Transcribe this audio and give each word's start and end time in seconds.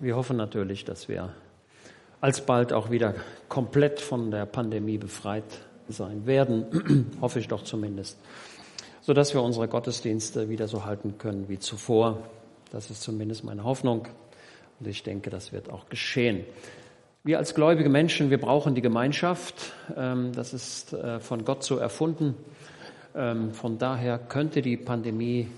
Wir 0.00 0.14
hoffen 0.14 0.36
natürlich, 0.36 0.84
dass 0.84 1.08
wir 1.08 1.30
alsbald 2.20 2.72
auch 2.72 2.88
wieder 2.88 3.16
komplett 3.48 4.00
von 4.00 4.30
der 4.30 4.46
Pandemie 4.46 4.96
befreit 4.96 5.42
sein 5.88 6.24
werden, 6.24 7.16
hoffe 7.20 7.40
ich 7.40 7.48
doch 7.48 7.64
zumindest, 7.64 8.16
sodass 9.00 9.34
wir 9.34 9.42
unsere 9.42 9.66
Gottesdienste 9.66 10.48
wieder 10.48 10.68
so 10.68 10.84
halten 10.84 11.18
können 11.18 11.48
wie 11.48 11.58
zuvor. 11.58 12.18
Das 12.70 12.90
ist 12.90 13.02
zumindest 13.02 13.42
meine 13.42 13.64
Hoffnung 13.64 14.06
und 14.78 14.86
ich 14.86 15.02
denke, 15.02 15.30
das 15.30 15.52
wird 15.52 15.68
auch 15.68 15.88
geschehen. 15.88 16.44
Wir 17.24 17.38
als 17.38 17.56
gläubige 17.56 17.88
Menschen, 17.88 18.30
wir 18.30 18.40
brauchen 18.40 18.76
die 18.76 18.82
Gemeinschaft. 18.82 19.72
Ähm, 19.96 20.32
das 20.32 20.54
ist 20.54 20.92
äh, 20.92 21.18
von 21.18 21.44
Gott 21.44 21.64
so 21.64 21.76
erfunden. 21.76 22.36
Ähm, 23.16 23.52
von 23.52 23.78
daher 23.78 24.18
könnte 24.18 24.62
die 24.62 24.76
Pandemie 24.76 25.48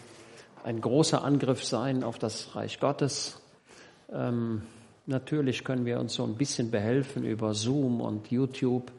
ein 0.65 0.81
großer 0.81 1.23
Angriff 1.23 1.63
sein 1.63 2.03
auf 2.05 2.19
das 2.19 2.57
Reich 2.57 2.81
Gottes. 2.81 3.41
Ähm, 4.13 4.63
natürlich 5.07 5.65
können 5.65 5.87
wir 5.87 6.01
uns 6.01 6.15
so 6.15 6.25
ein 6.25 6.35
bisschen 6.35 6.71
behelfen 6.71 7.25
über 7.25 7.55
Zoom 7.55 8.01
und 8.01 8.31
YouTube. 8.31 8.91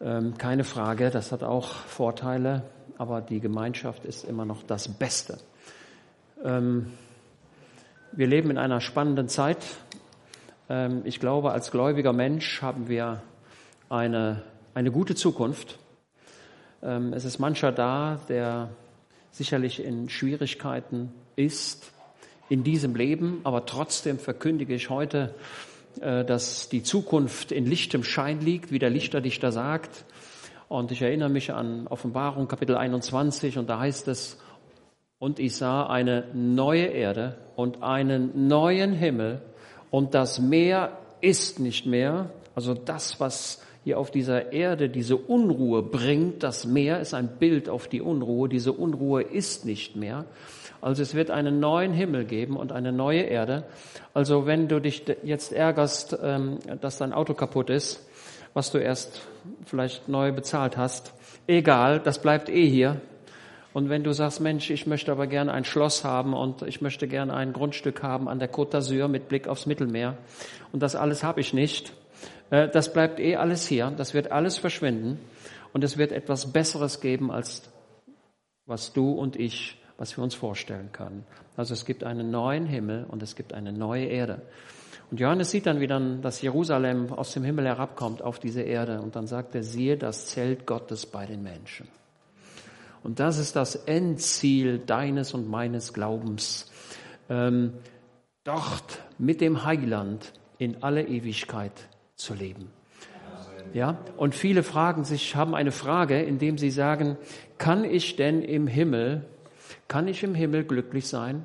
Ähm, 0.00 0.36
keine 0.36 0.64
Frage, 0.64 1.10
das 1.10 1.32
hat 1.32 1.42
auch 1.42 1.68
Vorteile, 1.68 2.62
aber 2.98 3.20
die 3.20 3.40
Gemeinschaft 3.40 4.04
ist 4.04 4.24
immer 4.24 4.44
noch 4.44 4.62
das 4.62 4.88
Beste. 4.88 5.38
Ähm, 6.44 6.92
wir 8.12 8.26
leben 8.26 8.50
in 8.50 8.58
einer 8.58 8.80
spannenden 8.80 9.28
Zeit. 9.28 9.64
Ähm, 10.68 11.02
ich 11.04 11.20
glaube, 11.20 11.52
als 11.52 11.70
gläubiger 11.70 12.12
Mensch 12.12 12.60
haben 12.60 12.88
wir 12.88 13.22
eine, 13.88 14.42
eine 14.74 14.90
gute 14.90 15.14
Zukunft. 15.14 15.78
Ähm, 16.82 17.12
es 17.12 17.24
ist 17.24 17.38
mancher 17.38 17.72
da, 17.72 18.20
der 18.28 18.70
sicherlich 19.30 19.82
in 19.82 20.08
Schwierigkeiten 20.08 21.12
ist, 21.36 21.92
in 22.48 22.64
diesem 22.64 22.94
Leben, 22.94 23.40
aber 23.44 23.66
trotzdem 23.66 24.18
verkündige 24.18 24.74
ich 24.74 24.90
heute, 24.90 25.34
äh, 26.00 26.24
dass 26.24 26.68
die 26.68 26.82
Zukunft 26.82 27.52
in 27.52 27.66
lichtem 27.66 28.04
Schein 28.04 28.40
liegt, 28.40 28.72
wie 28.72 28.78
der 28.78 28.90
Lichterdichter 28.90 29.52
sagt. 29.52 30.04
Und 30.68 30.90
ich 30.90 31.02
erinnere 31.02 31.28
mich 31.28 31.52
an 31.52 31.86
Offenbarung 31.86 32.48
Kapitel 32.48 32.76
21 32.76 33.58
und 33.58 33.68
da 33.68 33.78
heißt 33.78 34.08
es, 34.08 34.38
und 35.18 35.38
ich 35.38 35.54
sah 35.54 35.86
eine 35.86 36.24
neue 36.34 36.86
Erde 36.86 37.36
und 37.54 37.82
einen 37.82 38.48
neuen 38.48 38.92
Himmel 38.92 39.40
und 39.90 40.14
das 40.14 40.40
Meer 40.40 40.98
ist 41.20 41.60
nicht 41.60 41.86
mehr, 41.86 42.30
also 42.54 42.74
das, 42.74 43.20
was 43.20 43.62
hier 43.84 43.98
auf 43.98 44.10
dieser 44.10 44.52
Erde 44.52 44.88
diese 44.88 45.16
Unruhe 45.16 45.82
bringt, 45.82 46.42
das 46.42 46.66
Meer 46.66 47.00
ist 47.00 47.14
ein 47.14 47.38
Bild 47.38 47.68
auf 47.68 47.86
die 47.88 48.00
Unruhe, 48.00 48.48
diese 48.48 48.72
Unruhe 48.72 49.22
ist 49.22 49.64
nicht 49.64 49.94
mehr. 49.94 50.24
Also 50.82 51.00
es 51.00 51.14
wird 51.14 51.30
einen 51.30 51.60
neuen 51.60 51.92
Himmel 51.92 52.24
geben 52.24 52.56
und 52.56 52.72
eine 52.72 52.92
neue 52.92 53.22
Erde. 53.22 53.64
Also 54.14 54.46
wenn 54.46 54.66
du 54.66 54.80
dich 54.80 55.04
jetzt 55.22 55.52
ärgerst, 55.52 56.18
ähm, 56.20 56.58
dass 56.80 56.98
dein 56.98 57.12
Auto 57.12 57.34
kaputt 57.34 57.70
ist, 57.70 58.04
was 58.52 58.72
du 58.72 58.78
erst 58.78 59.22
vielleicht 59.64 60.08
neu 60.08 60.32
bezahlt 60.32 60.76
hast, 60.76 61.14
egal, 61.46 62.00
das 62.00 62.20
bleibt 62.20 62.48
eh 62.48 62.68
hier. 62.68 63.00
Und 63.72 63.90
wenn 63.90 64.02
du 64.02 64.12
sagst, 64.12 64.40
Mensch, 64.40 64.70
ich 64.70 64.86
möchte 64.86 65.12
aber 65.12 65.28
gerne 65.28 65.52
ein 65.52 65.64
Schloss 65.64 66.04
haben 66.04 66.34
und 66.34 66.62
ich 66.62 66.82
möchte 66.82 67.06
gerne 67.06 67.32
ein 67.32 67.52
Grundstück 67.52 68.02
haben 68.02 68.28
an 68.28 68.40
der 68.40 68.52
Côte 68.52 68.76
d'Azur 68.76 69.06
mit 69.06 69.28
Blick 69.28 69.46
aufs 69.46 69.66
Mittelmeer 69.66 70.18
und 70.72 70.82
das 70.82 70.96
alles 70.96 71.22
habe 71.22 71.40
ich 71.40 71.54
nicht, 71.54 71.94
äh, 72.50 72.68
das 72.68 72.92
bleibt 72.92 73.20
eh 73.20 73.36
alles 73.36 73.66
hier, 73.66 73.92
das 73.96 74.14
wird 74.14 74.32
alles 74.32 74.58
verschwinden 74.58 75.20
und 75.72 75.84
es 75.84 75.96
wird 75.96 76.10
etwas 76.12 76.52
Besseres 76.52 77.00
geben 77.00 77.30
als 77.30 77.70
was 78.66 78.92
du 78.92 79.12
und 79.12 79.36
ich 79.36 79.81
was 80.02 80.16
wir 80.16 80.24
uns 80.24 80.34
vorstellen 80.34 80.90
können. 80.90 81.24
Also 81.56 81.74
es 81.74 81.84
gibt 81.84 82.02
einen 82.02 82.32
neuen 82.32 82.66
Himmel 82.66 83.04
und 83.04 83.22
es 83.22 83.36
gibt 83.36 83.54
eine 83.54 83.72
neue 83.72 84.06
Erde. 84.06 84.42
Und 85.12 85.20
Johannes 85.20 85.52
sieht 85.52 85.66
dann 85.66 85.78
wieder, 85.78 86.00
dass 86.00 86.42
Jerusalem 86.42 87.12
aus 87.12 87.34
dem 87.34 87.44
Himmel 87.44 87.66
herabkommt 87.66 88.20
auf 88.20 88.40
diese 88.40 88.62
Erde 88.62 89.00
und 89.00 89.14
dann 89.14 89.28
sagt 89.28 89.54
er, 89.54 89.62
siehe 89.62 89.96
das 89.96 90.26
Zelt 90.26 90.66
Gottes 90.66 91.06
bei 91.06 91.24
den 91.24 91.44
Menschen. 91.44 91.86
Und 93.04 93.20
das 93.20 93.38
ist 93.38 93.54
das 93.54 93.76
Endziel 93.76 94.80
deines 94.80 95.34
und 95.34 95.48
meines 95.48 95.92
Glaubens. 95.92 96.68
Ähm, 97.28 97.74
dort 98.42 98.98
mit 99.18 99.40
dem 99.40 99.64
Heiland 99.64 100.32
in 100.58 100.82
alle 100.82 101.06
Ewigkeit 101.06 101.88
zu 102.16 102.34
leben. 102.34 102.72
Ja, 103.72 103.98
und 104.16 104.34
viele 104.34 104.64
fragen 104.64 105.04
sich, 105.04 105.36
haben 105.36 105.54
eine 105.54 105.70
Frage, 105.70 106.20
indem 106.20 106.58
sie 106.58 106.70
sagen, 106.70 107.18
kann 107.56 107.84
ich 107.84 108.16
denn 108.16 108.42
im 108.42 108.66
Himmel 108.66 109.28
kann 109.88 110.08
ich 110.08 110.22
im 110.22 110.34
Himmel 110.34 110.64
glücklich 110.64 111.08
sein, 111.08 111.44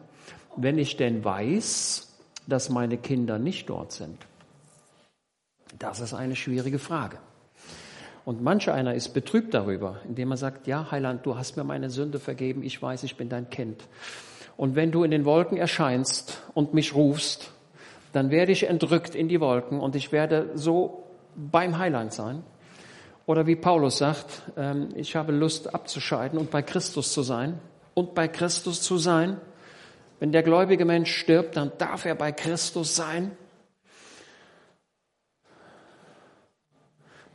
wenn 0.56 0.78
ich 0.78 0.98
denn 0.98 1.24
weiß, 1.24 2.18
dass 2.48 2.70
meine 2.70 2.98
Kinder 2.98 3.40
nicht 3.40 3.70
dort 3.70 3.92
sind? 3.92 4.18
Das 5.80 6.00
ist 6.00 6.14
eine 6.14 6.36
schwierige 6.36 6.80
Frage. 6.80 7.18
Und 8.26 8.42
manch 8.42 8.70
einer 8.70 8.94
ist 8.94 9.14
betrübt 9.14 9.54
darüber, 9.54 10.02
indem 10.06 10.32
er 10.32 10.38
sagt, 10.38 10.68
ja, 10.68 10.92
Heiland, 10.92 11.26
du 11.26 11.38
hast 11.38 11.56
mir 11.56 11.64
meine 11.64 11.90
Sünde 11.90 12.20
vergeben, 12.20 12.62
ich 12.64 12.82
weiß, 12.82 13.04
ich 13.04 13.16
bin 13.16 13.30
dein 13.30 13.50
Kind. 13.50 13.84
Und 14.58 14.76
wenn 14.76 14.92
du 14.92 15.04
in 15.04 15.12
den 15.12 15.24
Wolken 15.24 15.58
erscheinst 15.58 16.42
und 16.54 16.74
mich 16.74 16.94
rufst, 16.94 17.52
dann 18.12 18.32
werde 18.32 18.52
ich 18.52 18.68
entrückt 18.68 19.16
in 19.16 19.30
die 19.30 19.40
Wolken 19.40 19.80
und 19.80 19.96
ich 19.96 20.12
werde 20.12 20.50
so 20.56 21.04
beim 21.36 21.78
Heiland 21.78 22.12
sein. 22.12 22.44
Oder 23.28 23.46
wie 23.46 23.56
Paulus 23.56 24.00
sagt, 24.00 24.42
ähm, 24.58 24.90
ich 24.96 25.16
habe 25.16 25.32
Lust 25.32 25.74
abzuscheiden 25.74 26.40
und 26.40 26.50
bei 26.50 26.62
Christus 26.62 27.14
zu 27.14 27.22
sein 27.22 27.60
und 27.98 28.14
bei 28.14 28.28
Christus 28.28 28.84
zu 28.84 29.00
sein. 29.00 29.42
Wenn 30.20 30.32
der 30.32 30.44
gläubige 30.44 30.86
Mensch 30.86 31.12
stirbt, 31.16 31.58
dann 31.58 31.72
darf 31.80 32.06
er 32.06 32.14
bei 32.14 32.32
Christus 32.32 32.96
sein. 32.96 33.36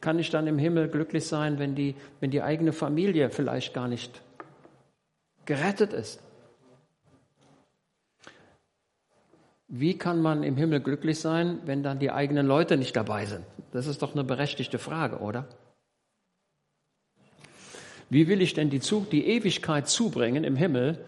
Kann 0.00 0.20
ich 0.20 0.30
dann 0.30 0.46
im 0.46 0.58
Himmel 0.58 0.88
glücklich 0.88 1.26
sein, 1.26 1.58
wenn 1.58 1.74
die, 1.74 1.96
wenn 2.20 2.30
die 2.30 2.42
eigene 2.42 2.72
Familie 2.72 3.30
vielleicht 3.30 3.74
gar 3.74 3.88
nicht 3.88 4.22
gerettet 5.46 5.92
ist? 5.92 6.22
Wie 9.66 9.98
kann 9.98 10.22
man 10.22 10.44
im 10.44 10.56
Himmel 10.56 10.78
glücklich 10.78 11.18
sein, 11.18 11.58
wenn 11.64 11.82
dann 11.82 11.98
die 11.98 12.12
eigenen 12.12 12.46
Leute 12.46 12.76
nicht 12.76 12.94
dabei 12.94 13.26
sind? 13.26 13.44
Das 13.72 13.88
ist 13.88 14.00
doch 14.00 14.12
eine 14.12 14.22
berechtigte 14.22 14.78
Frage, 14.78 15.18
oder? 15.18 15.48
Wie 18.12 18.28
will 18.28 18.42
ich 18.42 18.52
denn 18.52 18.68
die, 18.68 18.80
die 19.10 19.26
Ewigkeit 19.26 19.88
zubringen 19.88 20.44
im 20.44 20.54
Himmel 20.54 21.02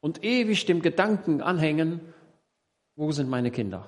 und 0.00 0.22
ewig 0.22 0.66
dem 0.66 0.82
Gedanken 0.82 1.40
anhängen, 1.40 2.00
wo 2.96 3.12
sind 3.12 3.30
meine 3.30 3.50
Kinder? 3.50 3.86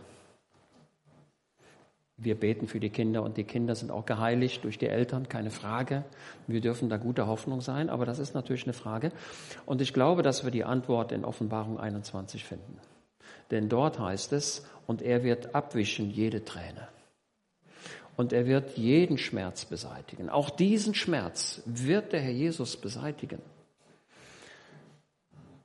Wir 2.16 2.34
beten 2.34 2.66
für 2.66 2.80
die 2.80 2.88
Kinder 2.88 3.22
und 3.22 3.36
die 3.36 3.44
Kinder 3.44 3.74
sind 3.74 3.90
auch 3.90 4.06
geheiligt 4.06 4.64
durch 4.64 4.78
die 4.78 4.86
Eltern, 4.86 5.28
keine 5.28 5.50
Frage. 5.50 6.02
Wir 6.46 6.62
dürfen 6.62 6.88
da 6.88 6.96
guter 6.96 7.26
Hoffnung 7.26 7.60
sein, 7.60 7.90
aber 7.90 8.06
das 8.06 8.18
ist 8.18 8.34
natürlich 8.34 8.64
eine 8.64 8.72
Frage. 8.72 9.12
Und 9.66 9.82
ich 9.82 9.92
glaube, 9.92 10.22
dass 10.22 10.44
wir 10.44 10.50
die 10.50 10.64
Antwort 10.64 11.12
in 11.12 11.26
Offenbarung 11.26 11.78
21 11.78 12.42
finden. 12.42 12.78
Denn 13.50 13.68
dort 13.68 13.98
heißt 13.98 14.32
es, 14.32 14.66
und 14.86 15.02
er 15.02 15.24
wird 15.24 15.54
abwischen 15.54 16.08
jede 16.08 16.42
Träne 16.42 16.88
und 18.18 18.32
er 18.32 18.46
wird 18.46 18.76
jeden 18.76 19.16
Schmerz 19.16 19.64
beseitigen. 19.64 20.28
Auch 20.28 20.50
diesen 20.50 20.92
Schmerz 20.92 21.62
wird 21.66 22.12
der 22.12 22.20
Herr 22.20 22.32
Jesus 22.32 22.76
beseitigen. 22.76 23.38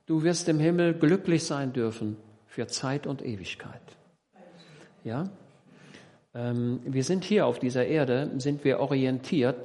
Du 0.06 0.22
wirst 0.22 0.48
im 0.48 0.60
Himmel 0.60 0.94
glücklich 0.94 1.44
sein 1.44 1.72
dürfen 1.72 2.16
für 2.46 2.68
Zeit 2.68 3.08
und 3.08 3.22
Ewigkeit. 3.22 3.82
Ja? 5.02 5.28
Ähm, 6.32 6.80
wir 6.84 7.02
sind 7.02 7.24
hier 7.24 7.46
auf 7.46 7.58
dieser 7.58 7.86
Erde, 7.86 8.30
sind 8.36 8.62
wir 8.62 8.78
orientiert 8.78 9.56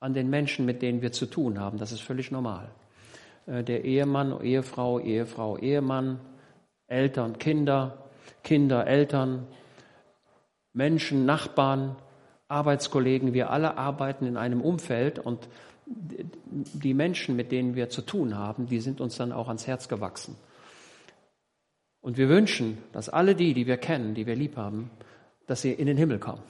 an 0.00 0.12
den 0.12 0.28
Menschen, 0.30 0.66
mit 0.66 0.82
denen 0.82 1.02
wir 1.02 1.12
zu 1.12 1.26
tun 1.26 1.60
haben. 1.60 1.78
Das 1.78 1.92
ist 1.92 2.00
völlig 2.00 2.32
normal. 2.32 2.70
Äh, 3.46 3.62
der 3.62 3.84
Ehemann, 3.84 4.42
Ehefrau, 4.42 4.98
Ehefrau, 4.98 5.58
Ehemann, 5.58 6.18
Eltern, 6.88 7.38
Kinder, 7.38 7.98
Kinder, 8.42 8.84
Eltern, 8.88 9.46
Menschen, 10.72 11.26
Nachbarn, 11.26 11.96
Arbeitskollegen, 12.48 13.32
wir 13.32 13.50
alle 13.50 13.76
arbeiten 13.76 14.26
in 14.26 14.36
einem 14.36 14.60
Umfeld 14.60 15.18
und 15.18 15.48
die 15.86 16.94
Menschen, 16.94 17.36
mit 17.36 17.52
denen 17.52 17.74
wir 17.74 17.90
zu 17.90 18.02
tun 18.02 18.36
haben, 18.36 18.66
die 18.66 18.80
sind 18.80 19.00
uns 19.00 19.16
dann 19.16 19.32
auch 19.32 19.48
ans 19.48 19.66
Herz 19.66 19.88
gewachsen. 19.88 20.36
Und 22.00 22.16
wir 22.16 22.28
wünschen, 22.28 22.78
dass 22.92 23.08
alle 23.08 23.34
die, 23.34 23.54
die 23.54 23.66
wir 23.66 23.76
kennen, 23.76 24.14
die 24.14 24.26
wir 24.26 24.36
lieb 24.36 24.56
haben, 24.56 24.90
dass 25.46 25.62
sie 25.62 25.72
in 25.72 25.86
den 25.86 25.96
Himmel 25.96 26.18
kommen. 26.18 26.42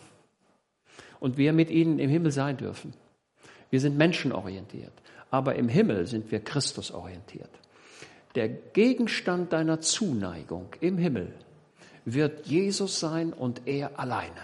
Und 1.18 1.36
wir 1.36 1.52
mit 1.52 1.70
ihnen 1.70 1.98
im 1.98 2.10
Himmel 2.10 2.30
sein 2.30 2.56
dürfen. 2.56 2.94
Wir 3.70 3.80
sind 3.80 3.96
menschenorientiert, 3.96 4.92
aber 5.30 5.56
im 5.56 5.68
Himmel 5.68 6.06
sind 6.06 6.30
wir 6.30 6.40
Christusorientiert. 6.40 7.50
Der 8.34 8.48
Gegenstand 8.48 9.52
deiner 9.52 9.80
Zuneigung 9.80 10.68
im 10.80 10.98
Himmel 10.98 11.34
wird 12.04 12.46
Jesus 12.46 13.00
sein 13.00 13.32
und 13.32 13.62
er 13.66 13.98
alleine. 13.98 14.40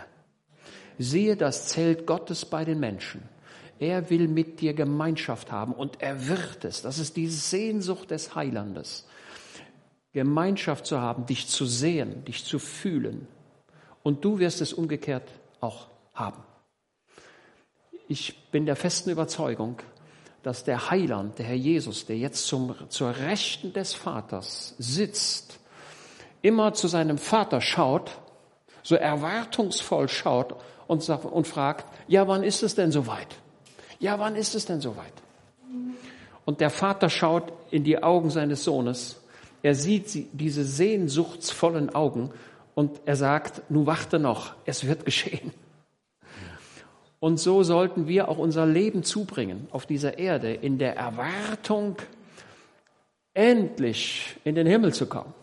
Siehe 0.99 1.37
das 1.37 1.69
Zelt 1.69 2.07
Gottes 2.07 2.45
bei 2.45 2.65
den 2.65 2.81
Menschen. 2.81 3.23
Er 3.79 4.09
will 4.09 4.29
mit 4.29 4.61
dir 4.61 4.73
Gemeinschaft 4.73 5.53
haben 5.53 5.73
und 5.73 6.01
er 6.01 6.29
wird 6.29 6.65
es. 6.65 6.83
Das 6.83 6.99
ist 6.99 7.17
die 7.17 7.29
Sehnsucht 7.29 8.11
des 8.11 8.35
Heilandes. 8.35 9.07
Gemeinschaft 10.13 10.87
zu 10.87 11.01
haben, 11.01 11.27
dich 11.27 11.47
zu 11.47 11.67
sehen, 11.67 12.25
dich 12.25 12.45
zu 12.45 12.59
fühlen. 12.59 13.29
Und 14.03 14.25
du 14.25 14.39
wirst 14.39 14.63
es 14.63 14.73
umgekehrt 14.73 15.29
auch 15.61 15.89
haben. 16.15 16.43
Ich 18.09 18.51
bin 18.51 18.65
der 18.65 18.77
festen 18.77 19.11
Überzeugung, 19.11 19.77
dass 20.43 20.65
der 20.65 20.91
Heiland, 20.91 21.39
der 21.39 21.47
Herr 21.47 21.57
Jesus, 21.57 22.07
der 22.07 22.17
jetzt 22.17 22.47
zum, 22.47 22.75
zur 22.89 23.17
Rechten 23.17 23.73
des 23.73 23.95
Vaters 23.95 24.75
sitzt, 24.79 25.59
immer 26.47 26.75
zu 26.75 26.87
seinem 26.87 27.19
Vater 27.19 27.61
schaut, 27.61 28.13
so 28.85 28.95
erwartungsvoll 28.95 30.09
schaut 30.09 30.55
und, 30.87 31.03
sagt, 31.03 31.25
und 31.25 31.47
fragt, 31.47 31.87
ja, 32.07 32.29
wann 32.29 32.45
ist 32.45 32.63
es 32.63 32.77
denn 32.77 32.93
soweit? 32.93 33.27
Ja, 33.99 34.21
wann 34.21 34.37
ist 34.37 34.55
es 34.55 34.65
denn 34.65 34.81
soweit? 34.81 35.13
Und 36.45 36.61
der 36.61 36.71
Vater 36.71 37.11
schaut 37.11 37.53
in 37.73 37.83
die 37.83 38.01
Augen 38.01 38.31
seines 38.31 38.63
Sohnes. 38.63 39.21
Er 39.63 39.75
sieht 39.75 40.29
diese 40.33 40.65
sehnsuchtsvollen 40.65 41.93
Augen 41.93 42.31
und 42.77 43.01
er 43.07 43.17
sagt, 43.17 43.69
nun 43.69 43.87
warte 43.87 44.21
noch, 44.21 44.55
es 44.67 44.87
wird 44.87 45.05
geschehen. 45.05 45.53
Und 47.19 47.41
so 47.41 47.65
sollten 47.65 48.07
wir 48.07 48.29
auch 48.29 48.39
unser 48.39 48.67
Leben 48.67 49.03
zubringen 49.03 49.67
auf 49.73 49.87
dieser 49.87 50.19
Erde 50.19 50.53
in 50.53 50.79
der 50.79 50.95
Erwartung, 50.95 51.97
endlich 53.35 54.37
in 54.45 54.55
den 54.55 54.69
Himmel 54.69 54.95
zu 54.95 55.07
kommen. 55.07 55.35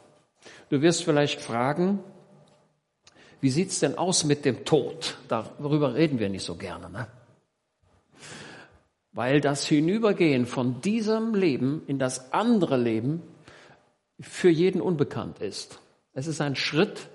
Du 0.74 0.81
wirst 0.81 1.04
vielleicht 1.04 1.40
fragen, 1.40 2.00
wie 3.42 3.52
sieht's 3.52 3.80
denn 3.80 3.96
aus 3.96 4.24
mit 4.24 4.44
dem 4.44 4.66
Tod? 4.66 5.20
Darüber 5.28 5.94
reden 5.94 6.18
wir 6.18 6.30
nicht 6.30 6.44
so 6.44 6.56
gerne, 6.56 6.90
ne? 6.90 7.08
Weil 9.12 9.40
das 9.40 9.68
Hinübergehen 9.68 10.48
von 10.48 10.81
diesem 10.81 11.36
Leben 11.36 11.84
in 11.86 12.00
das 12.00 12.34
andere 12.34 12.78
Leben 12.78 13.22
für 14.20 14.50
jeden 14.50 14.81
unbekannt 14.81 15.38
ist. 15.44 15.80
Es 16.16 16.25
ist 16.25 16.42
ein 16.42 16.56
Schritt, 16.56 17.08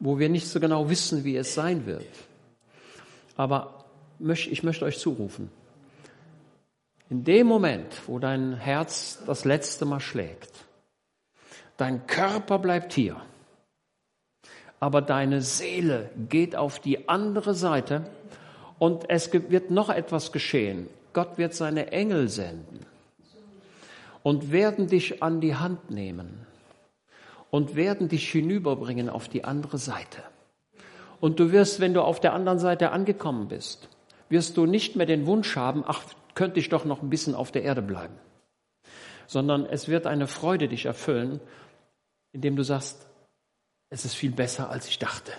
wo 0.00 0.18
wir 0.18 0.28
nicht 0.28 0.48
so 0.48 0.58
genau 0.58 0.90
wissen, 0.90 1.22
wie 1.22 1.36
es 1.36 1.54
sein 1.54 1.86
wird. 1.86 2.08
Aber 3.36 3.84
ich 4.18 4.64
möchte 4.64 4.84
euch 4.84 4.98
zurufen, 4.98 5.52
in 7.08 7.22
dem 7.22 7.46
Moment, 7.46 8.02
wo 8.08 8.18
dein 8.18 8.54
Herz 8.54 9.22
das 9.28 9.44
letzte 9.44 9.84
Mal 9.84 10.00
schlägt, 10.00 10.55
dein 11.76 12.06
Körper 12.06 12.58
bleibt 12.58 12.92
hier, 12.92 13.16
aber 14.80 15.02
deine 15.02 15.42
Seele 15.42 16.10
geht 16.28 16.56
auf 16.56 16.80
die 16.80 17.08
andere 17.08 17.54
Seite 17.54 18.10
und 18.78 19.08
es 19.08 19.32
wird 19.32 19.70
noch 19.70 19.88
etwas 19.88 20.32
geschehen. 20.32 20.88
Gott 21.12 21.38
wird 21.38 21.54
seine 21.54 21.92
Engel 21.92 22.28
senden 22.28 22.84
und 24.22 24.52
werden 24.52 24.86
dich 24.86 25.22
an 25.22 25.40
die 25.40 25.54
Hand 25.54 25.90
nehmen 25.90 26.46
und 27.50 27.74
werden 27.74 28.08
dich 28.08 28.30
hinüberbringen 28.30 29.08
auf 29.08 29.28
die 29.28 29.44
andere 29.44 29.78
Seite. 29.78 30.22
Und 31.20 31.40
du 31.40 31.52
wirst, 31.52 31.80
wenn 31.80 31.94
du 31.94 32.02
auf 32.02 32.20
der 32.20 32.34
anderen 32.34 32.58
Seite 32.58 32.90
angekommen 32.90 33.48
bist, 33.48 33.88
wirst 34.28 34.56
du 34.56 34.66
nicht 34.66 34.96
mehr 34.96 35.06
den 35.06 35.26
Wunsch 35.26 35.56
haben, 35.56 35.84
ach, 35.86 36.02
könnte 36.34 36.60
ich 36.60 36.68
doch 36.68 36.84
noch 36.84 37.02
ein 37.02 37.08
bisschen 37.08 37.34
auf 37.34 37.50
der 37.50 37.62
Erde 37.62 37.80
bleiben, 37.80 38.14
sondern 39.26 39.64
es 39.64 39.88
wird 39.88 40.06
eine 40.06 40.26
Freude 40.26 40.68
dich 40.68 40.84
erfüllen, 40.84 41.40
indem 42.36 42.56
du 42.56 42.62
sagst, 42.62 43.06
es 43.90 44.04
ist 44.04 44.14
viel 44.14 44.30
besser, 44.30 44.70
als 44.70 44.88
ich 44.88 44.98
dachte. 44.98 45.32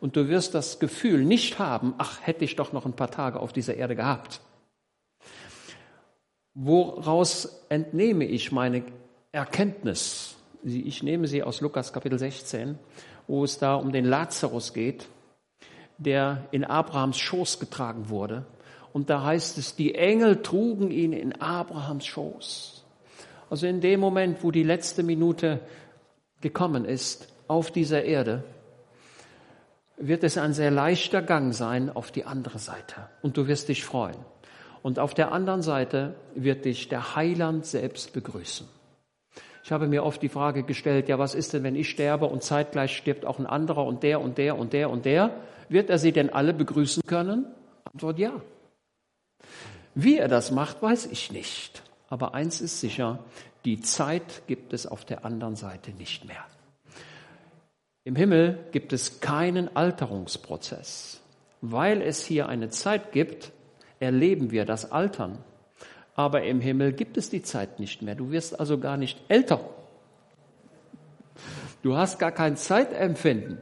Und 0.00 0.16
du 0.16 0.28
wirst 0.28 0.54
das 0.54 0.78
Gefühl 0.78 1.24
nicht 1.24 1.58
haben, 1.58 1.94
ach, 1.98 2.18
hätte 2.22 2.44
ich 2.44 2.56
doch 2.56 2.72
noch 2.72 2.86
ein 2.86 2.96
paar 2.96 3.10
Tage 3.10 3.40
auf 3.40 3.52
dieser 3.52 3.74
Erde 3.74 3.96
gehabt. 3.96 4.40
Woraus 6.54 7.64
entnehme 7.68 8.24
ich 8.24 8.52
meine 8.52 8.84
Erkenntnis? 9.32 10.36
Ich 10.62 11.02
nehme 11.02 11.26
sie 11.26 11.42
aus 11.42 11.60
Lukas 11.60 11.92
Kapitel 11.92 12.18
16, 12.18 12.78
wo 13.26 13.44
es 13.44 13.58
da 13.58 13.74
um 13.74 13.92
den 13.92 14.04
Lazarus 14.04 14.72
geht 14.72 15.06
der 15.98 16.48
in 16.50 16.64
Abrahams 16.64 17.18
Schoß 17.18 17.58
getragen 17.58 18.08
wurde. 18.08 18.44
Und 18.92 19.10
da 19.10 19.24
heißt 19.24 19.58
es, 19.58 19.76
die 19.76 19.94
Engel 19.94 20.42
trugen 20.42 20.90
ihn 20.90 21.12
in 21.12 21.40
Abrahams 21.40 22.06
Schoß. 22.06 22.84
Also 23.50 23.66
in 23.66 23.80
dem 23.80 24.00
Moment, 24.00 24.42
wo 24.42 24.50
die 24.50 24.62
letzte 24.62 25.02
Minute 25.02 25.60
gekommen 26.44 26.84
ist 26.84 27.26
auf 27.48 27.72
dieser 27.72 28.04
Erde, 28.04 28.44
wird 29.96 30.22
es 30.22 30.38
ein 30.38 30.52
sehr 30.52 30.70
leichter 30.70 31.22
Gang 31.22 31.52
sein 31.54 31.90
auf 31.90 32.12
die 32.12 32.24
andere 32.24 32.58
Seite. 32.58 33.08
Und 33.22 33.36
du 33.36 33.48
wirst 33.48 33.68
dich 33.68 33.82
freuen. 33.82 34.16
Und 34.82 34.98
auf 34.98 35.14
der 35.14 35.32
anderen 35.32 35.62
Seite 35.62 36.14
wird 36.34 36.66
dich 36.66 36.88
der 36.88 37.16
Heiland 37.16 37.64
selbst 37.64 38.12
begrüßen. 38.12 38.68
Ich 39.64 39.72
habe 39.72 39.86
mir 39.86 40.04
oft 40.04 40.20
die 40.20 40.28
Frage 40.28 40.62
gestellt, 40.62 41.08
ja, 41.08 41.18
was 41.18 41.34
ist 41.34 41.54
denn, 41.54 41.62
wenn 41.62 41.74
ich 41.74 41.88
sterbe 41.88 42.26
und 42.26 42.42
zeitgleich 42.42 42.94
stirbt 42.94 43.24
auch 43.24 43.38
ein 43.38 43.46
anderer 43.46 43.86
und 43.86 44.02
der 44.02 44.20
und 44.20 44.36
der 44.36 44.58
und 44.58 44.74
der 44.74 44.90
und 44.90 45.06
der? 45.06 45.30
Wird 45.70 45.88
er 45.88 45.98
sie 45.98 46.12
denn 46.12 46.28
alle 46.28 46.52
begrüßen 46.52 47.02
können? 47.06 47.46
Antwort 47.90 48.18
ja. 48.18 48.32
Wie 49.94 50.18
er 50.18 50.28
das 50.28 50.50
macht, 50.50 50.82
weiß 50.82 51.06
ich 51.06 51.32
nicht. 51.32 51.82
Aber 52.10 52.34
eins 52.34 52.60
ist 52.60 52.80
sicher, 52.80 53.20
die 53.64 53.80
Zeit 53.80 54.42
gibt 54.46 54.72
es 54.72 54.86
auf 54.86 55.04
der 55.04 55.24
anderen 55.24 55.56
Seite 55.56 55.92
nicht 55.92 56.24
mehr. 56.24 56.44
Im 58.04 58.16
Himmel 58.16 58.66
gibt 58.72 58.92
es 58.92 59.20
keinen 59.20 59.74
Alterungsprozess. 59.74 61.20
Weil 61.60 62.02
es 62.02 62.24
hier 62.26 62.48
eine 62.48 62.68
Zeit 62.68 63.12
gibt, 63.12 63.52
erleben 63.98 64.50
wir 64.50 64.66
das 64.66 64.92
Altern 64.92 65.38
aber 66.14 66.44
im 66.44 66.60
Himmel 66.60 66.92
gibt 66.92 67.16
es 67.16 67.30
die 67.30 67.42
Zeit 67.42 67.80
nicht 67.80 68.02
mehr. 68.02 68.14
Du 68.14 68.30
wirst 68.30 68.58
also 68.58 68.78
gar 68.78 68.96
nicht 68.96 69.20
älter. 69.28 69.60
Du 71.82 71.96
hast 71.96 72.18
gar 72.18 72.32
kein 72.32 72.56
Zeitempfinden. 72.56 73.58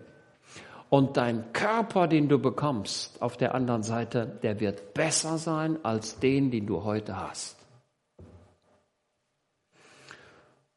Und 0.90 1.16
dein 1.16 1.54
Körper, 1.54 2.06
den 2.06 2.28
du 2.28 2.38
bekommst 2.38 3.22
auf 3.22 3.38
der 3.38 3.54
anderen 3.54 3.82
Seite, 3.82 4.26
der 4.43 4.60
wird 4.60 4.93
besser 4.93 5.38
sein 5.38 5.82
als 5.82 6.19
den, 6.19 6.50
den 6.50 6.66
du 6.66 6.84
heute 6.84 7.19
hast. 7.19 7.56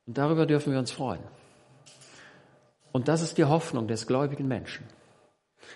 Und 0.08 0.18
darüber 0.18 0.46
dürfen 0.46 0.72
wir 0.72 0.80
uns 0.80 0.92
freuen. 0.92 1.22
Und 2.92 3.08
das 3.08 3.22
ist 3.22 3.38
die 3.38 3.46
Hoffnung 3.46 3.88
des 3.88 4.08
gläubigen 4.08 4.48
Menschen. 4.48 4.86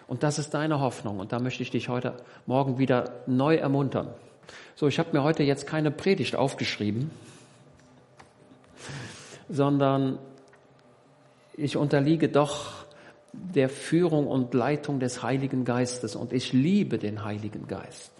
Und 0.07 0.23
das 0.23 0.39
ist 0.39 0.53
deine 0.53 0.79
Hoffnung. 0.79 1.19
Und 1.19 1.31
da 1.31 1.39
möchte 1.39 1.63
ich 1.63 1.71
dich 1.71 1.89
heute 1.89 2.15
Morgen 2.45 2.77
wieder 2.77 3.23
neu 3.27 3.55
ermuntern. 3.55 4.13
So, 4.75 4.87
ich 4.87 4.99
habe 4.99 5.11
mir 5.13 5.23
heute 5.23 5.43
jetzt 5.43 5.67
keine 5.67 5.91
Predigt 5.91 6.35
aufgeschrieben, 6.35 7.11
sondern 9.49 10.17
ich 11.57 11.75
unterliege 11.75 12.29
doch 12.29 12.85
der 13.33 13.69
Führung 13.69 14.27
und 14.27 14.53
Leitung 14.53 14.99
des 14.99 15.21
Heiligen 15.21 15.65
Geistes 15.65 16.15
und 16.15 16.33
ich 16.33 16.53
liebe 16.53 16.97
den 16.97 17.23
Heiligen 17.23 17.67
Geist. 17.67 18.11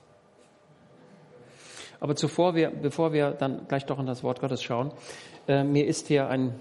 Aber 1.99 2.15
zuvor 2.15 2.55
wir, 2.55 2.69
bevor 2.69 3.11
wir 3.11 3.31
dann 3.31 3.67
gleich 3.67 3.85
doch 3.85 3.99
in 3.99 4.05
das 4.05 4.23
Wort 4.23 4.39
Gottes 4.39 4.63
schauen, 4.63 4.91
äh, 5.49 5.63
mir 5.63 5.87
ist 5.87 6.07
hier 6.07 6.29
ein, 6.29 6.53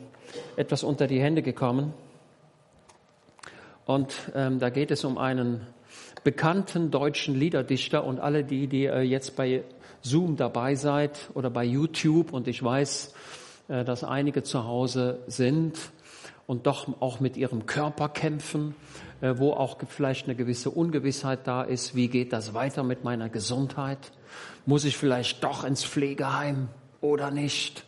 etwas 0.57 0.83
unter 0.83 1.07
die 1.07 1.21
Hände 1.21 1.43
gekommen. 1.43 1.93
Und 3.85 4.15
ähm, 4.35 4.59
da 4.59 4.71
geht 4.71 4.91
es 4.91 5.05
um 5.05 5.19
einen 5.19 5.61
bekannten 6.25 6.91
deutschen 6.91 7.35
Liederdichter 7.35 8.05
und 8.05 8.19
alle 8.19 8.45
die, 8.45 8.67
die 8.67 8.87
äh, 8.87 9.03
jetzt 9.03 9.37
bei 9.37 9.63
Zoom 10.01 10.37
dabei 10.37 10.75
seid 10.75 11.31
oder 11.35 11.51
bei 11.51 11.65
YouTube 11.65 12.33
und 12.33 12.49
ich 12.49 12.63
weiß, 12.63 13.15
äh, 13.69 13.85
dass 13.85 14.05
einige 14.05 14.43
zu 14.43 14.65
Hause 14.65 15.21
sind 15.27 15.79
und 16.47 16.67
doch 16.67 17.01
auch 17.01 17.21
mit 17.21 17.37
ihrem 17.37 17.67
Körper 17.67 18.09
kämpfen, 18.09 18.75
äh, 19.21 19.35
wo 19.37 19.53
auch 19.53 19.77
vielleicht 19.87 20.27
eine 20.27 20.35
gewisse 20.35 20.71
Ungewissheit 20.71 21.47
da 21.47 21.63
ist. 21.63 21.95
Wie 21.95 22.09
geht 22.09 22.33
das 22.33 22.55
weiter 22.55 22.83
mit 22.83 23.05
meiner 23.05 23.29
Gesundheit? 23.29 24.13
Muss 24.65 24.85
ich 24.85 24.97
vielleicht 24.97 25.45
doch 25.45 25.65
ins 25.65 25.85
Pflegeheim 25.85 26.69
oder 27.01 27.31
nicht? 27.31 27.85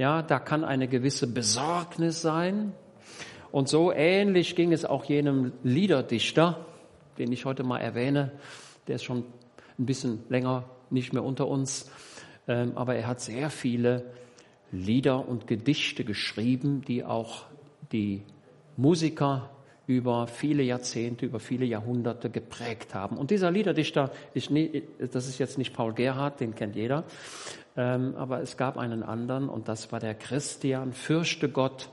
Ja, 0.00 0.22
da 0.22 0.38
kann 0.38 0.64
eine 0.64 0.88
gewisse 0.88 1.26
Besorgnis 1.26 2.22
sein. 2.22 2.72
Und 3.52 3.68
so 3.68 3.92
ähnlich 3.92 4.56
ging 4.56 4.72
es 4.72 4.86
auch 4.86 5.04
jenem 5.04 5.52
Liederdichter, 5.62 6.64
den 7.18 7.30
ich 7.32 7.44
heute 7.44 7.64
mal 7.64 7.80
erwähne. 7.80 8.32
Der 8.88 8.94
ist 8.94 9.04
schon 9.04 9.24
ein 9.78 9.84
bisschen 9.84 10.20
länger 10.30 10.64
nicht 10.88 11.12
mehr 11.12 11.22
unter 11.22 11.48
uns, 11.48 11.90
ähm, 12.48 12.72
aber 12.76 12.94
er 12.94 13.08
hat 13.08 13.20
sehr 13.20 13.50
viele 13.50 14.06
Lieder 14.72 15.28
und 15.28 15.46
Gedichte 15.46 16.02
geschrieben, 16.04 16.80
die 16.80 17.04
auch 17.04 17.44
die 17.92 18.22
Musiker 18.78 19.50
über 19.86 20.28
viele 20.28 20.62
Jahrzehnte, 20.62 21.26
über 21.26 21.40
viele 21.40 21.66
Jahrhunderte 21.66 22.30
geprägt 22.30 22.94
haben. 22.94 23.18
Und 23.18 23.30
dieser 23.30 23.50
Liederdichter, 23.50 24.12
nie, 24.48 24.82
das 25.12 25.28
ist 25.28 25.38
jetzt 25.38 25.58
nicht 25.58 25.74
Paul 25.74 25.92
Gerhardt, 25.92 26.40
den 26.40 26.54
kennt 26.54 26.74
jeder, 26.74 27.04
aber 27.80 28.40
es 28.40 28.56
gab 28.56 28.78
einen 28.78 29.02
anderen 29.02 29.48
und 29.48 29.68
das 29.68 29.90
war 29.92 30.00
der 30.00 30.14
Christian 30.14 30.92
Fürchte 30.92 31.48
Gott 31.48 31.88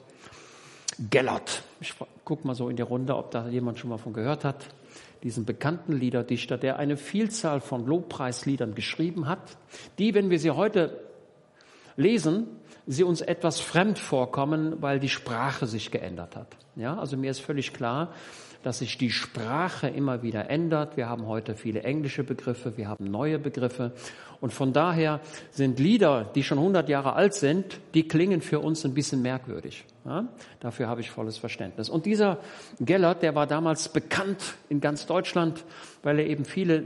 Gellert. 1.09 1.63
Ich 1.79 1.93
guck 2.25 2.45
mal 2.45 2.55
so 2.55 2.69
in 2.69 2.75
die 2.75 2.81
Runde, 2.81 3.15
ob 3.15 3.31
da 3.31 3.47
jemand 3.47 3.79
schon 3.79 3.89
mal 3.89 3.97
von 3.97 4.13
gehört 4.13 4.43
hat 4.43 4.65
diesen 5.23 5.45
bekannten 5.45 5.93
Liederdichter, 5.93 6.57
der 6.57 6.77
eine 6.77 6.97
Vielzahl 6.97 7.61
von 7.61 7.85
Lobpreisliedern 7.85 8.75
geschrieben 8.75 9.27
hat, 9.27 9.57
die, 9.97 10.13
wenn 10.13 10.29
wir 10.29 10.39
sie 10.39 10.51
heute 10.51 11.01
lesen, 11.95 12.47
sie 12.85 13.03
uns 13.03 13.21
etwas 13.21 13.59
fremd 13.59 13.99
vorkommen, 13.99 14.81
weil 14.81 14.99
die 14.99 15.09
Sprache 15.09 15.67
sich 15.67 15.91
geändert 15.91 16.35
hat. 16.35 16.55
Ja, 16.75 16.97
also 16.97 17.17
mir 17.17 17.31
ist 17.31 17.41
völlig 17.41 17.73
klar, 17.73 18.13
dass 18.63 18.79
sich 18.79 18.97
die 18.97 19.11
Sprache 19.11 19.87
immer 19.87 20.23
wieder 20.23 20.49
ändert. 20.49 20.97
Wir 20.97 21.09
haben 21.09 21.27
heute 21.27 21.55
viele 21.55 21.83
englische 21.83 22.23
Begriffe, 22.23 22.77
wir 22.77 22.87
haben 22.87 23.05
neue 23.05 23.39
Begriffe. 23.39 23.93
Und 24.39 24.53
von 24.53 24.71
daher 24.71 25.19
sind 25.51 25.79
Lieder, 25.79 26.25
die 26.35 26.43
schon 26.43 26.59
100 26.59 26.89
Jahre 26.89 27.13
alt 27.13 27.33
sind, 27.33 27.79
die 27.93 28.07
klingen 28.07 28.41
für 28.41 28.59
uns 28.59 28.85
ein 28.85 28.93
bisschen 28.93 29.21
merkwürdig. 29.21 29.85
Ja, 30.05 30.27
dafür 30.59 30.87
habe 30.87 31.01
ich 31.01 31.09
volles 31.09 31.37
Verständnis. 31.37 31.89
Und 31.89 32.05
dieser 32.05 32.39
Gellert, 32.79 33.23
der 33.23 33.35
war 33.35 33.47
damals 33.47 33.89
bekannt 33.89 34.55
in 34.69 34.79
ganz 34.79 35.05
Deutschland, 35.05 35.65
weil 36.03 36.19
er 36.19 36.27
eben 36.27 36.45
viele 36.45 36.85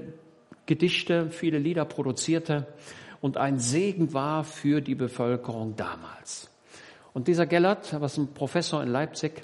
Gedichte, 0.66 1.30
viele 1.30 1.60
Lieder 1.60 1.86
produzierte 1.86 2.68
und 3.20 3.38
ein 3.38 3.60
Segen 3.60 4.14
war 4.14 4.44
für 4.44 4.82
die 4.82 4.96
Bevölkerung 4.96 5.76
damals. 5.76 6.50
Und 7.14 7.28
dieser 7.28 7.46
Gellert, 7.46 8.00
was 8.00 8.18
ein 8.18 8.34
Professor 8.34 8.82
in 8.82 8.90
Leipzig, 8.90 9.44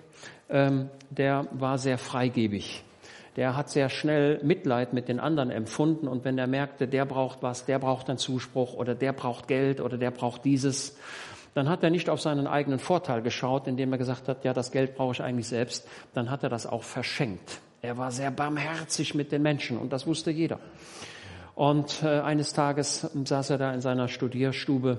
ähm, 0.50 0.90
der 1.10 1.48
war 1.52 1.78
sehr 1.78 1.98
freigebig. 1.98 2.84
Der 3.38 3.56
hat 3.56 3.70
sehr 3.70 3.90
schnell 3.90 4.44
Mitleid 4.44 4.94
mit 4.94 5.08
den 5.08 5.20
anderen 5.20 5.52
empfunden 5.52 6.08
und 6.08 6.26
wenn 6.26 6.38
er 6.38 6.48
merkte, 6.48 6.88
der 6.88 7.06
braucht 7.06 7.44
was, 7.44 7.66
der 7.66 7.80
braucht 7.80 8.10
einen 8.10 8.18
Zuspruch 8.18 8.74
oder 8.74 8.96
der 8.96 9.14
braucht 9.14 9.48
Geld 9.48 9.80
oder 9.80 9.98
der 9.98 10.12
braucht 10.12 10.44
dieses, 10.44 10.98
dann 11.54 11.70
hat 11.70 11.84
er 11.84 11.92
nicht 11.92 12.10
auf 12.10 12.20
seinen 12.20 12.48
eigenen 12.48 12.80
Vorteil 12.80 13.22
geschaut, 13.22 13.68
indem 13.68 13.92
er 13.92 13.98
gesagt 13.98 14.28
hat, 14.28 14.44
ja, 14.44 14.54
das 14.54 14.72
Geld 14.72 14.96
brauche 14.96 15.14
ich 15.14 15.22
eigentlich 15.22 15.48
selbst, 15.48 15.88
dann 16.14 16.30
hat 16.30 16.44
er 16.44 16.50
das 16.50 16.66
auch 16.66 16.84
verschenkt. 16.84 17.62
Er 17.82 17.98
war 17.98 18.12
sehr 18.12 18.32
barmherzig 18.32 19.14
mit 19.14 19.32
den 19.32 19.44
Menschen 19.44 19.78
und 19.78 19.94
das 19.94 20.08
wusste 20.08 20.32
jeder. 20.32 20.60
Und 21.54 22.04
äh, 22.04 22.20
eines 22.20 22.54
Tages 22.54 23.08
saß 23.24 23.52
er 23.52 23.58
da 23.58 23.74
in 23.74 23.82
seiner 23.82 24.08
Studierstube 24.08 24.98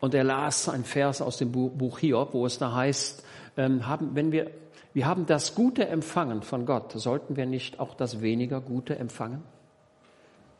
und 0.00 0.14
er 0.14 0.24
las 0.24 0.68
ein 0.68 0.84
Vers 0.84 1.20
aus 1.20 1.36
dem 1.36 1.50
Buch 1.52 1.98
Hiob, 1.98 2.32
wo 2.32 2.46
es 2.46 2.58
da 2.58 2.74
heißt, 2.74 3.24
ähm, 3.56 3.86
haben, 3.86 4.10
wenn 4.14 4.32
wir, 4.32 4.50
wir 4.96 5.04
haben 5.06 5.26
das 5.26 5.54
Gute 5.54 5.86
empfangen 5.88 6.40
von 6.40 6.64
Gott, 6.64 6.92
sollten 6.92 7.36
wir 7.36 7.44
nicht 7.44 7.80
auch 7.80 7.92
das 7.92 8.22
weniger 8.22 8.62
Gute 8.62 8.98
empfangen? 8.98 9.42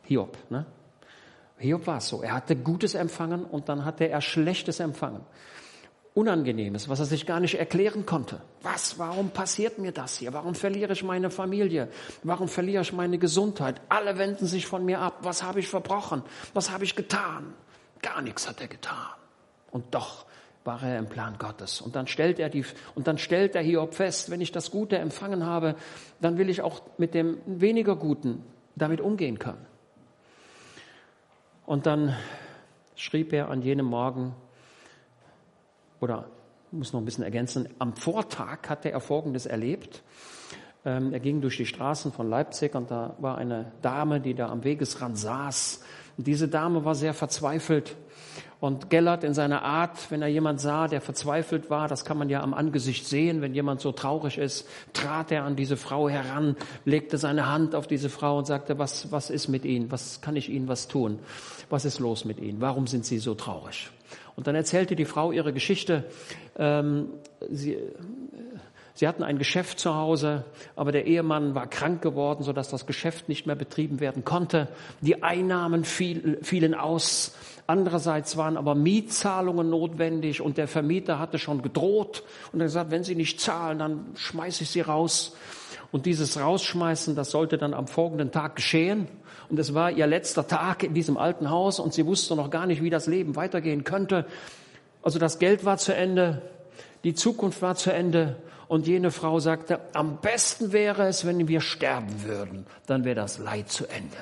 Hiob, 0.03 0.37
ne? 0.51 0.67
Hiob 1.57 1.87
war 1.87 1.97
es 1.97 2.07
so. 2.07 2.21
Er 2.21 2.35
hatte 2.35 2.55
Gutes 2.55 2.93
empfangen 2.93 3.45
und 3.45 3.67
dann 3.67 3.83
hatte 3.83 4.07
er 4.07 4.21
Schlechtes 4.21 4.79
empfangen. 4.79 5.21
Unangenehmes, 6.13 6.87
was 6.87 6.99
er 6.99 7.07
sich 7.07 7.25
gar 7.25 7.39
nicht 7.39 7.55
erklären 7.55 8.05
konnte. 8.05 8.39
Was, 8.61 8.99
warum 8.99 9.31
passiert 9.31 9.79
mir 9.79 9.91
das 9.91 10.19
hier? 10.19 10.31
Warum 10.33 10.53
verliere 10.53 10.93
ich 10.93 11.03
meine 11.03 11.31
Familie? 11.31 11.89
Warum 12.21 12.47
verliere 12.47 12.83
ich 12.83 12.93
meine 12.93 13.17
Gesundheit? 13.17 13.81
Alle 13.89 14.19
wenden 14.19 14.45
sich 14.45 14.67
von 14.67 14.85
mir 14.85 14.99
ab. 14.99 15.17
Was 15.21 15.41
habe 15.41 15.61
ich 15.61 15.67
verbrochen? 15.67 16.21
Was 16.53 16.69
habe 16.69 16.83
ich 16.83 16.95
getan? 16.95 17.55
Gar 18.03 18.21
nichts 18.21 18.47
hat 18.47 18.61
er 18.61 18.67
getan. 18.67 19.15
Und 19.71 19.95
doch 19.95 20.27
war 20.67 20.83
er 20.83 20.99
im 20.99 21.07
Plan 21.07 21.37
Gottes. 21.39 21.81
Und 21.81 21.95
dann 21.95 22.05
stellt 22.05 22.37
er 22.37 22.49
die, 22.49 22.63
und 22.93 23.07
dann 23.07 23.17
stellt 23.17 23.55
er 23.55 23.63
Hiob 23.63 23.95
fest, 23.95 24.29
wenn 24.29 24.41
ich 24.41 24.51
das 24.51 24.69
Gute 24.69 24.99
empfangen 24.99 25.45
habe, 25.45 25.75
dann 26.21 26.37
will 26.37 26.49
ich 26.49 26.61
auch 26.61 26.81
mit 26.97 27.15
dem 27.15 27.37
weniger 27.45 27.95
Guten 27.95 28.43
damit 28.75 29.01
umgehen 29.01 29.39
können. 29.39 29.65
Und 31.65 31.85
dann 31.85 32.15
schrieb 32.95 33.33
er 33.33 33.49
an 33.49 33.61
jenem 33.61 33.85
Morgen, 33.85 34.35
oder 36.01 36.29
muss 36.71 36.91
noch 36.91 36.99
ein 36.99 37.05
bisschen 37.05 37.23
ergänzen, 37.23 37.69
am 37.79 37.95
Vortag 37.95 38.67
hatte 38.67 38.91
er 38.91 38.99
Folgendes 38.99 39.45
erlebt. 39.45 40.03
Ähm, 40.83 41.13
er 41.13 41.21
ging 41.21 41.39
durch 41.39 41.57
die 41.57 41.65
Straßen 41.65 42.11
von 42.11 42.29
Leipzig 42.29 42.75
und 42.75 42.91
da 42.91 43.15
war 43.19 43.37
eine 43.37 43.71
Dame, 43.81 44.19
die 44.19 44.33
da 44.33 44.49
am 44.49 44.65
Wegesrand 44.65 45.17
saß. 45.17 45.81
Und 46.17 46.27
diese 46.27 46.47
Dame 46.47 46.83
war 46.85 46.95
sehr 46.95 47.13
verzweifelt 47.13 47.95
und 48.59 48.89
Gellert 48.89 49.23
in 49.23 49.35
seiner 49.35 49.61
Art, 49.61 50.09
wenn 50.09 50.23
er 50.23 50.27
jemand 50.27 50.59
sah, 50.59 50.87
der 50.87 50.99
verzweifelt 50.99 51.69
war, 51.69 51.87
das 51.87 52.05
kann 52.05 52.17
man 52.17 52.27
ja 52.29 52.41
am 52.41 52.55
Angesicht 52.55 53.05
sehen, 53.05 53.41
wenn 53.41 53.53
jemand 53.53 53.81
so 53.81 53.91
traurig 53.91 54.39
ist, 54.39 54.67
trat 54.93 55.31
er 55.31 55.43
an 55.43 55.55
diese 55.55 55.77
Frau 55.77 56.09
heran, 56.09 56.55
legte 56.83 57.19
seine 57.19 57.47
Hand 57.47 57.75
auf 57.75 57.85
diese 57.85 58.09
Frau 58.09 58.39
und 58.39 58.47
sagte, 58.47 58.79
was, 58.79 59.11
was 59.11 59.29
ist 59.29 59.47
mit 59.47 59.63
Ihnen? 59.63 59.91
Was 59.91 60.21
kann 60.21 60.35
ich 60.35 60.49
Ihnen 60.49 60.67
was 60.67 60.87
tun? 60.87 61.19
Was 61.69 61.85
ist 61.85 61.99
los 61.99 62.25
mit 62.25 62.39
Ihnen? 62.39 62.59
Warum 62.59 62.87
sind 62.87 63.05
Sie 63.05 63.19
so 63.19 63.35
traurig? 63.35 63.91
Und 64.35 64.47
dann 64.47 64.55
erzählte 64.55 64.95
die 64.95 65.05
Frau 65.05 65.31
ihre 65.31 65.53
Geschichte. 65.53 66.05
Ähm, 66.57 67.09
sie, 67.51 67.77
Sie 68.97 69.07
hatten 69.07 69.21
ein 69.21 69.37
Geschäft 69.37 69.79
zu 69.79 69.93
Hause, 69.93 70.43
aber 70.75 70.91
der 70.91 71.05
Ehemann 71.05 71.53
war 71.53 71.67
krank 71.67 72.01
geworden, 72.01 72.41
sodass 72.41 72.69
das 72.69 72.87
Geschäft 72.87 73.29
nicht 73.29 73.45
mehr 73.45 73.55
betrieben 73.55 73.99
werden 73.99 74.25
konnte. 74.25 74.69
Die 75.01 75.21
Einnahmen 75.21 75.83
fiel, 75.83 76.39
fielen 76.41 76.73
aus. 76.73 77.35
Andererseits 77.67 78.37
waren 78.37 78.57
aber 78.57 78.73
Mietzahlungen 78.73 79.69
notwendig 79.69 80.41
und 80.41 80.57
der 80.57 80.67
Vermieter 80.67 81.19
hatte 81.19 81.37
schon 81.37 81.61
gedroht 81.61 82.23
und 82.51 82.59
er 82.59 82.65
gesagt, 82.65 82.89
wenn 82.89 83.03
Sie 83.03 83.13
nicht 83.13 83.39
zahlen, 83.39 83.77
dann 83.77 84.05
schmeiße 84.15 84.63
ich 84.63 84.71
Sie 84.71 84.81
raus. 84.81 85.35
Und 85.91 86.07
dieses 86.07 86.39
Rausschmeißen, 86.39 87.15
das 87.15 87.29
sollte 87.29 87.59
dann 87.59 87.75
am 87.75 87.85
folgenden 87.85 88.31
Tag 88.31 88.55
geschehen. 88.55 89.07
Und 89.47 89.59
es 89.59 89.75
war 89.75 89.91
ihr 89.91 90.07
letzter 90.07 90.47
Tag 90.47 90.81
in 90.81 90.95
diesem 90.95 91.17
alten 91.17 91.51
Haus 91.51 91.79
und 91.79 91.93
sie 91.93 92.07
wusste 92.07 92.35
noch 92.35 92.49
gar 92.49 92.65
nicht, 92.65 92.81
wie 92.81 92.89
das 92.89 93.05
Leben 93.05 93.35
weitergehen 93.35 93.83
könnte. 93.83 94.25
Also 95.03 95.19
das 95.19 95.37
Geld 95.37 95.65
war 95.65 95.77
zu 95.77 95.93
Ende, 95.93 96.41
die 97.03 97.13
Zukunft 97.13 97.61
war 97.61 97.75
zu 97.75 97.93
Ende 97.93 98.37
und 98.67 98.87
jene 98.87 99.11
Frau 99.11 99.39
sagte, 99.39 99.79
am 99.93 100.17
besten 100.17 100.71
wäre 100.71 101.07
es, 101.07 101.25
wenn 101.25 101.47
wir 101.47 101.61
sterben 101.61 102.23
würden, 102.23 102.65
dann 102.85 103.03
wäre 103.05 103.15
das 103.15 103.37
Leid 103.37 103.69
zu 103.69 103.87
Ende. 103.87 104.17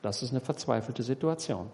Das 0.00 0.22
ist 0.22 0.30
eine 0.30 0.40
verzweifelte 0.40 1.02
Situation. 1.02 1.70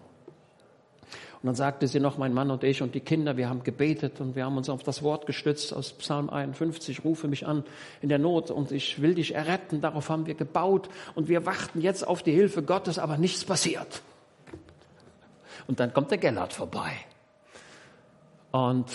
Und 1.41 1.47
dann 1.47 1.55
sagte 1.55 1.87
sie 1.87 2.01
noch, 2.01 2.17
mein 2.17 2.33
Mann 2.33 2.51
und 2.51 2.65
ich 2.65 2.81
und 2.81 2.93
die 2.93 2.99
Kinder, 2.99 3.37
wir 3.37 3.47
haben 3.47 3.63
gebetet 3.63 4.19
und 4.19 4.35
wir 4.35 4.43
haben 4.43 4.57
uns 4.57 4.69
auf 4.69 4.83
das 4.83 5.03
Wort 5.03 5.25
gestützt 5.25 5.73
aus 5.73 5.93
Psalm 5.93 6.29
51, 6.29 7.05
rufe 7.05 7.29
mich 7.29 7.47
an 7.47 7.63
in 8.01 8.09
der 8.09 8.19
Not 8.19 8.51
und 8.51 8.73
ich 8.73 9.01
will 9.01 9.15
dich 9.15 9.33
erretten. 9.33 9.79
Darauf 9.79 10.09
haben 10.09 10.25
wir 10.25 10.33
gebaut 10.33 10.89
und 11.15 11.29
wir 11.29 11.45
warten 11.45 11.79
jetzt 11.79 12.05
auf 12.05 12.23
die 12.23 12.33
Hilfe 12.33 12.61
Gottes, 12.61 12.99
aber 12.99 13.17
nichts 13.17 13.45
passiert. 13.45 14.01
Und 15.65 15.79
dann 15.79 15.93
kommt 15.93 16.11
der 16.11 16.17
Gellert 16.17 16.51
vorbei. 16.51 16.91
Und 18.51 18.87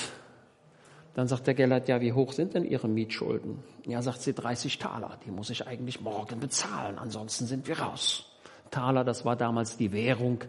dann 1.15 1.29
sagt 1.29 1.47
der 1.47 1.55
Gellert, 1.55 1.89
ja, 1.89 2.01
wie 2.01 2.13
hoch 2.13 2.33
sind 2.33 2.55
denn 2.55 2.65
Ihre 2.65 2.89
Mietschulden? 2.89 3.63
Ja, 3.87 4.03
sagt 4.03 4.21
sie, 4.21 4.35
30 4.35 4.79
Taler. 4.79 5.17
Die 5.25 5.31
muss 5.31 5.49
ich 5.49 5.67
eigentlich 5.67 6.01
morgen 6.01 6.41
bezahlen, 6.41 6.99
ansonsten 6.99 7.47
sind 7.47 7.69
wir 7.69 7.79
raus. 7.79 8.27
Taler, 8.71 9.05
das 9.05 9.25
war 9.25 9.37
damals 9.37 9.77
die 9.77 9.93
Währung, 9.93 10.41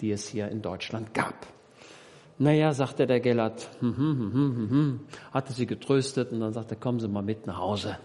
die 0.00 0.10
es 0.10 0.28
hier 0.28 0.48
in 0.48 0.60
Deutschland 0.60 1.14
gab. 1.14 1.46
Naja, 2.38 2.72
sagte 2.72 3.06
der 3.06 3.20
Gellert, 3.20 3.68
hm, 3.80 3.96
hm, 3.96 4.32
hm, 4.32 4.70
hm, 4.70 5.00
hatte 5.32 5.52
sie 5.52 5.66
getröstet 5.66 6.32
und 6.32 6.40
dann 6.40 6.52
sagte, 6.52 6.74
kommen 6.76 6.98
Sie 6.98 7.08
mal 7.08 7.22
mit 7.22 7.46
nach 7.46 7.58
Hause. 7.58 7.98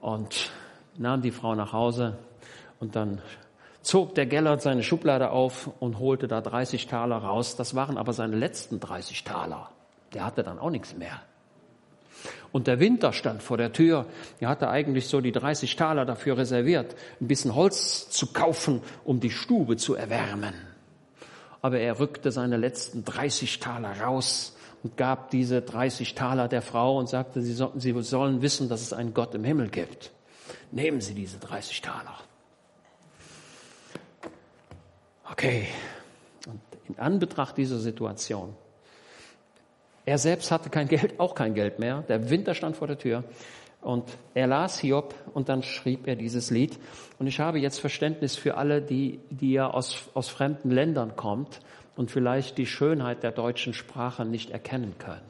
Und 0.00 0.50
nahm 0.96 1.20
die 1.20 1.30
Frau 1.30 1.54
nach 1.54 1.72
Hause 1.74 2.18
und 2.78 2.96
dann 2.96 3.20
zog 3.82 4.14
der 4.14 4.26
Gellert 4.26 4.62
seine 4.62 4.82
Schublade 4.82 5.30
auf 5.30 5.70
und 5.80 5.98
holte 5.98 6.28
da 6.28 6.40
30 6.40 6.86
Taler 6.86 7.16
raus. 7.16 7.56
Das 7.56 7.74
waren 7.74 7.98
aber 7.98 8.12
seine 8.12 8.36
letzten 8.36 8.80
30 8.80 9.24
Taler. 9.24 9.70
Der 10.14 10.24
hatte 10.24 10.42
dann 10.42 10.58
auch 10.58 10.70
nichts 10.70 10.96
mehr. 10.96 11.20
Und 12.52 12.66
der 12.66 12.80
Winter 12.80 13.12
stand 13.12 13.42
vor 13.42 13.56
der 13.56 13.72
Tür. 13.72 14.06
Er 14.40 14.48
hatte 14.48 14.68
eigentlich 14.68 15.06
so 15.08 15.20
die 15.20 15.32
30 15.32 15.76
Taler 15.76 16.04
dafür 16.04 16.36
reserviert, 16.36 16.96
ein 17.20 17.28
bisschen 17.28 17.54
Holz 17.54 18.10
zu 18.10 18.32
kaufen, 18.32 18.82
um 19.04 19.20
die 19.20 19.30
Stube 19.30 19.76
zu 19.76 19.94
erwärmen. 19.94 20.54
Aber 21.62 21.78
er 21.78 22.00
rückte 22.00 22.32
seine 22.32 22.56
letzten 22.56 23.04
30 23.04 23.60
Taler 23.60 24.00
raus 24.00 24.56
und 24.82 24.96
gab 24.96 25.30
diese 25.30 25.62
30 25.62 26.14
Taler 26.14 26.48
der 26.48 26.62
Frau 26.62 26.98
und 26.98 27.08
sagte, 27.08 27.42
sie, 27.42 27.52
so, 27.52 27.72
sie 27.76 27.94
sollen 28.02 28.42
wissen, 28.42 28.68
dass 28.68 28.82
es 28.82 28.92
einen 28.92 29.14
Gott 29.14 29.34
im 29.34 29.44
Himmel 29.44 29.68
gibt. 29.68 30.10
Nehmen 30.72 31.00
Sie 31.00 31.14
diese 31.14 31.38
30 31.38 31.82
Taler. 31.82 32.16
Okay. 35.30 35.68
Und 36.46 36.60
in 36.88 36.98
Anbetracht 36.98 37.56
dieser 37.56 37.78
Situation 37.78 38.56
er 40.04 40.18
selbst 40.18 40.50
hatte 40.50 40.70
kein 40.70 40.88
Geld, 40.88 41.20
auch 41.20 41.34
kein 41.34 41.54
Geld 41.54 41.78
mehr. 41.78 42.02
Der 42.08 42.30
Winter 42.30 42.54
stand 42.54 42.76
vor 42.76 42.86
der 42.86 42.98
Tür. 42.98 43.24
Und 43.80 44.04
er 44.34 44.46
las 44.46 44.78
Hiob 44.78 45.14
und 45.32 45.48
dann 45.48 45.62
schrieb 45.62 46.06
er 46.06 46.14
dieses 46.14 46.50
Lied. 46.50 46.78
Und 47.18 47.26
ich 47.26 47.40
habe 47.40 47.58
jetzt 47.58 47.80
Verständnis 47.80 48.36
für 48.36 48.56
alle, 48.56 48.82
die, 48.82 49.20
die 49.30 49.52
ja 49.52 49.70
aus, 49.70 50.10
aus 50.12 50.28
fremden 50.28 50.70
Ländern 50.70 51.16
kommt 51.16 51.60
und 51.96 52.10
vielleicht 52.10 52.58
die 52.58 52.66
Schönheit 52.66 53.22
der 53.22 53.32
deutschen 53.32 53.72
Sprache 53.72 54.24
nicht 54.24 54.50
erkennen 54.50 54.96
könnt. 54.98 55.20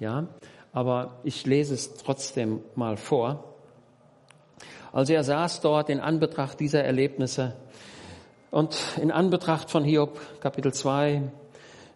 Ja, 0.00 0.26
aber 0.72 1.20
ich 1.22 1.46
lese 1.46 1.74
es 1.74 1.94
trotzdem 1.94 2.60
mal 2.74 2.96
vor. 2.96 3.54
Also 4.92 5.12
er 5.12 5.22
saß 5.22 5.60
dort 5.60 5.90
in 5.90 6.00
Anbetracht 6.00 6.58
dieser 6.58 6.82
Erlebnisse 6.82 7.54
und 8.50 8.76
in 9.00 9.10
Anbetracht 9.12 9.70
von 9.70 9.84
Hiob 9.84 10.20
Kapitel 10.40 10.72
2 10.72 11.22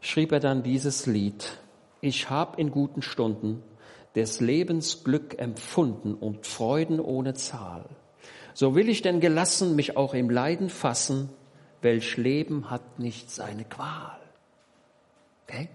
schrieb 0.00 0.32
er 0.32 0.40
dann 0.40 0.62
dieses 0.62 1.06
Lied 1.06 1.58
ich 2.00 2.30
habe 2.30 2.60
in 2.60 2.70
guten 2.70 3.02
Stunden 3.02 3.62
des 4.14 4.40
Lebens 4.40 5.04
Glück 5.04 5.38
empfunden 5.38 6.14
und 6.14 6.46
Freuden 6.46 7.00
ohne 7.00 7.34
Zahl. 7.34 7.84
So 8.54 8.74
will 8.74 8.88
ich 8.88 9.02
denn 9.02 9.20
gelassen 9.20 9.76
mich 9.76 9.96
auch 9.96 10.14
im 10.14 10.30
Leiden 10.30 10.68
fassen, 10.68 11.30
welch 11.82 12.16
Leben 12.16 12.70
hat 12.70 12.98
nicht 12.98 13.30
seine 13.30 13.64
Qual. 13.64 14.18
Okay? 15.46 15.68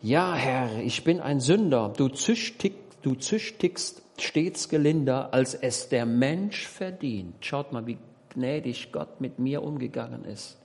Ja, 0.00 0.34
Herr, 0.34 0.80
ich 0.80 1.04
bin 1.04 1.20
ein 1.20 1.38
Sünder, 1.38 1.92
du, 1.96 2.08
züchtig, 2.08 2.74
du 3.02 3.14
züchtigst 3.14 4.02
stets 4.18 4.68
gelinder, 4.68 5.32
als 5.32 5.54
es 5.54 5.88
der 5.88 6.06
Mensch 6.06 6.66
verdient. 6.66 7.44
Schaut 7.44 7.72
mal, 7.72 7.86
wie 7.86 7.98
gnädig 8.30 8.90
Gott 8.90 9.20
mit 9.20 9.38
mir 9.38 9.62
umgegangen 9.62 10.24
ist. 10.24 10.58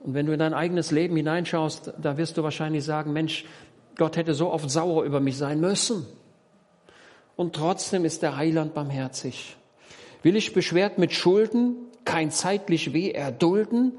Und 0.00 0.14
wenn 0.14 0.26
du 0.26 0.32
in 0.32 0.38
dein 0.38 0.54
eigenes 0.54 0.90
Leben 0.90 1.16
hineinschaust, 1.16 1.92
da 2.00 2.16
wirst 2.16 2.36
du 2.36 2.42
wahrscheinlich 2.42 2.84
sagen, 2.84 3.12
Mensch, 3.12 3.44
Gott 3.96 4.16
hätte 4.16 4.34
so 4.34 4.50
oft 4.50 4.70
sauer 4.70 5.04
über 5.04 5.20
mich 5.20 5.36
sein 5.36 5.60
müssen. 5.60 6.06
Und 7.36 7.54
trotzdem 7.54 8.04
ist 8.04 8.22
der 8.22 8.36
Heiland 8.36 8.74
barmherzig. 8.74 9.56
Will 10.22 10.36
ich 10.36 10.52
beschwert 10.52 10.98
mit 10.98 11.12
Schulden 11.12 11.76
kein 12.04 12.30
zeitlich 12.30 12.92
Weh 12.92 13.10
erdulden, 13.10 13.98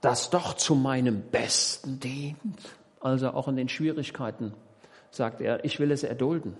das 0.00 0.30
doch 0.30 0.54
zu 0.54 0.74
meinem 0.74 1.22
Besten 1.22 2.00
dient? 2.00 2.76
Also 3.00 3.30
auch 3.30 3.48
in 3.48 3.56
den 3.56 3.68
Schwierigkeiten 3.68 4.52
sagt 5.10 5.40
er, 5.40 5.64
ich 5.64 5.78
will 5.78 5.90
es 5.90 6.02
erdulden. 6.02 6.56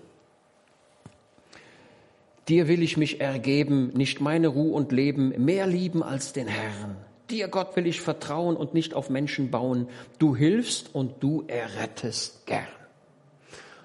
Dir 2.47 2.67
will 2.67 2.81
ich 2.81 2.97
mich 2.97 3.19
ergeben, 3.19 3.89
nicht 3.89 4.21
meine 4.21 4.47
Ruhe 4.47 4.73
und 4.73 4.91
Leben 4.91 5.29
mehr 5.43 5.67
lieben 5.67 6.01
als 6.01 6.33
den 6.33 6.47
Herrn. 6.47 6.95
Dir, 7.29 7.49
Gott, 7.49 7.75
will 7.75 7.87
ich 7.87 7.99
vertrauen 7.99 8.55
und 8.55 8.73
nicht 8.73 8.93
auf 8.93 9.09
Menschen 9.09 9.51
bauen. 9.51 9.89
Du 10.17 10.35
hilfst 10.35 10.95
und 10.95 11.21
du 11.21 11.43
errettest 11.47 12.45
gern. 12.45 12.67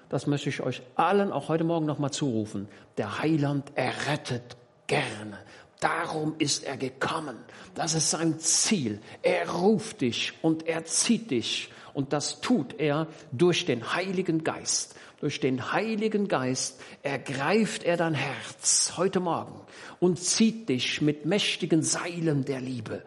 Das 0.07 0.27
möchte 0.27 0.47
ich 0.47 0.61
euch 0.61 0.81
allen 0.95 1.31
auch 1.31 1.49
heute 1.49 1.65
Morgen 1.65 1.85
nochmal 1.85 2.11
zurufen. 2.11 2.69
Der 2.97 3.19
Heiland 3.19 3.71
errettet 3.75 4.55
gerne. 4.87 5.37
Darum 5.81 6.35
ist 6.37 6.63
er 6.63 6.77
gekommen. 6.77 7.35
Das 7.75 7.95
ist 7.95 8.11
sein 8.11 8.39
Ziel. 8.39 9.01
Er 9.23 9.49
ruft 9.49 9.99
dich 9.99 10.33
und 10.41 10.65
er 10.65 10.85
zieht 10.85 11.29
dich. 11.31 11.69
Und 11.93 12.13
das 12.13 12.39
tut 12.39 12.79
er 12.79 13.07
durch 13.33 13.65
den 13.65 13.93
Heiligen 13.93 14.45
Geist. 14.45 14.95
Durch 15.19 15.41
den 15.41 15.73
Heiligen 15.73 16.29
Geist 16.29 16.79
ergreift 17.01 17.83
er 17.83 17.97
dein 17.97 18.13
Herz 18.13 18.93
heute 18.95 19.19
Morgen 19.19 19.59
und 19.99 20.19
zieht 20.19 20.69
dich 20.69 21.01
mit 21.01 21.25
mächtigen 21.25 21.81
Seilen 21.81 22.45
der 22.45 22.61
Liebe 22.61 23.03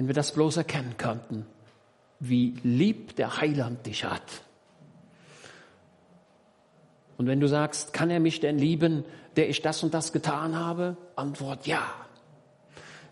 wenn 0.00 0.06
wir 0.06 0.14
das 0.14 0.32
bloß 0.32 0.56
erkennen 0.56 0.94
könnten, 0.96 1.44
wie 2.20 2.54
lieb 2.62 3.16
der 3.16 3.38
Heiland 3.38 3.84
dich 3.84 4.06
hat. 4.06 4.22
Und 7.18 7.26
wenn 7.26 7.38
du 7.38 7.46
sagst, 7.46 7.92
kann 7.92 8.08
er 8.08 8.18
mich 8.18 8.40
denn 8.40 8.58
lieben, 8.58 9.04
der 9.36 9.50
ich 9.50 9.60
das 9.60 9.82
und 9.82 9.92
das 9.92 10.14
getan 10.14 10.56
habe? 10.56 10.96
Antwort 11.16 11.66
ja. 11.66 11.82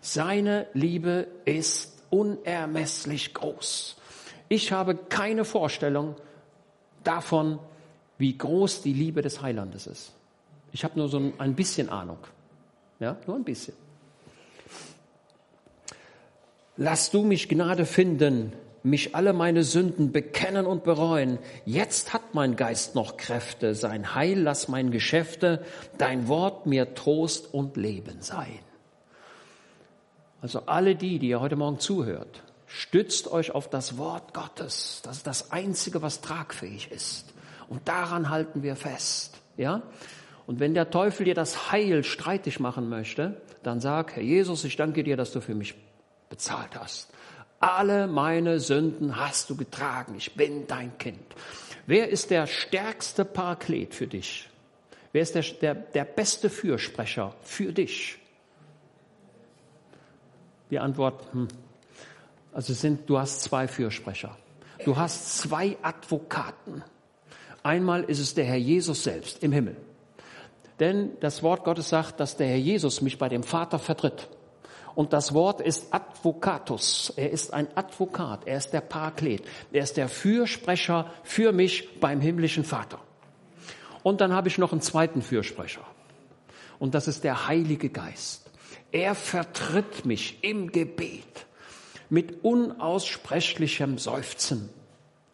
Seine 0.01 0.65
Liebe 0.73 1.27
ist 1.45 2.01
unermesslich 2.09 3.35
groß. 3.35 3.95
Ich 4.47 4.71
habe 4.71 4.95
keine 4.95 5.45
Vorstellung 5.45 6.15
davon, 7.03 7.59
wie 8.17 8.35
groß 8.35 8.81
die 8.81 8.93
Liebe 8.93 9.21
des 9.21 9.43
Heilandes 9.43 9.85
ist. 9.85 10.11
Ich 10.71 10.83
habe 10.83 10.97
nur 10.97 11.07
so 11.07 11.33
ein 11.37 11.53
bisschen 11.53 11.89
Ahnung. 11.89 12.17
Ja, 12.99 13.15
nur 13.27 13.35
ein 13.35 13.43
bisschen. 13.43 13.75
Lass 16.81 17.11
du 17.11 17.23
mich 17.23 17.49
Gnade 17.49 17.85
finden, 17.85 18.53
mich 18.83 19.13
alle 19.13 19.33
meine 19.33 19.65
Sünden 19.65 20.13
bekennen 20.13 20.65
und 20.65 20.85
bereuen. 20.85 21.37
Jetzt 21.65 22.13
hat 22.13 22.33
mein 22.33 22.55
Geist 22.55 22.95
noch 22.95 23.17
Kräfte, 23.17 23.75
sein 23.75 24.15
Heil 24.15 24.39
lass 24.39 24.69
mein 24.69 24.89
Geschäfte, 24.89 25.65
dein 25.97 26.29
Wort 26.29 26.67
mir 26.67 26.95
Trost 26.95 27.53
und 27.53 27.75
Leben 27.75 28.21
sein. 28.21 28.59
Also 30.41 30.61
alle 30.67 30.95
die, 30.95 31.19
die 31.19 31.27
ihr 31.27 31.41
heute 31.41 31.57
Morgen 31.57 31.79
zuhört, 31.79 32.43
stützt 32.65 33.29
euch 33.29 33.51
auf 33.51 33.69
das 33.69 33.97
Wort 33.97 34.33
Gottes. 34.33 35.01
Das 35.03 35.17
ist 35.17 35.27
das 35.27 35.51
Einzige, 35.51 36.01
was 36.01 36.21
tragfähig 36.21 36.91
ist. 36.93 37.33
Und 37.67 37.89
daran 37.89 38.29
halten 38.29 38.63
wir 38.63 38.77
fest. 38.77 39.37
Ja? 39.57 39.81
Und 40.47 40.61
wenn 40.61 40.73
der 40.75 40.89
Teufel 40.91 41.25
dir 41.25 41.35
das 41.35 41.73
Heil 41.73 42.05
streitig 42.05 42.61
machen 42.61 42.87
möchte, 42.87 43.41
dann 43.63 43.81
sag, 43.81 44.15
Herr 44.15 44.23
Jesus, 44.23 44.63
ich 44.63 44.77
danke 44.77 45.03
dir, 45.03 45.17
dass 45.17 45.33
du 45.33 45.41
für 45.41 45.55
mich 45.55 45.75
bezahlt 46.29 46.79
hast. 46.79 47.09
Alle 47.59 48.07
meine 48.07 48.59
Sünden 48.59 49.17
hast 49.17 49.49
du 49.49 49.57
getragen. 49.57 50.15
Ich 50.15 50.35
bin 50.35 50.67
dein 50.67 50.97
Kind. 50.97 51.19
Wer 51.85 52.09
ist 52.09 52.29
der 52.29 52.47
stärkste 52.47 53.25
Paraklet 53.25 53.93
für 53.93 54.07
dich? 54.07 54.49
Wer 55.11 55.23
ist 55.23 55.35
der, 55.35 55.43
der, 55.43 55.75
der 55.75 56.05
beste 56.05 56.49
Fürsprecher 56.49 57.33
für 57.41 57.73
dich? 57.73 58.19
Die 60.69 60.79
Antwort, 60.79 61.33
hm. 61.33 61.47
also 62.53 62.73
sind, 62.73 63.09
du 63.09 63.17
hast 63.17 63.41
zwei 63.41 63.67
Fürsprecher. 63.67 64.37
Du 64.85 64.95
hast 64.95 65.39
zwei 65.39 65.77
Advokaten. 65.81 66.83
Einmal 67.63 68.03
ist 68.03 68.19
es 68.19 68.35
der 68.35 68.45
Herr 68.45 68.57
Jesus 68.57 69.03
selbst 69.03 69.43
im 69.43 69.51
Himmel. 69.51 69.75
Denn 70.79 71.11
das 71.19 71.43
Wort 71.43 71.65
Gottes 71.65 71.89
sagt, 71.89 72.19
dass 72.19 72.37
der 72.37 72.47
Herr 72.47 72.57
Jesus 72.57 73.01
mich 73.01 73.17
bei 73.17 73.27
dem 73.27 73.43
Vater 73.43 73.79
vertritt. 73.79 74.29
Und 74.99 75.13
das 75.13 75.33
Wort 75.33 75.61
ist 75.61 75.93
Advocatus. 75.93 77.13
Er 77.15 77.29
ist 77.31 77.53
ein 77.53 77.69
Advokat. 77.73 78.45
Er 78.45 78.57
ist 78.57 78.71
der 78.71 78.81
Paraklet. 78.81 79.41
Er 79.71 79.83
ist 79.83 79.95
der 79.95 80.09
Fürsprecher 80.09 81.09
für 81.23 81.53
mich 81.53 82.01
beim 82.01 82.19
himmlischen 82.19 82.65
Vater. 82.65 82.99
Und 84.03 84.19
dann 84.19 84.33
habe 84.33 84.49
ich 84.49 84.57
noch 84.57 84.73
einen 84.73 84.81
zweiten 84.81 85.21
Fürsprecher. 85.21 85.85
Und 86.79 86.95
das 86.95 87.07
ist 87.07 87.23
der 87.23 87.47
Heilige 87.47 87.87
Geist. 87.89 88.51
Er 88.91 89.15
vertritt 89.15 90.05
mich 90.05 90.43
im 90.43 90.69
Gebet 90.69 91.45
mit 92.09 92.43
unaussprechlichem 92.43 93.99
Seufzen. 93.99 94.69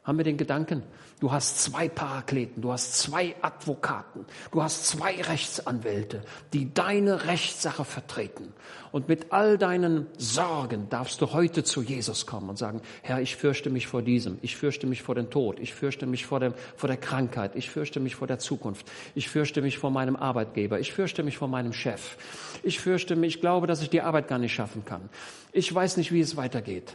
Haben 0.04 0.20
wir 0.20 0.26
den 0.26 0.38
Gedanken? 0.38 0.84
Du 1.26 1.32
hast 1.32 1.60
zwei 1.60 1.90
Parakleten, 1.90 2.62
du 2.62 2.72
hast 2.72 3.00
zwei 3.00 3.34
Advokaten, 3.42 4.28
du 4.52 4.62
hast 4.62 4.86
zwei 4.86 5.20
Rechtsanwälte, 5.20 6.22
die 6.54 6.72
deine 6.72 7.26
Rechtssache 7.26 7.84
vertreten. 7.84 8.54
Und 8.92 9.08
mit 9.08 9.32
all 9.32 9.58
deinen 9.58 10.06
Sorgen 10.20 10.88
darfst 10.92 11.20
du 11.22 11.34
heute 11.34 11.64
zu 11.64 11.82
Jesus 11.82 12.28
kommen 12.28 12.48
und 12.50 12.60
sagen, 12.60 12.80
Herr, 13.02 13.22
ich 13.22 13.38
fürchte 13.38 13.72
mich 13.72 13.88
vor 13.88 14.04
diesem, 14.04 14.38
ich 14.44 14.56
fürchte 14.56 14.86
mich 14.86 15.02
vor 15.02 15.16
dem 15.16 15.32
Tod, 15.32 15.60
ich 15.60 15.74
fürchte 15.74 16.06
mich 16.06 16.28
vor, 16.28 16.40
dem, 16.40 16.54
vor 16.78 16.90
der 16.90 16.98
Krankheit, 16.98 17.56
ich 17.56 17.72
fürchte 17.72 18.00
mich 18.00 18.16
vor 18.16 18.28
der 18.28 18.38
Zukunft, 18.38 18.86
ich 19.16 19.28
fürchte 19.28 19.64
mich 19.64 19.80
vor 19.80 19.90
meinem 19.90 20.16
Arbeitgeber, 20.16 20.80
ich 20.80 20.94
fürchte 20.94 21.24
mich 21.24 21.40
vor 21.40 21.48
meinem 21.48 21.74
Chef, 21.74 22.18
ich 22.62 22.80
fürchte 22.80 23.16
mich, 23.16 23.38
ich 23.38 23.42
glaube, 23.42 23.66
dass 23.66 23.82
ich 23.82 23.90
die 23.90 24.02
Arbeit 24.02 24.28
gar 24.28 24.38
nicht 24.38 24.54
schaffen 24.54 24.86
kann. 24.86 25.10
Ich 25.54 25.74
weiß 25.74 25.98
nicht, 25.98 26.12
wie 26.12 26.22
es 26.22 26.38
weitergeht. 26.38 26.94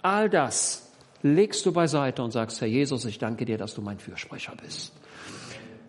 All 0.00 0.30
das 0.30 0.89
legst 1.22 1.66
du 1.66 1.72
beiseite 1.72 2.22
und 2.22 2.30
sagst, 2.30 2.60
Herr 2.60 2.68
Jesus, 2.68 3.04
ich 3.04 3.18
danke 3.18 3.44
dir, 3.44 3.58
dass 3.58 3.74
du 3.74 3.82
mein 3.82 3.98
Fürsprecher 3.98 4.54
bist. 4.62 4.92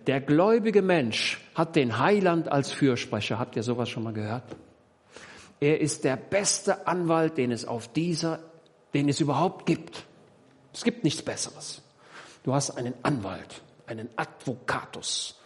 Der 0.07 0.19
gläubige 0.19 0.81
Mensch 0.81 1.39
hat 1.55 1.75
den 1.75 1.99
Heiland 1.99 2.47
als 2.47 2.71
Fürsprecher. 2.71 3.37
Habt 3.37 3.55
ihr 3.55 3.63
sowas 3.63 3.89
schon 3.89 4.03
mal 4.03 4.13
gehört? 4.13 4.43
Er 5.59 5.79
ist 5.79 6.03
der 6.03 6.15
beste 6.15 6.87
Anwalt, 6.87 7.37
den 7.37 7.51
es 7.51 7.65
auf 7.65 7.87
dieser, 7.87 8.39
den 8.93 9.09
es 9.09 9.19
überhaupt 9.19 9.65
gibt. 9.67 10.05
Es 10.73 10.83
gibt 10.83 11.03
nichts 11.03 11.21
Besseres. 11.21 11.81
Du 12.43 12.53
hast 12.53 12.71
einen 12.71 12.95
Anwalt, 13.03 13.61
einen 13.85 14.09
Advocatus. 14.15 15.39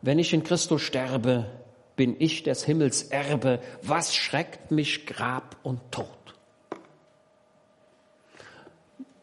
Wenn 0.00 0.18
ich 0.18 0.32
in 0.32 0.42
Christus 0.42 0.82
sterbe, 0.82 1.46
bin 1.94 2.16
ich 2.18 2.42
des 2.42 2.64
Himmels 2.64 3.04
Erbe. 3.04 3.60
Was 3.82 4.16
schreckt 4.16 4.72
mich 4.72 5.06
Grab 5.06 5.56
und 5.62 5.92
Tod? 5.92 6.21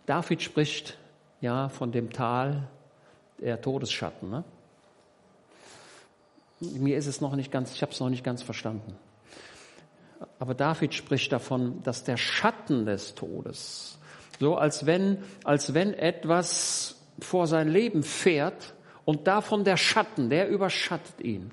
David 0.10 0.42
spricht 0.42 0.98
ja 1.40 1.70
von 1.70 1.92
dem 1.92 2.12
Tal 2.12 2.68
der 3.38 3.62
Todesschatten. 3.62 4.32
Ne? 4.32 4.44
Mir 6.62 6.98
ist 6.98 7.06
es 7.06 7.22
noch 7.22 7.36
nicht 7.36 7.52
ganz, 7.52 7.76
ich 7.76 7.84
habe 7.84 7.92
es 7.92 8.00
noch 8.00 8.10
nicht 8.10 8.24
ganz 8.24 8.42
verstanden. 8.42 8.96
Aber 10.40 10.56
David 10.56 10.96
spricht 10.96 11.32
davon, 11.32 11.84
dass 11.84 12.06
der 12.06 12.18
Schatten 12.18 12.88
des 12.88 13.14
Todes, 13.14 14.00
so 14.40 14.58
als 14.58 14.88
wenn, 14.88 15.20
als 15.44 15.76
wenn 15.76 15.94
etwas 15.94 16.96
vor 17.20 17.46
sein 17.46 17.70
Leben 17.70 18.02
fährt 18.02 18.74
und 19.06 19.28
davon 19.28 19.64
der 19.64 19.78
Schatten, 19.78 20.32
der 20.32 20.50
überschattet 20.50 21.22
ihn. 21.22 21.52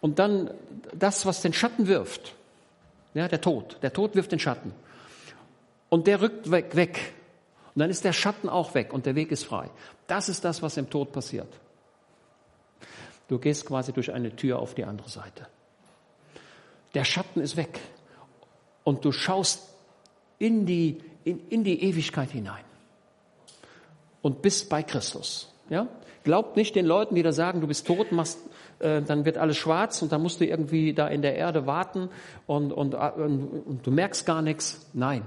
Und 0.00 0.18
dann 0.18 0.50
das, 0.92 1.26
was 1.26 1.42
den 1.42 1.52
Schatten 1.52 1.86
wirft, 1.86 2.34
ja, 3.14 3.28
der 3.28 3.40
Tod, 3.40 3.78
der 3.82 3.92
Tod 3.92 4.16
wirft 4.16 4.32
den 4.32 4.40
Schatten. 4.40 4.72
Und 5.88 6.08
der 6.08 6.20
rückt 6.20 6.50
weg, 6.50 6.74
weg 6.74 7.12
und 7.76 7.80
dann 7.80 7.90
ist 7.90 8.06
der 8.06 8.14
Schatten 8.14 8.48
auch 8.48 8.72
weg 8.72 8.94
und 8.94 9.04
der 9.04 9.14
Weg 9.16 9.30
ist 9.30 9.44
frei. 9.44 9.68
Das 10.06 10.30
ist 10.30 10.46
das, 10.46 10.62
was 10.62 10.78
im 10.78 10.88
Tod 10.88 11.12
passiert. 11.12 11.60
Du 13.28 13.38
gehst 13.38 13.66
quasi 13.66 13.92
durch 13.92 14.10
eine 14.12 14.34
Tür 14.34 14.60
auf 14.60 14.74
die 14.74 14.84
andere 14.84 15.10
Seite. 15.10 15.46
Der 16.94 17.04
Schatten 17.04 17.42
ist 17.42 17.58
weg 17.58 17.78
und 18.82 19.04
du 19.04 19.12
schaust 19.12 19.74
in 20.38 20.64
die, 20.64 21.02
in, 21.24 21.48
in 21.48 21.64
die 21.64 21.82
Ewigkeit 21.82 22.30
hinein 22.30 22.64
und 24.22 24.40
bist 24.40 24.70
bei 24.70 24.82
Christus. 24.82 25.52
Ja? 25.68 25.86
Glaubt 26.24 26.56
nicht 26.56 26.76
den 26.76 26.86
Leuten, 26.86 27.14
die 27.14 27.22
da 27.22 27.32
sagen, 27.32 27.60
du 27.60 27.66
bist 27.66 27.86
tot, 27.86 28.10
machst, 28.10 28.38
äh, 28.78 29.02
dann 29.02 29.26
wird 29.26 29.36
alles 29.36 29.58
schwarz 29.58 30.00
und 30.00 30.12
dann 30.12 30.22
musst 30.22 30.40
du 30.40 30.46
irgendwie 30.46 30.94
da 30.94 31.08
in 31.08 31.20
der 31.20 31.36
Erde 31.36 31.66
warten 31.66 32.08
und, 32.46 32.72
und, 32.72 32.94
und, 32.94 33.66
und 33.66 33.86
du 33.86 33.90
merkst 33.90 34.24
gar 34.24 34.40
nichts. 34.40 34.88
Nein, 34.94 35.24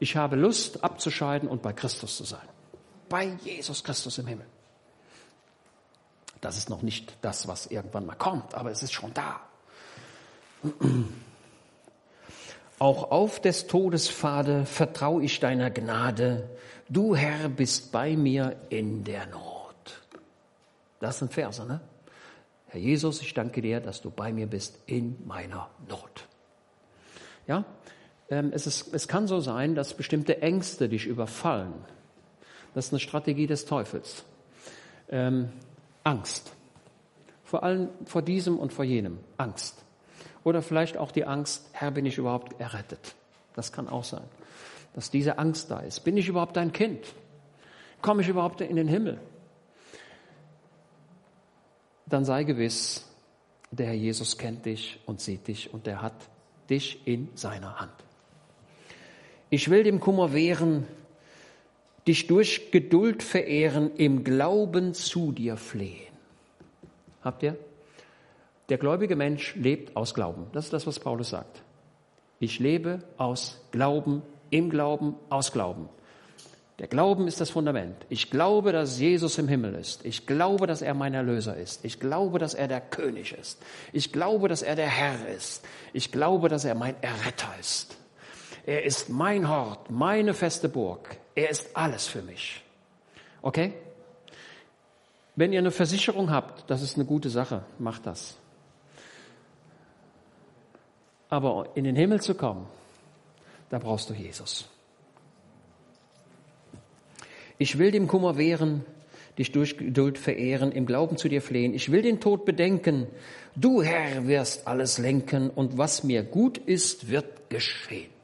ich 0.00 0.16
habe 0.16 0.34
Lust 0.34 0.82
abzuscheiden 0.82 1.48
und 1.48 1.62
bei 1.62 1.72
Christus 1.72 2.16
zu 2.16 2.24
sein. 2.24 2.48
Bei 3.08 3.36
Jesus 3.44 3.84
Christus 3.84 4.18
im 4.18 4.26
Himmel. 4.26 4.46
Das 6.40 6.56
ist 6.56 6.70
noch 6.70 6.82
nicht 6.82 7.16
das, 7.20 7.46
was 7.46 7.66
irgendwann 7.66 8.06
mal 8.06 8.16
kommt, 8.16 8.54
aber 8.54 8.70
es 8.70 8.82
ist 8.82 8.92
schon 8.92 9.12
da. 9.14 9.40
Auch 12.78 13.10
auf 13.10 13.40
des 13.40 13.66
Todes 13.66 14.08
Pfade 14.08 14.64
vertraue 14.64 15.22
ich 15.22 15.38
deiner 15.38 15.70
Gnade. 15.70 16.48
Du 16.88 17.14
Herr 17.14 17.50
bist 17.50 17.92
bei 17.92 18.16
mir 18.16 18.56
in 18.70 19.04
der 19.04 19.26
Not. 19.26 20.00
Das 20.98 21.18
sind 21.18 21.32
Verse, 21.32 21.62
ne? 21.66 21.82
Herr 22.68 22.80
Jesus, 22.80 23.20
ich 23.20 23.34
danke 23.34 23.60
dir, 23.60 23.80
dass 23.80 24.00
du 24.00 24.10
bei 24.10 24.32
mir 24.32 24.46
bist 24.46 24.78
in 24.86 25.16
meiner 25.26 25.68
Not. 25.88 26.26
Ja, 27.46 27.64
es, 28.30 28.66
ist, 28.66 28.94
es 28.94 29.08
kann 29.08 29.26
so 29.26 29.40
sein, 29.40 29.74
dass 29.74 29.94
bestimmte 29.94 30.40
Ängste 30.40 30.88
dich 30.88 31.06
überfallen. 31.06 31.74
Das 32.74 32.86
ist 32.86 32.92
eine 32.92 33.00
Strategie 33.00 33.48
des 33.48 33.64
Teufels. 33.64 34.24
Ähm, 35.08 35.50
Angst. 36.04 36.52
Vor 37.42 37.64
allem 37.64 37.88
vor 38.04 38.22
diesem 38.22 38.58
und 38.58 38.72
vor 38.72 38.84
jenem. 38.84 39.18
Angst. 39.36 39.84
Oder 40.44 40.62
vielleicht 40.62 40.96
auch 40.96 41.10
die 41.10 41.24
Angst, 41.24 41.68
Herr, 41.72 41.90
bin 41.90 42.06
ich 42.06 42.18
überhaupt 42.18 42.60
errettet? 42.60 43.16
Das 43.56 43.72
kann 43.72 43.88
auch 43.88 44.04
sein. 44.04 44.24
Dass 44.94 45.10
diese 45.10 45.38
Angst 45.38 45.70
da 45.70 45.80
ist. 45.80 46.00
Bin 46.00 46.16
ich 46.16 46.28
überhaupt 46.28 46.56
dein 46.56 46.72
Kind? 46.72 47.04
Komme 48.00 48.22
ich 48.22 48.28
überhaupt 48.28 48.60
in 48.60 48.76
den 48.76 48.88
Himmel? 48.88 49.20
Dann 52.06 52.24
sei 52.24 52.44
gewiss, 52.44 53.04
der 53.72 53.86
Herr 53.86 53.94
Jesus 53.94 54.38
kennt 54.38 54.66
dich 54.66 55.00
und 55.06 55.20
sieht 55.20 55.48
dich 55.48 55.74
und 55.74 55.86
er 55.88 56.00
hat 56.00 56.14
dich 56.68 57.06
in 57.06 57.28
seiner 57.34 57.80
Hand. 57.80 57.92
Ich 59.50 59.68
will 59.68 59.82
dem 59.82 60.00
Kummer 60.00 60.32
wehren, 60.32 60.86
dich 62.06 62.28
durch 62.28 62.70
Geduld 62.70 63.22
verehren, 63.22 63.90
im 63.96 64.24
Glauben 64.24 64.94
zu 64.94 65.32
dir 65.32 65.56
flehen. 65.56 66.10
Habt 67.22 67.42
ihr? 67.42 67.56
Der 68.68 68.78
gläubige 68.78 69.16
Mensch 69.16 69.56
lebt 69.56 69.96
aus 69.96 70.14
Glauben. 70.14 70.46
Das 70.52 70.66
ist 70.66 70.72
das, 70.72 70.86
was 70.86 71.00
Paulus 71.00 71.30
sagt. 71.30 71.62
Ich 72.38 72.60
lebe 72.60 73.00
aus 73.18 73.60
Glauben, 73.72 74.22
im 74.50 74.70
Glauben, 74.70 75.16
aus 75.28 75.52
Glauben. 75.52 75.88
Der 76.78 76.86
Glauben 76.86 77.28
ist 77.28 77.40
das 77.42 77.50
Fundament. 77.50 77.94
Ich 78.08 78.30
glaube, 78.30 78.72
dass 78.72 78.98
Jesus 78.98 79.36
im 79.36 79.48
Himmel 79.48 79.74
ist. 79.74 80.04
Ich 80.06 80.26
glaube, 80.26 80.66
dass 80.66 80.80
er 80.80 80.94
mein 80.94 81.12
Erlöser 81.12 81.56
ist. 81.56 81.84
Ich 81.84 82.00
glaube, 82.00 82.38
dass 82.38 82.54
er 82.54 82.68
der 82.68 82.80
König 82.80 83.36
ist. 83.38 83.60
Ich 83.92 84.12
glaube, 84.12 84.48
dass 84.48 84.62
er 84.62 84.76
der 84.76 84.86
Herr 84.86 85.28
ist. 85.28 85.62
Ich 85.92 86.10
glaube, 86.10 86.48
dass 86.48 86.64
er 86.64 86.74
mein 86.74 86.94
Erretter 87.02 87.52
ist. 87.60 87.99
Er 88.70 88.84
ist 88.84 89.08
mein 89.08 89.48
Hort, 89.48 89.90
meine 89.90 90.32
feste 90.32 90.68
Burg. 90.68 91.16
Er 91.34 91.50
ist 91.50 91.76
alles 91.76 92.06
für 92.06 92.22
mich. 92.22 92.62
Okay? 93.42 93.72
Wenn 95.34 95.52
ihr 95.52 95.58
eine 95.58 95.72
Versicherung 95.72 96.30
habt, 96.30 96.70
das 96.70 96.80
ist 96.80 96.94
eine 96.94 97.04
gute 97.04 97.30
Sache, 97.30 97.64
macht 97.80 98.06
das. 98.06 98.36
Aber 101.28 101.70
in 101.74 101.82
den 101.82 101.96
Himmel 101.96 102.20
zu 102.20 102.36
kommen, 102.36 102.68
da 103.70 103.80
brauchst 103.80 104.08
du 104.08 104.14
Jesus. 104.14 104.68
Ich 107.58 107.76
will 107.76 107.90
dem 107.90 108.06
Kummer 108.06 108.36
wehren, 108.36 108.84
dich 109.36 109.50
durch 109.50 109.78
Geduld 109.78 110.16
verehren, 110.16 110.70
im 110.70 110.86
Glauben 110.86 111.16
zu 111.16 111.28
dir 111.28 111.42
flehen. 111.42 111.74
Ich 111.74 111.90
will 111.90 112.02
den 112.02 112.20
Tod 112.20 112.44
bedenken. 112.44 113.08
Du, 113.56 113.82
Herr, 113.82 114.28
wirst 114.28 114.68
alles 114.68 114.98
lenken 114.98 115.50
und 115.50 115.76
was 115.76 116.04
mir 116.04 116.22
gut 116.22 116.56
ist, 116.56 117.10
wird 117.10 117.50
geschehen. 117.50 118.19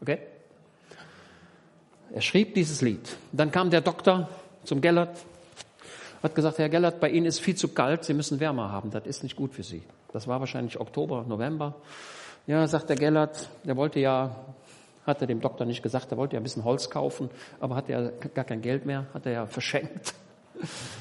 Okay? 0.00 0.18
Er 2.12 2.20
schrieb 2.20 2.54
dieses 2.54 2.82
Lied. 2.82 3.16
Dann 3.32 3.50
kam 3.50 3.70
der 3.70 3.80
Doktor 3.80 4.28
zum 4.64 4.80
Gellert, 4.80 5.16
hat 6.22 6.34
gesagt, 6.34 6.58
Herr 6.58 6.68
Gellert, 6.68 7.00
bei 7.00 7.08
Ihnen 7.08 7.26
ist 7.26 7.40
viel 7.40 7.54
zu 7.54 7.68
kalt, 7.68 8.04
Sie 8.04 8.14
müssen 8.14 8.40
wärmer 8.40 8.70
haben, 8.70 8.90
das 8.90 9.06
ist 9.06 9.22
nicht 9.22 9.36
gut 9.36 9.54
für 9.54 9.62
Sie. 9.62 9.82
Das 10.12 10.26
war 10.26 10.40
wahrscheinlich 10.40 10.80
Oktober, 10.80 11.24
November. 11.26 11.76
Ja, 12.46 12.66
sagt 12.66 12.88
der 12.88 12.96
Gellert, 12.96 13.48
der 13.64 13.76
wollte 13.76 14.00
ja, 14.00 14.34
hat 15.06 15.20
er 15.20 15.26
dem 15.26 15.40
Doktor 15.40 15.66
nicht 15.66 15.82
gesagt, 15.82 16.10
er 16.10 16.18
wollte 16.18 16.34
ja 16.34 16.40
ein 16.40 16.42
bisschen 16.42 16.64
Holz 16.64 16.90
kaufen, 16.90 17.30
aber 17.60 17.76
hat 17.76 17.88
er 17.88 18.10
gar 18.34 18.44
kein 18.44 18.60
Geld 18.60 18.86
mehr, 18.86 19.06
hat 19.14 19.26
er 19.26 19.32
ja 19.32 19.46
verschenkt. 19.46 20.14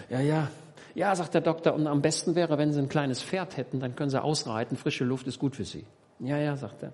Ja, 0.10 0.22
ja. 0.22 0.48
Ja, 0.96 1.14
sagt 1.16 1.34
der 1.34 1.42
Doktor, 1.42 1.74
und 1.74 1.86
am 1.86 2.02
besten 2.02 2.34
wäre, 2.34 2.58
wenn 2.58 2.72
Sie 2.72 2.80
ein 2.80 2.88
kleines 2.88 3.22
Pferd 3.22 3.58
hätten, 3.58 3.82
dann 3.82 3.96
können 3.96 4.10
Sie 4.10 4.22
ausreiten, 4.22 4.78
frische 4.78 5.04
Luft 5.04 5.28
ist 5.28 5.38
gut 5.38 5.58
für 5.58 5.66
Sie. 5.66 5.86
Ja, 6.20 6.38
ja, 6.38 6.56
sagt 6.56 6.82
er. 6.82 6.94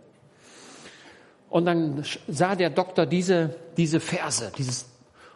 Und 1.49 1.65
dann 1.65 2.03
sah 2.27 2.55
der 2.55 2.69
Doktor 2.69 3.05
diese, 3.05 3.55
diese 3.77 3.99
Verse, 3.99 4.51
dieses, 4.58 4.86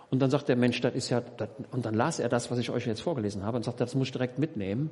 und 0.09 0.19
dann 0.19 0.31
sagt 0.31 0.49
der 0.49 0.55
Mensch, 0.55 0.81
das 0.81 0.95
ist 0.95 1.09
ja, 1.09 1.21
das, 1.21 1.49
und 1.71 1.85
dann 1.85 1.93
las 1.93 2.19
er 2.19 2.29
das, 2.29 2.49
was 2.49 2.57
ich 2.57 2.71
euch 2.71 2.87
jetzt 2.87 3.01
vorgelesen 3.01 3.43
habe, 3.43 3.57
und 3.57 3.63
sagte, 3.63 3.83
das 3.83 3.95
muss 3.95 4.07
ich 4.07 4.11
direkt 4.11 4.39
mitnehmen, 4.39 4.89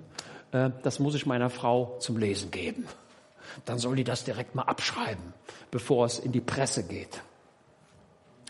äh, 0.52 0.70
das 0.84 1.00
muss 1.00 1.16
ich 1.16 1.26
meiner 1.26 1.50
Frau 1.50 1.98
zum 2.00 2.18
Lesen 2.18 2.52
geben. 2.52 2.86
Dann 3.66 3.80
soll 3.80 3.96
die 3.96 4.04
das 4.04 4.24
direkt 4.24 4.56
mal 4.56 4.64
abschreiben, 4.64 5.34
bevor 5.72 6.06
es 6.06 6.20
in 6.20 6.32
die 6.32 6.42
Presse 6.42 6.84
geht. 6.84 7.22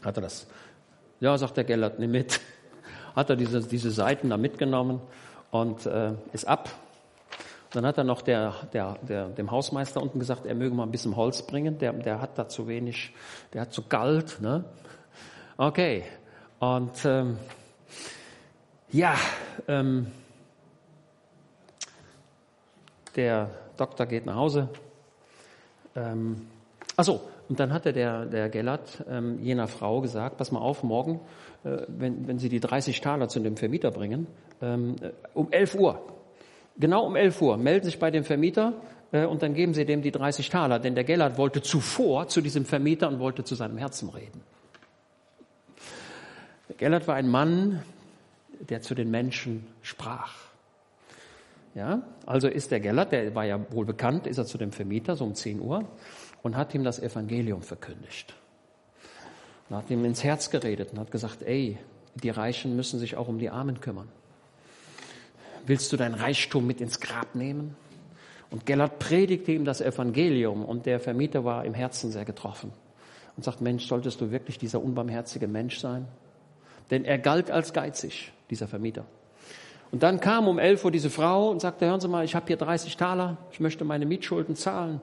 Hat 0.03 0.17
er 0.17 0.21
das? 0.21 0.47
Ja, 1.19 1.37
sagt 1.37 1.57
der 1.57 1.63
Gellert, 1.63 1.99
nimm 1.99 2.11
mit. 2.11 2.39
Hat 3.15 3.29
er 3.29 3.35
diese, 3.35 3.61
diese 3.61 3.89
Seiten 3.89 4.29
da 4.29 4.37
mitgenommen 4.37 5.01
und 5.51 5.85
äh, 5.85 6.13
ist 6.33 6.47
ab 6.47 6.69
dann 7.71 7.85
hat 7.85 7.97
er 7.97 8.03
noch 8.03 8.21
der, 8.21 8.53
der, 8.73 8.97
der, 9.01 9.27
dem 9.29 9.51
Hausmeister 9.51 10.01
unten 10.01 10.19
gesagt, 10.19 10.45
er 10.45 10.55
möge 10.55 10.73
mal 10.73 10.83
ein 10.83 10.91
bisschen 10.91 11.15
Holz 11.15 11.41
bringen. 11.41 11.77
Der, 11.79 11.93
der 11.93 12.21
hat 12.21 12.37
da 12.37 12.47
zu 12.47 12.67
wenig, 12.67 13.13
der 13.53 13.61
hat 13.61 13.73
zu 13.73 13.83
kalt. 13.83 14.39
Ne? 14.41 14.63
Okay. 15.57 16.03
Und 16.59 17.05
ähm, 17.05 17.37
ja, 18.89 19.15
ähm, 19.67 20.07
der 23.15 23.49
Doktor 23.75 24.05
geht 24.05 24.25
nach 24.25 24.35
Hause. 24.35 24.69
Ähm, 25.95 26.47
achso, 26.95 27.21
und 27.49 27.59
dann 27.59 27.73
hatte 27.73 27.93
der, 27.93 28.25
der 28.25 28.49
Gellert 28.49 29.03
ähm, 29.09 29.39
jener 29.41 29.67
Frau 29.67 30.01
gesagt, 30.01 30.37
pass 30.37 30.51
mal 30.51 30.59
auf, 30.59 30.83
morgen, 30.83 31.19
äh, 31.63 31.77
wenn, 31.87 32.27
wenn 32.27 32.39
Sie 32.39 32.49
die 32.49 32.59
30 32.59 33.01
Taler 33.01 33.29
zu 33.29 33.39
dem 33.39 33.57
Vermieter 33.57 33.91
bringen, 33.91 34.27
ähm, 34.61 34.95
äh, 35.01 35.11
um 35.33 35.51
11 35.51 35.75
Uhr, 35.75 36.01
Genau 36.79 37.05
um 37.05 37.15
11 37.15 37.41
Uhr 37.41 37.57
melden 37.57 37.85
sich 37.85 37.99
bei 37.99 38.11
dem 38.11 38.23
Vermieter 38.23 38.73
äh, 39.11 39.25
und 39.25 39.41
dann 39.41 39.53
geben 39.53 39.73
sie 39.73 39.85
dem 39.85 40.01
die 40.01 40.11
30 40.11 40.49
Taler, 40.49 40.79
denn 40.79 40.95
der 40.95 41.03
Gellert 41.03 41.37
wollte 41.37 41.61
zuvor 41.61 42.27
zu 42.27 42.41
diesem 42.41 42.65
Vermieter 42.65 43.07
und 43.07 43.19
wollte 43.19 43.43
zu 43.43 43.55
seinem 43.55 43.77
Herzen 43.77 44.09
reden. 44.09 44.41
Der 46.69 46.75
Gellert 46.75 47.07
war 47.07 47.15
ein 47.15 47.29
Mann, 47.29 47.81
der 48.69 48.81
zu 48.81 48.95
den 48.95 49.09
Menschen 49.09 49.65
sprach. 49.81 50.33
Ja, 51.73 52.01
also 52.25 52.47
ist 52.47 52.71
der 52.71 52.79
Gellert, 52.79 53.11
der 53.11 53.35
war 53.35 53.45
ja 53.45 53.59
wohl 53.71 53.85
bekannt, 53.85 54.25
ist 54.25 54.37
er 54.37 54.45
zu 54.45 54.57
dem 54.57 54.71
Vermieter 54.71 55.15
so 55.15 55.25
um 55.25 55.35
10 55.35 55.61
Uhr 55.61 55.85
und 56.41 56.57
hat 56.57 56.73
ihm 56.73 56.83
das 56.83 56.99
Evangelium 56.99 57.61
verkündigt. 57.61 58.33
Und 59.69 59.77
hat 59.77 59.89
ihm 59.89 60.03
ins 60.05 60.23
Herz 60.23 60.49
geredet 60.49 60.91
und 60.91 60.99
hat 60.99 61.11
gesagt, 61.11 61.43
ey, 61.43 61.77
die 62.15 62.29
Reichen 62.29 62.75
müssen 62.75 62.99
sich 62.99 63.15
auch 63.15 63.27
um 63.27 63.37
die 63.37 63.49
Armen 63.49 63.79
kümmern. 63.79 64.07
Willst 65.67 65.91
du 65.91 65.97
dein 65.97 66.13
Reichtum 66.13 66.65
mit 66.65 66.79
ins 66.79 67.01
Grab 67.01 67.35
nehmen? 67.35 67.75
Und 68.49 68.65
Gellert 68.65 68.99
predigte 68.99 69.51
ihm 69.51 69.65
das 69.65 69.81
Evangelium 69.81 70.63
und 70.63 70.85
der 70.85 71.01
Vermieter 71.01 71.43
war 71.43 71.65
im 71.65 71.73
Herzen 71.73 72.09
sehr 72.09 72.23
getroffen 72.23 72.71
und 73.35 73.43
sagt, 73.43 73.59
Mensch, 73.59 73.85
solltest 73.85 74.21
du 74.21 74.31
wirklich 74.31 74.57
dieser 74.57 74.81
unbarmherzige 74.81 75.49
Mensch 75.49 75.79
sein? 75.79 76.07
Denn 76.89 77.03
er 77.03 77.17
galt 77.17 77.51
als 77.51 77.73
geizig, 77.73 78.31
dieser 78.49 78.69
Vermieter. 78.69 79.03
Und 79.91 80.03
dann 80.03 80.21
kam 80.21 80.47
um 80.47 80.57
elf 80.57 80.85
Uhr 80.85 80.91
diese 80.91 81.09
Frau 81.09 81.49
und 81.49 81.59
sagte, 81.59 81.85
hören 81.85 81.99
Sie 81.99 82.07
mal, 82.07 82.23
ich 82.23 82.33
habe 82.33 82.47
hier 82.47 82.55
30 82.55 82.95
Taler, 82.95 83.35
ich 83.51 83.59
möchte 83.59 83.83
meine 83.83 84.05
Mietschulden 84.05 84.55
zahlen. 84.55 85.01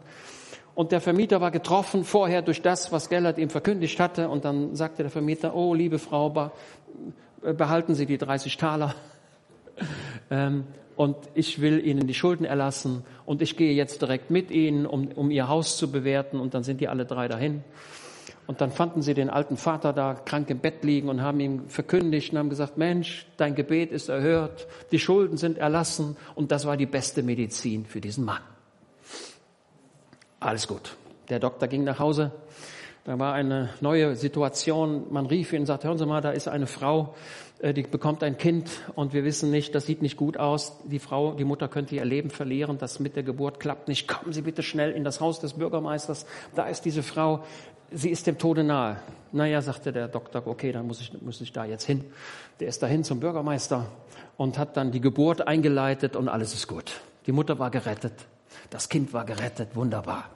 Und 0.75 0.93
der 0.93 1.03
Vermieter 1.03 1.43
war 1.43 1.51
getroffen 1.51 2.05
vorher 2.05 2.41
durch 2.41 2.63
das, 2.63 2.91
was 2.91 3.11
Gellert 3.11 3.37
ihm 3.37 3.51
verkündigt 3.51 4.01
hatte. 4.01 4.31
Und 4.31 4.47
dann 4.47 4.75
sagte 4.75 5.03
der 5.03 5.11
Vermieter, 5.11 5.55
oh, 5.55 5.75
liebe 5.75 5.99
Frau, 5.99 6.51
behalten 7.43 7.95
Sie 7.95 8.07
die 8.07 8.17
30 8.17 8.57
Taler 8.57 8.95
ähm, 10.31 10.65
und 10.97 11.17
ich 11.35 11.61
will 11.61 11.85
Ihnen 11.85 12.07
die 12.07 12.15
Schulden 12.15 12.45
erlassen 12.45 13.05
und 13.27 13.43
ich 13.43 13.57
gehe 13.57 13.73
jetzt 13.73 14.01
direkt 14.01 14.31
mit 14.31 14.51
Ihnen, 14.51 14.87
um, 14.87 15.09
um 15.09 15.31
Ihr 15.31 15.49
Haus 15.49 15.77
zu 15.77 15.91
bewerten 15.91 16.39
und 16.39 16.55
dann 16.55 16.63
sind 16.63 16.81
die 16.81 16.89
alle 16.89 17.05
drei 17.05 17.29
dahin. 17.29 17.65
Und 18.47 18.61
dann 18.61 18.71
fanden 18.71 19.01
sie 19.01 19.15
den 19.15 19.31
alten 19.31 19.57
Vater 19.57 19.95
da 19.95 20.15
krank 20.15 20.51
im 20.51 20.59
Bett 20.59 20.85
liegen 20.85 21.09
und 21.09 21.23
haben 21.23 21.41
ihm 21.41 21.69
verkündigt 21.69 22.33
und 22.33 22.39
haben 22.39 22.51
gesagt, 22.51 22.77
Mensch, 22.77 23.27
dein 23.39 23.55
Gebet 23.55 23.91
ist 23.91 24.11
erhört, 24.11 24.67
die 24.93 24.99
Schulden 24.99 25.39
sind 25.39 25.57
erlassen 25.57 26.17
und 26.35 26.53
das 26.53 26.67
war 26.67 26.77
die 26.77 26.87
beste 26.87 27.23
Medizin 27.23 27.87
für 27.87 28.03
diesen 28.03 28.25
Mann. 28.25 28.43
Alles 30.41 30.69
gut. 30.69 30.95
Der 31.31 31.41
Doktor 31.41 31.69
ging 31.69 31.85
nach 31.85 31.99
Hause, 31.99 32.33
Da 33.05 33.19
war 33.19 33.35
eine 33.35 33.69
neue 33.83 34.17
Situation. 34.17 35.07
Man 35.11 35.27
rief 35.27 35.53
ihn 35.53 35.61
und 35.61 35.67
sagte, 35.67 35.89
hören 35.89 35.99
Sie 35.99 36.07
mal, 36.07 36.23
da 36.23 36.31
ist 36.31 36.49
eine 36.49 36.67
Frau, 36.67 37.15
die 37.73 37.83
bekommt 37.83 38.23
ein 38.23 38.37
Kind 38.37 38.71
und 38.95 39.15
wir 39.15 39.25
wissen 39.25 39.51
nicht, 39.51 39.75
das 39.75 39.87
sieht 39.87 40.03
nicht 40.03 40.17
gut 40.17 40.37
aus. 40.37 40.77
Die 40.85 40.99
Frau, 40.99 41.33
die 41.33 41.45
Mutter 41.45 41.69
könnte 41.69 41.95
ihr 41.95 42.05
Leben 42.05 42.31
verlieren. 42.31 42.77
Das 42.79 43.01
mit 43.01 43.17
der 43.17 43.23
Geburt 43.23 43.59
klappt 43.61 43.89
nicht. 43.89 44.07
Kommen 44.07 44.33
Sie 44.33 44.43
bitte 44.43 44.63
schnell 44.63 44.93
in 44.93 45.05
das 45.05 45.21
Haus 45.21 45.41
des 45.41 45.55
Bürgermeisters. 45.55 46.27
Da 46.55 46.67
ist 46.67 46.83
diese 46.85 47.03
Frau. 47.03 47.45
Sie 47.91 48.11
ist 48.11 48.27
dem 48.27 48.39
Tode 48.39 48.65
nahe. 48.65 48.97
Naja, 49.33 49.63
sagte 49.63 49.93
der 49.93 50.09
Doktor, 50.09 50.47
okay, 50.47 50.73
dann 50.73 50.87
muss 50.87 51.01
ich, 51.01 51.13
muss 51.23 51.41
ich 51.41 51.53
da 51.53 51.65
jetzt 51.65 51.85
hin. 51.85 52.05
Der 52.61 52.69
ist 52.69 52.83
dahin 52.83 53.03
zum 53.03 53.21
Bürgermeister 53.21 53.87
und 54.37 54.59
hat 54.59 54.77
dann 54.77 54.93
die 54.93 55.01
Geburt 55.01 55.47
eingeleitet 55.47 56.17
und 56.17 56.29
alles 56.29 56.55
ist 56.55 56.67
gut. 56.67 57.01
Die 57.27 57.33
Mutter 57.33 57.59
war 57.59 57.71
gerettet. 57.71 58.15
Das 58.71 58.89
Kind 58.89 59.13
war 59.13 59.25
gerettet. 59.25 59.75
Wunderbar. 59.75 60.29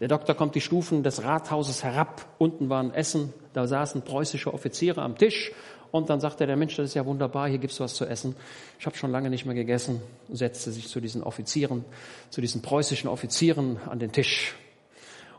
Der 0.00 0.08
Doktor 0.08 0.34
kommt 0.34 0.54
die 0.54 0.60
Stufen 0.60 1.02
des 1.02 1.24
Rathauses 1.24 1.82
herab. 1.84 2.24
Unten 2.38 2.68
war 2.68 2.82
ein 2.82 2.94
Essen. 2.94 3.32
Da 3.52 3.66
saßen 3.66 4.02
preußische 4.02 4.52
Offiziere 4.52 5.02
am 5.02 5.16
Tisch. 5.16 5.52
Und 5.90 6.10
dann 6.10 6.20
sagte 6.20 6.46
der 6.46 6.56
Mensch, 6.56 6.76
das 6.76 6.86
ist 6.86 6.94
ja 6.94 7.06
wunderbar, 7.06 7.48
hier 7.48 7.58
gibt's 7.58 7.80
was 7.80 7.94
zu 7.94 8.04
essen. 8.04 8.36
Ich 8.78 8.86
habe 8.86 8.96
schon 8.96 9.10
lange 9.10 9.30
nicht 9.30 9.46
mehr 9.46 9.54
gegessen. 9.54 10.02
Setzte 10.30 10.70
sich 10.70 10.88
zu 10.88 11.00
diesen 11.00 11.22
Offizieren, 11.22 11.84
zu 12.30 12.40
diesen 12.40 12.62
preußischen 12.62 13.08
Offizieren 13.08 13.78
an 13.88 13.98
den 13.98 14.12
Tisch. 14.12 14.54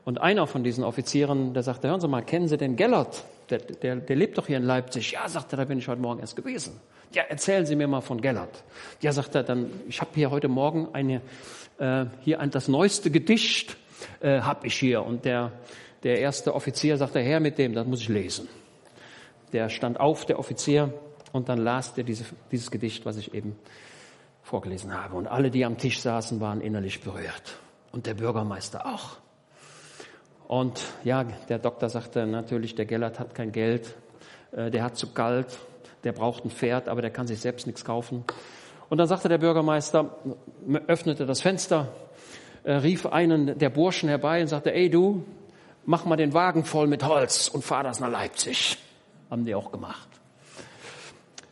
Und 0.05 0.19
einer 0.19 0.47
von 0.47 0.63
diesen 0.63 0.83
Offizieren, 0.83 1.53
der 1.53 1.61
sagte, 1.61 1.87
hören 1.87 2.01
Sie 2.01 2.07
mal, 2.07 2.23
kennen 2.23 2.47
Sie 2.47 2.57
den 2.57 2.75
Gellert? 2.75 3.23
Der, 3.49 3.59
der, 3.59 3.97
der 3.97 4.15
lebt 4.15 4.37
doch 4.37 4.47
hier 4.47 4.57
in 4.57 4.63
Leipzig. 4.63 5.11
Ja, 5.11 5.27
sagte 5.27 5.55
er, 5.55 5.57
da 5.57 5.65
bin 5.65 5.77
ich 5.77 5.87
heute 5.87 6.01
Morgen 6.01 6.19
erst 6.19 6.35
gewesen. 6.35 6.79
Ja, 7.13 7.23
erzählen 7.23 7.65
Sie 7.65 7.75
mir 7.75 7.87
mal 7.87 8.01
von 8.01 8.21
Gellert. 8.21 8.63
Ja, 9.01 9.11
sagt 9.11 9.35
er, 9.35 9.43
dann, 9.43 9.69
ich 9.87 10.01
habe 10.01 10.11
hier 10.15 10.31
heute 10.31 10.47
Morgen 10.47 10.89
eine, 10.93 11.21
äh, 11.79 12.05
hier 12.21 12.39
ein, 12.39 12.51
das 12.51 12.67
neueste 12.67 13.11
Gedicht 13.11 13.77
äh, 14.19 14.41
habe 14.41 14.67
ich 14.67 14.75
hier. 14.75 15.03
Und 15.03 15.25
der, 15.25 15.51
der 16.03 16.19
erste 16.19 16.55
Offizier 16.55 16.97
sagte, 16.97 17.19
her 17.19 17.39
mit 17.39 17.57
dem, 17.57 17.73
das 17.73 17.85
muss 17.85 18.01
ich 18.01 18.09
lesen. 18.09 18.47
Der 19.53 19.69
stand 19.69 19.99
auf, 19.99 20.25
der 20.25 20.39
Offizier, 20.39 20.93
und 21.31 21.49
dann 21.49 21.59
las 21.59 21.93
der 21.93 22.03
diese, 22.03 22.25
dieses 22.51 22.71
Gedicht, 22.71 23.05
was 23.05 23.17
ich 23.17 23.33
eben 23.33 23.55
vorgelesen 24.41 24.93
habe. 24.93 25.15
Und 25.15 25.27
alle, 25.27 25.51
die 25.51 25.65
am 25.65 25.77
Tisch 25.77 25.99
saßen, 26.01 26.39
waren 26.39 26.61
innerlich 26.61 27.01
berührt. 27.01 27.59
Und 27.91 28.05
der 28.05 28.15
Bürgermeister 28.15 28.85
auch. 28.85 29.17
Und 30.47 30.81
ja, 31.03 31.23
der 31.23 31.59
Doktor 31.59 31.89
sagte 31.89 32.25
natürlich, 32.25 32.73
der 32.73 32.85
Gellert 32.85 33.19
hat 33.19 33.35
kein 33.35 33.51
Geld, 33.51 33.95
äh, 34.51 34.71
der 34.71 34.83
hat 34.83 34.97
zu 34.97 35.13
kalt, 35.13 35.59
der 36.03 36.11
braucht 36.11 36.45
ein 36.45 36.49
Pferd, 36.49 36.87
aber 36.87 37.01
der 37.01 37.11
kann 37.11 37.27
sich 37.27 37.39
selbst 37.39 37.67
nichts 37.67 37.85
kaufen. 37.85 38.23
Und 38.89 38.97
dann 38.97 39.07
sagte 39.07 39.29
der 39.29 39.37
Bürgermeister, 39.37 40.17
öffnete 40.87 41.27
das 41.27 41.41
Fenster, 41.41 41.89
äh, 42.63 42.73
rief 42.73 43.05
einen 43.05 43.59
der 43.59 43.69
Burschen 43.69 44.09
herbei 44.09 44.41
und 44.41 44.47
sagte, 44.47 44.73
ey 44.73 44.89
du, 44.89 45.23
mach 45.85 46.05
mal 46.05 46.15
den 46.15 46.33
Wagen 46.33 46.63
voll 46.63 46.87
mit 46.87 47.03
Holz 47.03 47.47
und 47.47 47.63
fahr 47.63 47.83
das 47.83 47.99
nach 47.99 48.09
Leipzig. 48.09 48.79
Haben 49.29 49.45
die 49.45 49.55
auch 49.55 49.71
gemacht. 49.71 50.07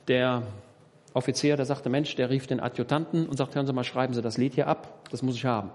Der 0.07 0.43
Offizier, 1.13 1.57
der 1.57 1.65
sagte, 1.65 1.89
Mensch, 1.89 2.15
der 2.15 2.29
rief 2.29 2.47
den 2.47 2.59
Adjutanten 2.59 3.27
und 3.27 3.37
sagte, 3.37 3.55
hören 3.55 3.67
Sie 3.67 3.73
mal, 3.73 3.83
schreiben 3.83 4.13
Sie 4.13 4.21
das 4.21 4.37
Lied 4.37 4.53
hier 4.53 4.67
ab, 4.67 5.07
das 5.11 5.21
muss 5.21 5.35
ich 5.35 5.45
haben. 5.45 5.71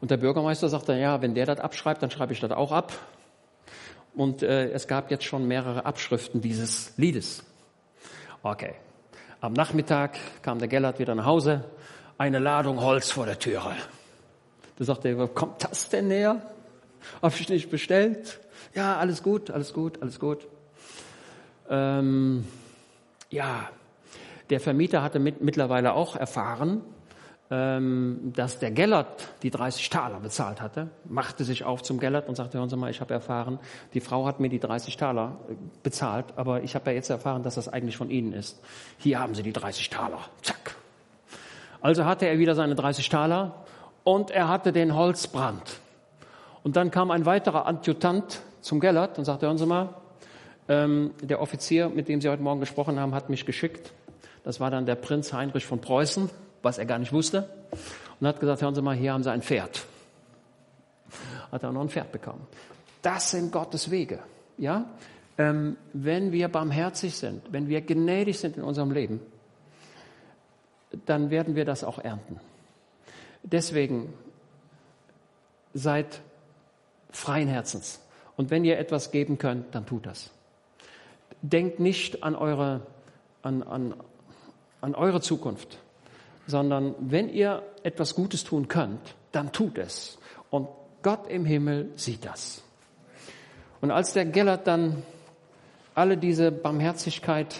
Und 0.00 0.10
der 0.10 0.16
Bürgermeister 0.16 0.68
sagte, 0.68 0.94
ja, 0.96 1.20
wenn 1.22 1.34
der 1.34 1.46
das 1.46 1.58
abschreibt, 1.58 2.02
dann 2.02 2.10
schreibe 2.10 2.32
ich 2.32 2.40
das 2.40 2.52
auch 2.52 2.72
ab. 2.72 2.92
Und 4.14 4.42
äh, 4.42 4.70
es 4.70 4.86
gab 4.86 5.10
jetzt 5.10 5.24
schon 5.24 5.46
mehrere 5.46 5.86
Abschriften 5.86 6.40
dieses 6.40 6.96
Liedes. 6.96 7.44
Okay. 8.42 8.74
Am 9.40 9.52
Nachmittag 9.52 10.18
kam 10.42 10.58
der 10.58 10.68
Gellert 10.68 10.98
wieder 10.98 11.14
nach 11.14 11.26
Hause, 11.26 11.64
eine 12.16 12.40
Ladung 12.40 12.80
Holz 12.80 13.10
vor 13.10 13.26
der 13.26 13.38
Türe. 13.38 13.76
Da 14.76 14.84
sagte 14.84 15.08
er, 15.08 15.28
kommt 15.28 15.62
das 15.62 15.88
denn 15.88 16.08
näher? 16.08 16.42
Hab 17.22 17.38
ich 17.38 17.48
nicht 17.48 17.70
bestellt? 17.70 18.40
Ja, 18.74 18.96
alles 18.96 19.22
gut, 19.22 19.50
alles 19.50 19.72
gut, 19.72 20.00
alles 20.02 20.18
gut. 20.20 20.46
Ähm, 21.70 22.46
ja, 23.30 23.68
der 24.50 24.60
Vermieter 24.60 25.02
hatte 25.02 25.18
mit, 25.18 25.42
mittlerweile 25.42 25.92
auch 25.92 26.16
erfahren, 26.16 26.82
ähm, 27.50 28.32
dass 28.36 28.58
der 28.58 28.70
Gellert 28.70 29.28
die 29.42 29.50
30 29.50 29.88
Taler 29.88 30.20
bezahlt 30.20 30.60
hatte, 30.60 30.88
machte 31.04 31.44
sich 31.44 31.64
auf 31.64 31.82
zum 31.82 31.98
Gellert 31.98 32.28
und 32.28 32.34
sagte, 32.34 32.58
hören 32.58 32.68
Sie 32.68 32.76
mal, 32.76 32.90
ich 32.90 33.00
habe 33.00 33.14
erfahren, 33.14 33.58
die 33.94 34.00
Frau 34.00 34.26
hat 34.26 34.38
mir 34.38 34.50
die 34.50 34.60
30 34.60 34.96
Taler 34.96 35.38
äh, 35.48 35.54
bezahlt, 35.82 36.26
aber 36.36 36.62
ich 36.62 36.74
habe 36.74 36.90
ja 36.90 36.96
jetzt 36.96 37.08
erfahren, 37.08 37.42
dass 37.42 37.54
das 37.54 37.68
eigentlich 37.68 37.96
von 37.96 38.10
Ihnen 38.10 38.32
ist. 38.34 38.60
Hier 38.98 39.18
haben 39.18 39.34
Sie 39.34 39.42
die 39.42 39.52
30 39.52 39.88
Taler. 39.88 40.20
Zack. 40.42 40.76
Also 41.80 42.04
hatte 42.04 42.26
er 42.26 42.38
wieder 42.38 42.54
seine 42.54 42.74
30 42.74 43.08
Taler 43.08 43.64
und 44.04 44.30
er 44.30 44.48
hatte 44.48 44.72
den 44.72 44.94
Holzbrand. 44.94 45.80
Und 46.64 46.76
dann 46.76 46.90
kam 46.90 47.10
ein 47.10 47.24
weiterer 47.24 47.66
Adjutant 47.66 48.42
zum 48.68 48.80
Gellert 48.80 49.18
und 49.18 49.24
sagte, 49.24 49.46
hören 49.46 49.58
Sie 49.58 49.66
mal, 49.66 49.94
ähm, 50.68 51.12
der 51.22 51.40
Offizier, 51.40 51.88
mit 51.88 52.08
dem 52.08 52.20
Sie 52.20 52.28
heute 52.28 52.42
Morgen 52.42 52.60
gesprochen 52.60 53.00
haben, 53.00 53.14
hat 53.14 53.30
mich 53.30 53.46
geschickt. 53.46 53.92
Das 54.44 54.60
war 54.60 54.70
dann 54.70 54.84
der 54.84 54.94
Prinz 54.94 55.32
Heinrich 55.32 55.64
von 55.64 55.80
Preußen, 55.80 56.28
was 56.62 56.76
er 56.76 56.84
gar 56.84 56.98
nicht 56.98 57.12
wusste. 57.12 57.48
Und 58.20 58.26
hat 58.26 58.40
gesagt, 58.40 58.60
hören 58.60 58.74
Sie 58.74 58.82
mal, 58.82 58.94
hier 58.94 59.14
haben 59.14 59.22
Sie 59.22 59.30
ein 59.30 59.42
Pferd. 59.42 59.86
Hat 61.50 61.62
er 61.62 61.72
noch 61.72 61.80
ein 61.80 61.88
Pferd 61.88 62.12
bekommen. 62.12 62.46
Das 63.00 63.30
sind 63.30 63.50
Gottes 63.50 63.90
Wege. 63.90 64.18
Ja? 64.58 64.84
Ähm, 65.38 65.78
wenn 65.94 66.30
wir 66.32 66.48
barmherzig 66.48 67.16
sind, 67.16 67.42
wenn 67.50 67.68
wir 67.68 67.80
gnädig 67.80 68.38
sind 68.38 68.58
in 68.58 68.64
unserem 68.64 68.90
Leben, 68.90 69.20
dann 71.06 71.30
werden 71.30 71.54
wir 71.54 71.64
das 71.64 71.84
auch 71.84 71.98
ernten. 71.98 72.38
Deswegen 73.42 74.12
seid 75.72 76.20
freien 77.10 77.48
Herzens. 77.48 78.00
Und 78.38 78.50
wenn 78.52 78.64
ihr 78.64 78.78
etwas 78.78 79.10
geben 79.10 79.36
könnt, 79.36 79.74
dann 79.74 79.84
tut 79.84 80.06
das. 80.06 80.30
Denkt 81.42 81.80
nicht 81.80 82.22
an 82.22 82.36
eure, 82.36 82.86
an, 83.42 83.64
an, 83.64 83.94
an 84.80 84.94
eure 84.94 85.20
Zukunft, 85.20 85.78
sondern 86.46 86.94
wenn 87.00 87.28
ihr 87.28 87.64
etwas 87.82 88.14
Gutes 88.14 88.44
tun 88.44 88.68
könnt, 88.68 89.16
dann 89.32 89.50
tut 89.50 89.76
es. 89.76 90.18
Und 90.50 90.68
Gott 91.02 91.28
im 91.28 91.44
Himmel 91.44 91.90
sieht 91.96 92.24
das. 92.24 92.62
Und 93.80 93.90
als 93.90 94.12
der 94.12 94.24
Gellert 94.24 94.68
dann 94.68 95.02
alle 95.96 96.16
diese 96.16 96.52
Barmherzigkeit 96.52 97.56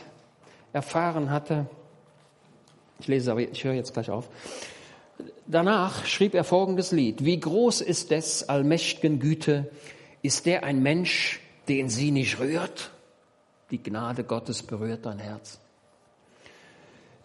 erfahren 0.73 1.31
hatte, 1.31 1.67
ich 3.01 3.09
lese 3.09 3.33
aber, 3.33 3.41
ich 3.41 3.65
höre 3.65 3.75
jetzt 3.75 3.95
gleich 3.95 4.11
auf. 4.11 4.29
Danach 5.49 6.07
schrieb 6.07 6.35
er 6.35 6.45
folgendes 6.45 6.93
Lied. 6.93 7.25
Wie 7.25 7.41
groß 7.41 7.81
ist 7.81 8.13
des 8.13 8.49
allmächtigen 8.49 9.19
Güte? 9.19 9.69
Ist 10.23 10.47
der 10.47 10.65
ein 10.65 10.83
Mensch, 10.83 11.41
den 11.69 11.89
sie 11.89 12.11
nicht 12.11 12.39
rührt? 12.41 12.91
Die 13.71 13.83
Gnade 13.83 14.25
Gottes 14.25 14.63
berührt 14.63 15.07
dein 15.07 15.19
Herz. 15.19 15.61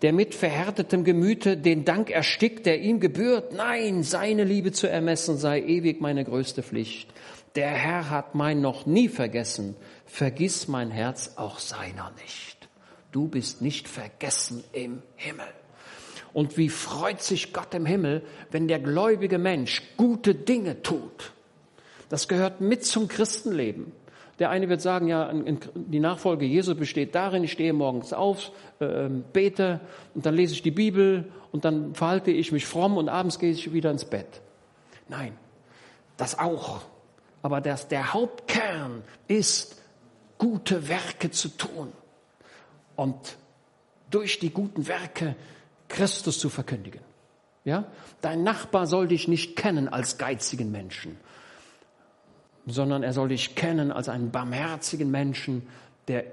Der 0.02 0.12
mit 0.12 0.36
verhärtetem 0.36 1.06
Gemüte 1.06 1.56
den 1.56 1.86
Dank 1.86 2.10
erstickt, 2.10 2.66
der 2.66 2.82
ihm 2.82 3.00
gebührt. 3.00 3.54
Nein, 3.54 4.04
seine 4.04 4.44
Liebe 4.44 4.74
zu 4.74 4.90
ermessen 4.90 5.38
sei 5.38 5.62
ewig 5.62 6.02
meine 6.02 6.26
größte 6.26 6.62
Pflicht. 6.62 7.10
Der 7.56 7.70
Herr 7.70 8.10
hat 8.10 8.36
mein 8.36 8.60
noch 8.60 8.86
nie 8.86 9.08
vergessen. 9.08 9.76
Vergiss 10.06 10.68
mein 10.68 10.92
Herz 10.92 11.34
auch 11.38 11.60
seiner 11.60 12.12
nicht. 12.22 12.68
Du 13.14 13.28
bist 13.28 13.62
nicht 13.62 13.88
vergessen 13.88 14.64
im 14.74 15.02
Himmel. 15.16 15.48
Und 16.34 16.58
wie 16.58 16.70
freut 16.70 17.22
sich 17.22 17.54
Gott 17.54 17.74
im 17.74 17.86
Himmel, 17.86 18.24
wenn 18.52 18.68
der 18.68 18.80
gläubige 18.80 19.38
Mensch 19.38 19.84
gute 19.96 20.36
Dinge 20.36 20.82
tut. 20.82 21.32
Das 22.14 22.28
gehört 22.28 22.62
mit 22.62 22.86
zum 22.86 23.08
Christenleben. 23.08 23.92
Der 24.38 24.52
eine 24.52 24.70
wird 24.70 24.82
sagen, 24.82 25.08
ja, 25.08 25.34
die 25.74 26.00
Nachfolge 26.00 26.46
Jesu 26.46 26.76
besteht 26.76 27.16
darin, 27.16 27.44
ich 27.44 27.54
stehe 27.54 27.74
morgens 27.74 28.14
auf, 28.14 28.52
äh, 28.78 29.10
bete 29.10 29.80
und 30.14 30.24
dann 30.24 30.36
lese 30.36 30.54
ich 30.54 30.62
die 30.62 30.70
Bibel 30.70 31.32
und 31.52 31.66
dann 31.66 31.96
verhalte 31.96 32.30
ich 32.30 32.52
mich 32.52 32.68
fromm 32.68 32.98
und 32.98 33.10
abends 33.10 33.40
gehe 33.40 33.50
ich 33.50 33.74
wieder 33.74 33.90
ins 33.90 34.06
Bett. 34.06 34.28
Nein, 35.10 35.36
das 36.16 36.38
auch. 36.38 36.82
Aber 37.42 37.62
das, 37.62 37.88
der 37.88 38.14
Hauptkern 38.14 39.02
ist, 39.28 39.82
gute 40.38 40.88
Werke 40.88 41.32
zu 41.32 41.50
tun. 41.50 41.92
Und 42.96 43.38
durch 44.12 44.38
die 44.38 44.52
guten 44.52 44.88
Werke 44.88 45.36
Christus 45.88 46.38
zu 46.38 46.50
verkündigen. 46.50 47.02
Ja? 47.66 47.86
Dein 48.22 48.44
Nachbar 48.44 48.86
soll 48.86 49.08
dich 49.08 49.28
nicht 49.28 49.56
kennen 49.56 49.88
als 49.88 50.20
geizigen 50.20 50.72
Menschen, 50.72 51.18
sondern 52.66 53.04
er 53.04 53.14
soll 53.14 53.30
dich 53.30 53.56
kennen 53.56 53.92
als 53.92 54.10
einen 54.10 54.32
barmherzigen 54.32 55.12
Menschen, 55.12 55.68
der 56.08 56.26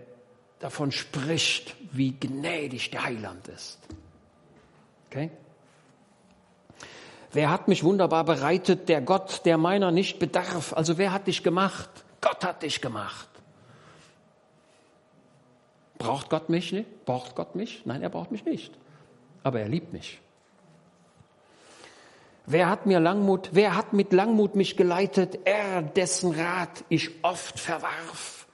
davon 0.59 0.93
spricht, 0.93 1.75
wie 1.93 2.13
gnädig 2.13 2.91
der 2.91 3.05
Heiland 3.05 3.49
ist. 3.49 3.79
Okay? 5.09 5.31
Wer 7.33 7.51
hat 7.51 7.69
mich 7.69 7.85
wunderbar 7.85 8.25
bereitet? 8.25 8.89
Der 8.89 9.01
Gott, 9.01 9.43
der 9.45 9.57
meiner 9.57 9.91
nicht 9.91 10.19
bedarf. 10.19 10.73
Also 10.73 10.99
wer 10.99 11.13
hat 11.13 11.27
dich 11.27 11.43
gemacht? 11.43 11.89
Gott 12.21 12.45
hat 12.45 12.63
dich 12.63 12.81
gemacht. 12.81 13.29
Braucht 15.99 16.29
Gott 16.31 16.49
mich? 16.49 16.75
Braucht 17.05 17.35
Gott 17.37 17.55
mich? 17.55 17.83
Nein, 17.85 18.03
er 18.03 18.09
braucht 18.09 18.31
mich 18.31 18.45
nicht 18.45 18.73
aber 19.43 19.61
er 19.61 19.69
liebt 19.69 19.93
mich. 19.93 20.21
Wer 22.47 22.69
hat 22.69 22.87
mir 22.87 23.01
Langmut, 23.01 23.51
wer 23.53 23.77
hat 23.77 23.93
mit 23.93 24.13
Langmut 24.13 24.57
mich 24.57 24.77
geleitet? 24.77 25.41
Er, 25.45 25.83
dessen 25.83 26.33
Rat 26.33 26.85
ich 26.89 27.11
oft 27.23 27.59
verwarf. 27.59 28.47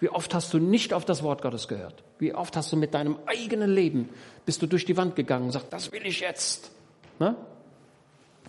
Wie 0.00 0.08
oft 0.08 0.34
hast 0.34 0.54
du 0.54 0.58
nicht 0.58 0.92
auf 0.92 1.04
das 1.04 1.22
Wort 1.22 1.42
Gottes 1.42 1.68
gehört? 1.68 2.04
Wie 2.18 2.34
oft 2.34 2.56
hast 2.56 2.72
du 2.72 2.76
mit 2.76 2.94
deinem 2.94 3.18
eigenen 3.26 3.70
Leben, 3.70 4.08
bist 4.46 4.62
du 4.62 4.66
durch 4.66 4.84
die 4.84 4.96
Wand 4.96 5.16
gegangen 5.16 5.46
und 5.46 5.52
sagst, 5.52 5.72
das 5.72 5.92
will 5.92 6.06
ich 6.06 6.20
jetzt. 6.20 6.70
Ne? 7.18 7.36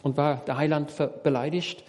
Und 0.02 0.18
war 0.18 0.38
der 0.46 0.58
Heiland 0.58 0.94
beleidigt? 1.24 1.84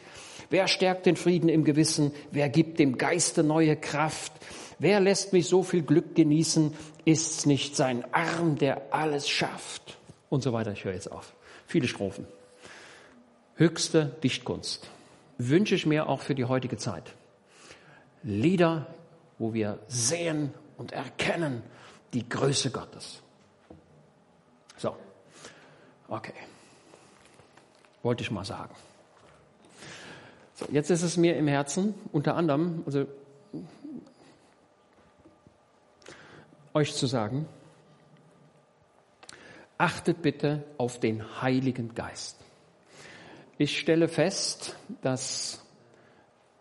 Wer 0.49 0.67
stärkt 0.67 1.07
den 1.07 1.17
Frieden 1.17 1.49
im 1.49 1.65
Gewissen? 1.65 2.13
Wer 2.33 2.49
gibt 2.49 2.79
dem 2.79 2.99
Geiste 2.99 3.45
neue 3.45 3.77
Kraft? 3.77 4.33
Wer 4.79 4.99
lässt 4.99 5.33
mich 5.33 5.47
so 5.47 5.63
viel 5.63 5.83
Glück 5.83 6.15
genießen? 6.17 6.75
Ist's 7.05 7.47
nicht 7.47 7.77
sein 7.77 8.05
Arm, 8.13 8.57
der 8.57 8.93
alles 8.93 9.29
schafft? 9.29 9.99
Und 10.29 10.43
so 10.43 10.53
weiter. 10.53 10.73
Ich 10.73 10.85
höre 10.85 10.95
jetzt 10.95 11.13
auf. 11.13 11.35
Viele 11.67 11.87
Strophen. 11.87 12.27
Höchste 13.61 14.07
Dichtkunst. 14.25 14.89
Wünsche 15.37 15.75
ich 15.75 15.85
mir 15.85 16.09
auch 16.09 16.23
für 16.23 16.35
die 16.35 16.47
heutige 16.47 16.79
Zeit. 16.79 17.15
Lieder, 18.23 18.87
wo 19.39 19.53
wir 19.53 19.79
sehen 19.87 20.55
und 20.79 20.93
erkennen 20.93 21.63
die 22.15 22.27
Größe 22.27 22.71
Gottes. 22.71 23.21
So. 24.79 24.97
Okay. 26.09 26.33
Wollte 28.03 28.23
ich 28.23 28.31
mal 28.31 28.47
sagen. 28.47 28.75
So, 30.55 30.65
jetzt 30.73 30.89
ist 30.89 31.03
es 31.03 31.19
mir 31.19 31.37
im 31.37 31.47
Herzen, 31.47 31.93
unter 32.13 32.37
anderem, 32.37 32.83
also 32.87 33.07
euch 36.73 36.95
zu 36.95 37.07
sagen, 37.07 37.47
achtet 39.77 40.23
bitte 40.23 40.65
auf 40.79 40.99
den 40.99 41.43
Heiligen 41.43 41.95
Geist. 41.95 42.39
Ich 43.61 43.79
stelle 43.79 44.09
fest, 44.09 44.75
dass 45.03 45.63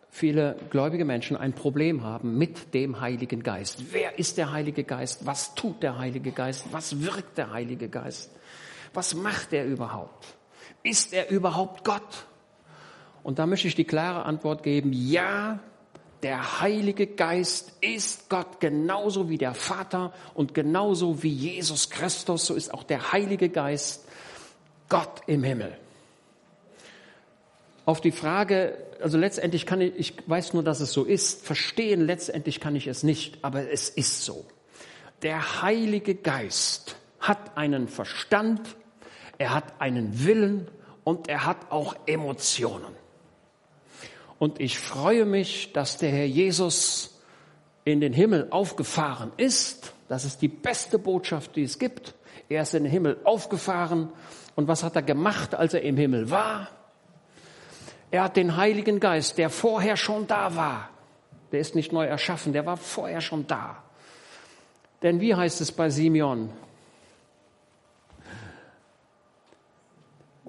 viele 0.09 0.57
gläubige 0.69 1.05
Menschen 1.05 1.38
ein 1.38 1.53
Problem 1.53 2.03
haben 2.03 2.38
mit 2.38 2.73
dem 2.73 2.99
Heiligen 2.99 3.41
Geist. 3.41 3.93
Wer 3.93 4.19
ist 4.19 4.38
der 4.38 4.51
Heilige 4.51 4.83
Geist? 4.83 5.25
Was 5.25 5.55
tut 5.55 5.81
der 5.81 5.97
Heilige 5.97 6.33
Geist? 6.33 6.65
Was 6.71 7.01
wirkt 7.01 7.38
der 7.38 7.53
Heilige 7.53 7.88
Geist? 7.88 8.31
Was 8.93 9.13
macht 9.13 9.53
er 9.53 9.63
überhaupt? 9.63 10.25
Ist 10.83 11.13
er 11.13 11.29
überhaupt 11.29 11.85
Gott? 11.85 12.25
Und 13.23 13.39
da 13.39 13.45
möchte 13.45 13.69
ich 13.69 13.75
die 13.75 13.85
klare 13.85 14.25
Antwort 14.25 14.62
geben, 14.62 14.91
ja, 14.91 15.59
der 16.21 16.59
Heilige 16.59 17.07
Geist 17.07 17.71
ist 17.79 18.29
Gott 18.29 18.59
genauso 18.59 19.29
wie 19.29 19.38
der 19.38 19.53
Vater 19.53 20.12
und 20.33 20.53
genauso 20.53 21.23
wie 21.23 21.29
Jesus 21.29 21.89
Christus, 21.89 22.47
so 22.47 22.55
ist 22.55 22.73
auch 22.73 22.83
der 22.83 23.13
Heilige 23.13 23.47
Geist 23.47 24.05
Gott 24.89 25.21
im 25.27 25.45
Himmel. 25.45 25.77
Auf 27.89 28.02
die 28.02 28.12
Frage, 28.12 28.78
also 29.02 29.17
letztendlich 29.17 29.65
kann 29.65 29.82
ich, 29.82 29.95
ich 29.97 30.13
weiß 30.28 30.54
nur, 30.54 30.62
dass 30.62 30.80
es 30.80 30.93
so 30.93 31.06
ist, 31.06 31.43
verstehen 31.43 32.02
letztendlich 32.02 32.60
kann 32.60 32.75
ich 32.75 32.86
es 32.86 33.02
nicht, 33.02 33.43
aber 33.43 33.71
es 33.71 33.89
ist 33.89 34.25
so. 34.25 34.45
Der 35.23 35.63
Heilige 35.63 36.13
Geist 36.13 36.97
hat 37.19 37.58
einen 37.58 37.88
Verstand, 37.88 38.62
er 39.39 39.56
hat 39.56 39.82
einen 39.82 40.23
Willen 40.23 40.67
und 41.04 41.30
er 41.30 41.47
hat 41.47 41.71
auch 41.71 41.95
Emotionen. 42.06 42.93
Und 44.38 44.62
ich 44.62 44.78
freue 44.78 45.25
mich, 45.25 45.73
dass 45.73 45.97
der 45.97 46.12
Herr 46.12 46.28
Jesus 46.28 47.19
in 47.86 48.02
den 48.02 48.13
Himmel 48.13 48.49
aufgefahren 48.52 49.32
ist. 49.38 49.93
Das 50.08 50.25
ist 50.25 50.43
die 50.43 50.47
beste 50.47 50.99
Botschaft, 50.99 51.56
die 51.56 51.63
es 51.63 51.80
gibt. 51.80 52.13
Er 52.49 52.62
ist 52.62 52.75
in 52.75 52.84
den 52.84 52.91
Himmel 52.91 53.17
aufgefahren. 53.23 54.10
Und 54.56 54.67
was 54.67 54.84
hat 54.84 54.95
er 54.95 55.02
gemacht, 55.02 55.56
als 55.56 55.73
er 55.73 55.82
im 55.82 55.97
Himmel 55.97 56.30
war? 56.30 56.67
Er 58.12 58.24
hat 58.24 58.38
den 58.38 58.58
Heiligen 58.58 59.00
Geist, 59.00 59.38
der 59.38 59.50
vorher 59.50 59.98
schon 59.98 60.28
da 60.28 60.56
war. 60.56 60.89
Der 61.52 61.60
ist 61.60 61.76
nicht 61.76 61.91
neu 61.91 62.06
erschaffen, 62.06 62.54
der 62.54 62.65
war 62.65 62.78
vorher 62.78 63.22
schon 63.22 63.48
da. 63.48 63.84
Denn 65.02 65.19
wie 65.22 65.36
heißt 65.36 65.62
es 65.62 65.72
bei 65.72 65.89
Simeon? 65.89 66.52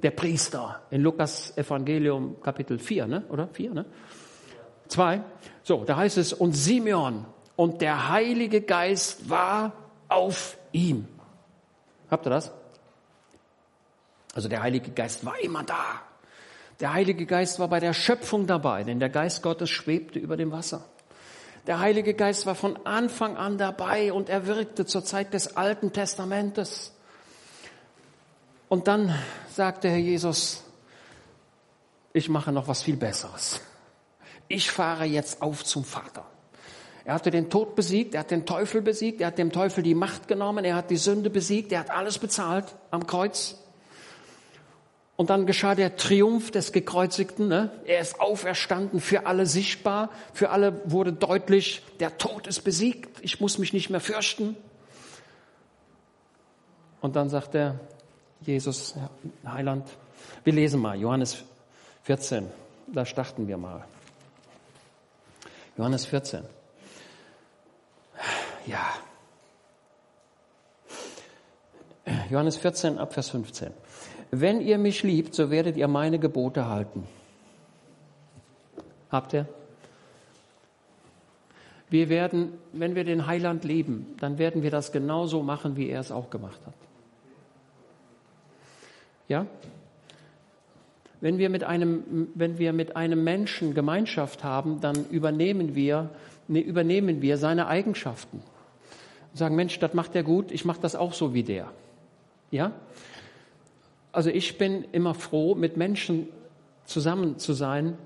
der 0.02 0.10
Priester 0.10 0.82
in 0.90 1.02
Lukas 1.02 1.56
Evangelium 1.56 2.40
Kapitel 2.42 2.78
4, 2.78 3.06
ne? 3.06 3.24
oder 3.28 3.48
4, 3.48 3.74
ne? 3.74 3.84
2. 4.88 5.22
So, 5.62 5.84
da 5.84 5.96
heißt 5.96 6.18
es, 6.18 6.32
und 6.32 6.52
Simeon 6.52 7.26
und 7.56 7.80
der 7.80 8.08
Heilige 8.08 8.62
Geist 8.62 9.28
war 9.28 9.72
auf 10.08 10.56
ihm. 10.72 11.06
Habt 12.10 12.26
ihr 12.26 12.30
das? 12.30 12.52
Also 14.34 14.48
der 14.48 14.62
Heilige 14.62 14.90
Geist 14.90 15.24
war 15.24 15.38
immer 15.40 15.62
da. 15.62 16.02
Der 16.80 16.94
Heilige 16.94 17.26
Geist 17.26 17.58
war 17.58 17.68
bei 17.68 17.78
der 17.78 17.92
Schöpfung 17.92 18.46
dabei, 18.46 18.84
denn 18.84 19.00
der 19.00 19.10
Geist 19.10 19.42
Gottes 19.42 19.68
schwebte 19.68 20.18
über 20.18 20.36
dem 20.36 20.50
Wasser. 20.50 20.84
Der 21.66 21.78
Heilige 21.78 22.14
Geist 22.14 22.46
war 22.46 22.54
von 22.54 22.86
Anfang 22.86 23.36
an 23.36 23.58
dabei 23.58 24.12
und 24.12 24.30
er 24.30 24.46
wirkte 24.46 24.86
zur 24.86 25.04
Zeit 25.04 25.34
des 25.34 25.56
Alten 25.58 25.92
Testamentes. 25.92 26.92
Und 28.68 28.88
dann 28.88 29.14
sagte 29.52 29.90
Herr 29.90 29.98
Jesus, 29.98 30.64
ich 32.12 32.28
mache 32.28 32.50
noch 32.50 32.66
was 32.66 32.82
viel 32.82 32.96
Besseres. 32.96 33.60
Ich 34.48 34.70
fahre 34.70 35.04
jetzt 35.04 35.42
auf 35.42 35.64
zum 35.64 35.84
Vater. 35.84 36.24
Er 37.04 37.14
hatte 37.14 37.30
den 37.30 37.50
Tod 37.50 37.76
besiegt, 37.76 38.14
er 38.14 38.20
hat 38.20 38.30
den 38.30 38.46
Teufel 38.46 38.82
besiegt, 38.82 39.20
er 39.20 39.28
hat 39.28 39.38
dem 39.38 39.52
Teufel 39.52 39.82
die 39.82 39.94
Macht 39.94 40.28
genommen, 40.28 40.64
er 40.64 40.76
hat 40.76 40.90
die 40.90 40.96
Sünde 40.96 41.30
besiegt, 41.30 41.72
er 41.72 41.80
hat 41.80 41.90
alles 41.90 42.18
bezahlt 42.18 42.74
am 42.90 43.06
Kreuz. 43.06 43.59
Und 45.20 45.28
dann 45.28 45.44
geschah 45.44 45.74
der 45.74 45.96
Triumph 45.96 46.50
des 46.50 46.72
Gekreuzigten. 46.72 47.46
Ne? 47.46 47.70
Er 47.84 48.00
ist 48.00 48.20
auferstanden, 48.20 49.02
für 49.02 49.26
alle 49.26 49.44
sichtbar, 49.44 50.08
für 50.32 50.48
alle 50.48 50.80
wurde 50.90 51.12
deutlich, 51.12 51.82
der 52.00 52.16
Tod 52.16 52.46
ist 52.46 52.62
besiegt, 52.62 53.18
ich 53.20 53.38
muss 53.38 53.58
mich 53.58 53.74
nicht 53.74 53.90
mehr 53.90 54.00
fürchten. 54.00 54.56
Und 57.02 57.16
dann 57.16 57.28
sagt 57.28 57.54
er, 57.54 57.78
Jesus, 58.40 58.94
Heiland. 59.44 59.90
Wir 60.42 60.54
lesen 60.54 60.80
mal 60.80 60.98
Johannes 60.98 61.44
14. 62.04 62.46
Da 62.86 63.04
starten 63.04 63.46
wir 63.46 63.58
mal. 63.58 63.84
Johannes 65.76 66.06
14. 66.06 66.44
Ja. 68.64 68.86
Johannes 72.30 72.56
14 72.56 72.96
ab 72.96 73.12
Vers 73.12 73.28
15. 73.28 73.70
Wenn 74.30 74.60
ihr 74.60 74.78
mich 74.78 75.02
liebt, 75.02 75.34
so 75.34 75.50
werdet 75.50 75.76
ihr 75.76 75.88
meine 75.88 76.18
Gebote 76.18 76.68
halten. 76.68 77.04
Habt 79.10 79.32
ihr? 79.32 79.46
Wir 81.88 82.08
werden, 82.08 82.52
wenn 82.72 82.94
wir 82.94 83.02
den 83.02 83.26
Heiland 83.26 83.64
lieben, 83.64 84.14
dann 84.20 84.38
werden 84.38 84.62
wir 84.62 84.70
das 84.70 84.92
genauso 84.92 85.42
machen, 85.42 85.76
wie 85.76 85.88
er 85.88 86.00
es 86.00 86.12
auch 86.12 86.30
gemacht 86.30 86.60
hat. 86.64 86.74
Ja? 89.26 89.46
Wenn 91.20 91.38
wir 91.38 91.50
mit 91.50 91.64
einem, 91.64 92.28
wenn 92.34 92.58
wir 92.58 92.72
mit 92.72 92.96
einem 92.96 93.24
Menschen 93.24 93.74
Gemeinschaft 93.74 94.44
haben, 94.44 94.80
dann 94.80 95.06
übernehmen 95.10 95.74
wir, 95.74 96.10
nee, 96.46 96.60
übernehmen 96.60 97.20
wir 97.20 97.36
seine 97.36 97.66
Eigenschaften. 97.66 98.38
Und 99.32 99.36
sagen, 99.36 99.56
Mensch, 99.56 99.78
das 99.80 99.92
macht 99.92 100.14
er 100.14 100.22
gut, 100.22 100.52
ich 100.52 100.64
mache 100.64 100.80
das 100.80 100.94
auch 100.94 101.12
so 101.12 101.34
wie 101.34 101.42
der. 101.42 101.70
Ja? 102.52 102.72
Also 104.12 104.30
ich 104.30 104.58
bin 104.58 104.84
immer 104.92 105.14
froh, 105.14 105.54
mit 105.54 105.76
Menschen 105.76 106.28
zusammen 106.84 107.38
zu 107.38 107.52
sein, 107.52 107.96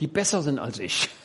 die 0.00 0.06
besser 0.06 0.42
sind 0.42 0.58
als 0.58 0.78
ich. 0.78 1.08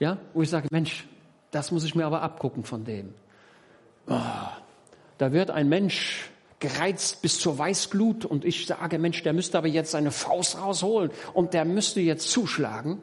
Ja? 0.00 0.18
Wo 0.34 0.42
ich 0.42 0.50
sage, 0.50 0.66
Mensch, 0.72 1.06
das 1.52 1.70
muss 1.70 1.84
ich 1.84 1.94
mir 1.94 2.04
aber 2.04 2.20
abgucken 2.20 2.64
von 2.64 2.84
dem. 2.84 3.14
Oh, 4.08 4.18
da 5.18 5.32
wird 5.32 5.52
ein 5.52 5.68
Mensch 5.68 6.30
gereizt 6.58 7.22
bis 7.22 7.38
zur 7.38 7.58
Weißglut 7.58 8.24
und 8.24 8.44
ich 8.44 8.66
sage, 8.66 8.98
Mensch, 8.98 9.22
der 9.22 9.32
müsste 9.32 9.56
aber 9.56 9.68
jetzt 9.68 9.92
seine 9.92 10.10
Faust 10.10 10.60
rausholen 10.60 11.12
und 11.32 11.54
der 11.54 11.64
müsste 11.64 12.00
jetzt 12.00 12.28
zuschlagen. 12.30 13.00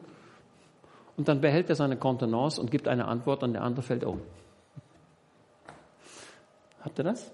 Und 1.16 1.28
dann 1.28 1.40
behält 1.40 1.70
er 1.70 1.76
seine 1.76 1.96
Kontenance 1.96 2.60
und 2.60 2.70
gibt 2.70 2.86
eine 2.86 3.06
Antwort 3.06 3.42
und 3.42 3.54
der 3.54 3.62
andere 3.62 3.82
fällt 3.82 4.04
um. 4.04 4.20
Habt 6.82 6.98
ihr 6.98 7.04
das? 7.04 7.32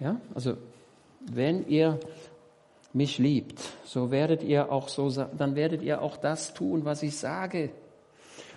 Ja, 0.00 0.20
also 0.34 0.56
wenn 1.20 1.66
ihr 1.66 1.98
mich 2.92 3.18
liebt, 3.18 3.60
so 3.84 4.10
werdet 4.10 4.42
ihr 4.42 4.70
auch 4.70 4.88
so, 4.88 5.10
dann 5.10 5.54
werdet 5.54 5.82
ihr 5.82 6.00
auch 6.02 6.16
das 6.16 6.54
tun, 6.54 6.84
was 6.84 7.02
ich 7.02 7.16
sage. 7.16 7.70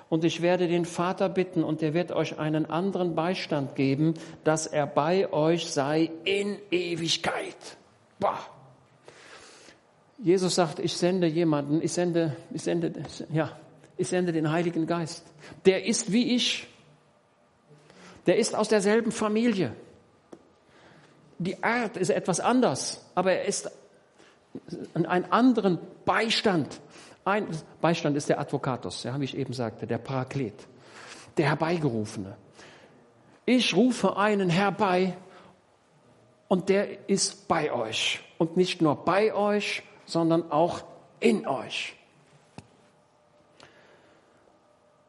Und 0.10 0.26
ich 0.26 0.42
werde 0.42 0.68
den 0.68 0.86
Vater 0.86 1.30
bitten 1.30 1.64
und 1.64 1.82
er 1.82 1.94
wird 1.94 2.12
euch 2.12 2.38
einen 2.38 2.66
anderen 2.66 3.16
Beistand 3.16 3.76
geben, 3.76 4.16
dass 4.44 4.68
er 4.68 4.86
bei 4.86 5.32
euch 5.32 5.72
sei 5.72 6.12
in 6.26 6.58
Ewigkeit. 6.70 7.78
Boah. 8.20 8.38
Jesus 10.18 10.56
sagt, 10.56 10.80
ich 10.80 10.94
sende 10.94 11.28
jemanden, 11.28 11.82
ich 11.82 11.94
sende, 11.94 12.36
ich 12.54 12.62
sende, 12.62 12.92
ja, 13.32 13.58
ich 13.98 14.08
sende 14.08 14.32
den 14.32 14.52
Heiligen 14.52 14.86
Geist. 14.86 15.26
Der 15.66 15.86
ist 15.86 16.12
wie 16.12 16.36
ich. 16.36 16.68
Der 18.28 18.38
ist 18.38 18.54
aus 18.54 18.68
derselben 18.68 19.12
Familie. 19.12 19.74
Die 21.42 21.64
Art 21.64 21.98
ist 21.98 22.12
etwas 22.12 22.40
anders, 22.40 23.04
aber 23.16 23.32
er 23.32 23.46
ist 23.46 23.72
einen 24.94 25.26
anderen 25.32 25.80
Beistand. 26.06 26.80
Ein 27.26 27.48
Beistand 27.82 28.16
ist 28.16 28.30
der 28.30 28.40
Advocatus, 28.40 29.04
ja, 29.04 29.20
wie 29.20 29.26
ich 29.26 29.36
eben 29.36 29.54
sagte, 29.54 29.88
der 29.88 29.98
Paraklet, 29.98 30.68
der 31.38 31.48
Herbeigerufene. 31.48 32.38
Ich 33.46 33.76
rufe 33.76 34.18
einen 34.18 34.52
herbei 34.52 35.18
und 36.48 36.70
der 36.70 37.10
ist 37.10 37.48
bei 37.48 37.72
euch. 37.72 38.20
Und 38.38 38.56
nicht 38.56 38.82
nur 38.82 38.96
bei 38.96 39.34
euch, 39.34 39.82
sondern 40.06 40.52
auch 40.52 40.84
in 41.20 41.48
euch. 41.48 41.96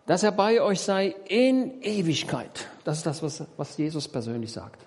Dass 0.07 0.23
er 0.23 0.33
bei 0.33 0.63
euch 0.63 0.81
sei 0.81 1.15
in 1.29 1.83
Ewigkeit. 1.83 2.69
Das 2.85 2.99
ist 2.99 3.07
das, 3.07 3.23
was, 3.23 3.45
was 3.59 3.77
Jesus 3.77 4.09
persönlich 4.09 4.51
sagt 4.51 4.87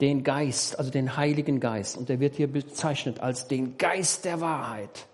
den 0.00 0.24
Geist, 0.24 0.78
also 0.78 0.90
den 0.90 1.16
Heiligen 1.16 1.60
Geist. 1.60 1.96
Und 1.96 2.08
der 2.08 2.20
wird 2.20 2.34
hier 2.36 2.50
bezeichnet 2.50 3.20
als 3.20 3.48
den 3.48 3.78
Geist 3.78 4.24
der 4.24 4.40
Wahrheit. 4.40 5.06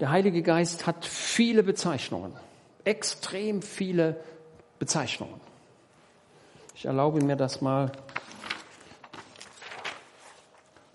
Der 0.00 0.10
Heilige 0.10 0.42
Geist 0.42 0.86
hat 0.86 1.04
viele 1.04 1.62
Bezeichnungen, 1.62 2.32
extrem 2.84 3.62
viele 3.62 4.20
Bezeichnungen. 4.78 5.40
Ich 6.74 6.84
erlaube 6.84 7.20
mir 7.24 7.34
das 7.34 7.60
mal. 7.60 7.90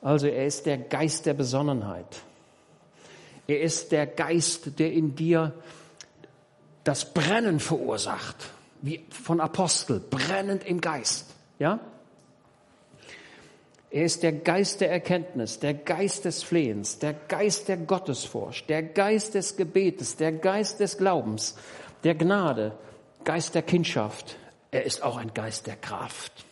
Also 0.02 0.28
er 0.28 0.46
ist 0.46 0.66
der 0.66 0.78
Geist 0.78 1.26
der 1.26 1.34
Besonnenheit. 1.34 2.22
Er 3.48 3.62
ist 3.62 3.92
der 3.92 4.08
Geist, 4.08 4.80
der 4.80 4.94
in 4.94 5.16
dir 5.16 5.54
das 6.84 7.14
Brennen 7.14 7.60
verursacht, 7.60 8.36
wie 8.82 9.06
von 9.10 9.42
Apostel, 9.42 10.00
brennend 10.00 10.64
im 10.66 10.80
Geist. 10.80 11.28
Ja? 11.60 11.80
Er 13.94 14.06
ist 14.06 14.24
der 14.24 14.32
Geist 14.32 14.82
der 14.82 14.90
Erkenntnis, 14.90 15.60
der 15.60 15.76
Geist 15.76 16.26
des 16.26 16.42
Flehens, 16.42 16.98
der 16.98 17.14
Geist 17.14 17.68
der 17.68 17.78
Gottesfurcht, 17.78 18.68
der 18.68 18.82
Geist 18.82 19.36
des 19.36 19.56
Gebetes, 19.56 20.16
der 20.16 20.32
Geist 20.32 20.80
des 20.80 20.98
Glaubens, 20.98 21.56
der 22.04 22.16
Gnade, 22.16 22.72
Geist 23.24 23.54
der 23.54 23.62
Kindschaft. 23.62 24.36
Er 24.72 24.84
ist 24.86 25.04
auch 25.04 25.18
ein 25.18 25.36
Geist 25.36 25.68
der 25.68 25.76
Kraft. 25.76 26.44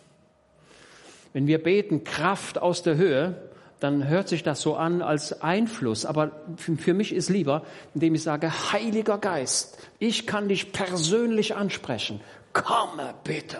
Wenn 1.33 1.47
wir 1.47 1.63
beten 1.63 2.03
Kraft 2.03 2.59
aus 2.59 2.83
der 2.83 2.95
Höhe, 2.95 3.49
dann 3.79 4.07
hört 4.07 4.27
sich 4.27 4.43
das 4.43 4.61
so 4.61 4.75
an 4.75 5.01
als 5.01 5.41
Einfluss. 5.41 6.05
Aber 6.05 6.43
für 6.57 6.93
mich 6.93 7.11
ist 7.11 7.31
lieber, 7.31 7.63
indem 7.95 8.13
ich 8.13 8.21
sage, 8.21 8.71
Heiliger 8.71 9.17
Geist, 9.17 9.79
ich 9.97 10.27
kann 10.27 10.47
dich 10.47 10.73
persönlich 10.73 11.55
ansprechen. 11.55 12.21
Komme 12.53 13.15
bitte. 13.23 13.57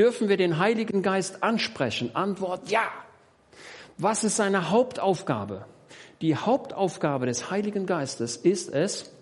Dürfen 0.00 0.30
wir 0.30 0.38
den 0.38 0.56
Heiligen 0.56 1.02
Geist 1.02 1.42
ansprechen? 1.42 2.16
Antwort 2.16 2.70
ja. 2.70 2.84
Was 3.98 4.24
ist 4.24 4.36
seine 4.36 4.70
Hauptaufgabe? 4.70 5.66
Die 6.22 6.36
Hauptaufgabe 6.36 7.26
des 7.26 7.50
Heiligen 7.50 7.84
Geistes 7.84 8.38
ist 8.38 8.72
es, 8.72 9.12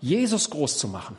Jesus 0.00 0.50
groß 0.50 0.78
zu 0.78 0.88
machen. 0.88 1.16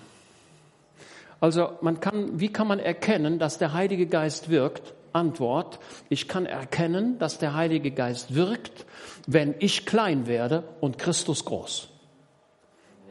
Also 1.39 1.77
man 1.79 2.01
kann, 2.01 2.37
wie 2.37 2.51
kann 2.51 2.67
man 2.67 2.79
erkennen, 2.79 3.39
dass 3.39 3.59
der 3.59 3.71
Heilige 3.71 4.07
Geist 4.07 4.49
wirkt? 4.49 4.93
Antwort, 5.13 5.79
ich 6.09 6.27
kann 6.27 6.45
erkennen, 6.45 7.19
dass 7.19 7.37
der 7.37 7.53
Heilige 7.53 7.91
Geist 7.91 8.35
wirkt, 8.35 8.85
wenn 9.25 9.55
ich 9.59 9.85
klein 9.85 10.27
werde 10.27 10.65
und 10.81 10.97
Christus 10.97 11.45
groß. 11.45 11.87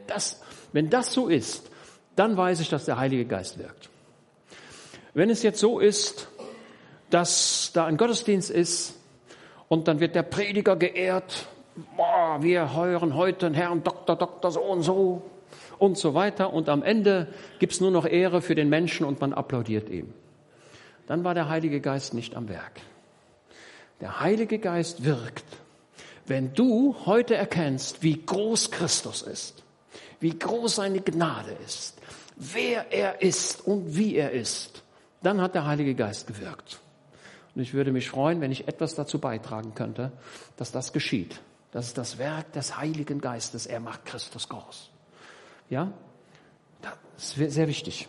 Das, 0.05 0.43
wenn 0.73 0.91
das 0.91 1.11
so 1.11 1.27
ist, 1.27 1.71
dann 2.15 2.37
weiß 2.37 2.59
ich, 2.59 2.69
dass 2.69 2.85
der 2.85 2.99
Heilige 2.99 3.25
Geist 3.25 3.57
wirkt. 3.57 3.89
Wenn 5.17 5.31
es 5.31 5.41
jetzt 5.41 5.59
so 5.59 5.79
ist, 5.79 6.27
dass 7.09 7.71
da 7.73 7.87
ein 7.87 7.97
Gottesdienst 7.97 8.51
ist 8.51 8.93
und 9.67 9.87
dann 9.87 9.99
wird 9.99 10.13
der 10.13 10.21
Prediger 10.21 10.75
geehrt, 10.75 11.47
boah, 11.95 12.37
wir 12.41 12.75
hören 12.75 13.15
heute 13.15 13.47
einen 13.47 13.55
Herrn 13.55 13.83
Doktor, 13.83 14.15
Doktor 14.15 14.51
so 14.51 14.61
und 14.61 14.83
so 14.83 15.23
und 15.79 15.97
so 15.97 16.13
weiter 16.13 16.53
und 16.53 16.69
am 16.69 16.83
Ende 16.83 17.33
gibt's 17.57 17.81
nur 17.81 17.89
noch 17.89 18.05
Ehre 18.05 18.43
für 18.43 18.53
den 18.53 18.69
Menschen 18.69 19.07
und 19.07 19.19
man 19.19 19.33
applaudiert 19.33 19.89
ihm. 19.89 20.13
Dann 21.07 21.23
war 21.23 21.33
der 21.33 21.49
Heilige 21.49 21.81
Geist 21.81 22.13
nicht 22.13 22.35
am 22.35 22.47
Werk. 22.47 22.79
Der 24.01 24.19
Heilige 24.19 24.59
Geist 24.59 25.03
wirkt, 25.03 25.45
wenn 26.27 26.53
du 26.53 26.95
heute 27.07 27.33
erkennst, 27.33 28.03
wie 28.03 28.23
groß 28.23 28.69
Christus 28.69 29.23
ist, 29.23 29.63
wie 30.19 30.37
groß 30.37 30.75
seine 30.75 31.01
Gnade 31.01 31.57
ist, 31.65 31.97
wer 32.35 32.91
er 32.91 33.23
ist 33.23 33.65
und 33.65 33.97
wie 33.97 34.15
er 34.15 34.29
ist 34.29 34.83
dann 35.21 35.41
hat 35.41 35.55
der 35.55 35.65
Heilige 35.65 35.95
Geist 35.95 36.27
gewirkt. 36.27 36.79
Und 37.55 37.61
ich 37.61 37.73
würde 37.73 37.91
mich 37.91 38.09
freuen, 38.09 38.39
wenn 38.41 38.51
ich 38.51 38.67
etwas 38.67 38.95
dazu 38.95 39.19
beitragen 39.19 39.73
könnte, 39.73 40.11
dass 40.57 40.71
das 40.71 40.93
geschieht. 40.93 41.41
Das 41.71 41.87
ist 41.87 41.97
das 41.97 42.17
Werk 42.17 42.53
des 42.53 42.77
Heiligen 42.77 43.19
Geistes. 43.19 43.65
Er 43.65 43.79
macht 43.79 44.05
Christus 44.05 44.47
groß. 44.47 44.89
Ja? 45.69 45.91
Das 46.81 47.37
ist 47.37 47.53
sehr 47.53 47.67
wichtig. 47.67 48.07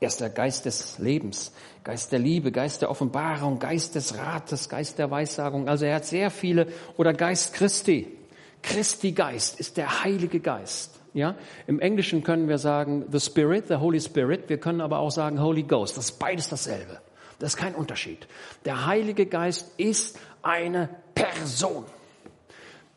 Er 0.00 0.08
ist 0.08 0.20
der 0.20 0.30
Geist 0.30 0.64
des 0.64 0.98
Lebens, 0.98 1.52
Geist 1.84 2.10
der 2.10 2.18
Liebe, 2.18 2.52
Geist 2.52 2.80
der 2.80 2.90
Offenbarung, 2.90 3.58
Geist 3.58 3.94
des 3.94 4.16
Rates, 4.16 4.68
Geist 4.68 4.98
der 4.98 5.10
Weissagung. 5.10 5.68
Also 5.68 5.84
er 5.84 5.96
hat 5.96 6.06
sehr 6.06 6.30
viele, 6.30 6.68
oder 6.96 7.12
Geist 7.12 7.52
Christi. 7.52 8.16
Christi 8.62 9.12
Geist 9.12 9.60
ist 9.60 9.76
der 9.76 10.02
Heilige 10.02 10.40
Geist. 10.40 10.99
Ja, 11.12 11.34
im 11.66 11.80
Englischen 11.80 12.22
können 12.22 12.48
wir 12.48 12.58
sagen 12.58 13.04
the 13.10 13.18
Spirit, 13.18 13.66
the 13.68 13.76
Holy 13.76 14.00
Spirit. 14.00 14.48
Wir 14.48 14.58
können 14.58 14.80
aber 14.80 15.00
auch 15.00 15.10
sagen 15.10 15.40
Holy 15.40 15.64
Ghost. 15.64 15.96
Das 15.96 16.06
ist 16.06 16.18
beides 16.18 16.48
dasselbe. 16.48 17.00
Das 17.40 17.54
ist 17.54 17.56
kein 17.56 17.74
Unterschied. 17.74 18.28
Der 18.64 18.86
Heilige 18.86 19.26
Geist 19.26 19.72
ist 19.78 20.18
eine 20.42 20.88
Person, 21.14 21.84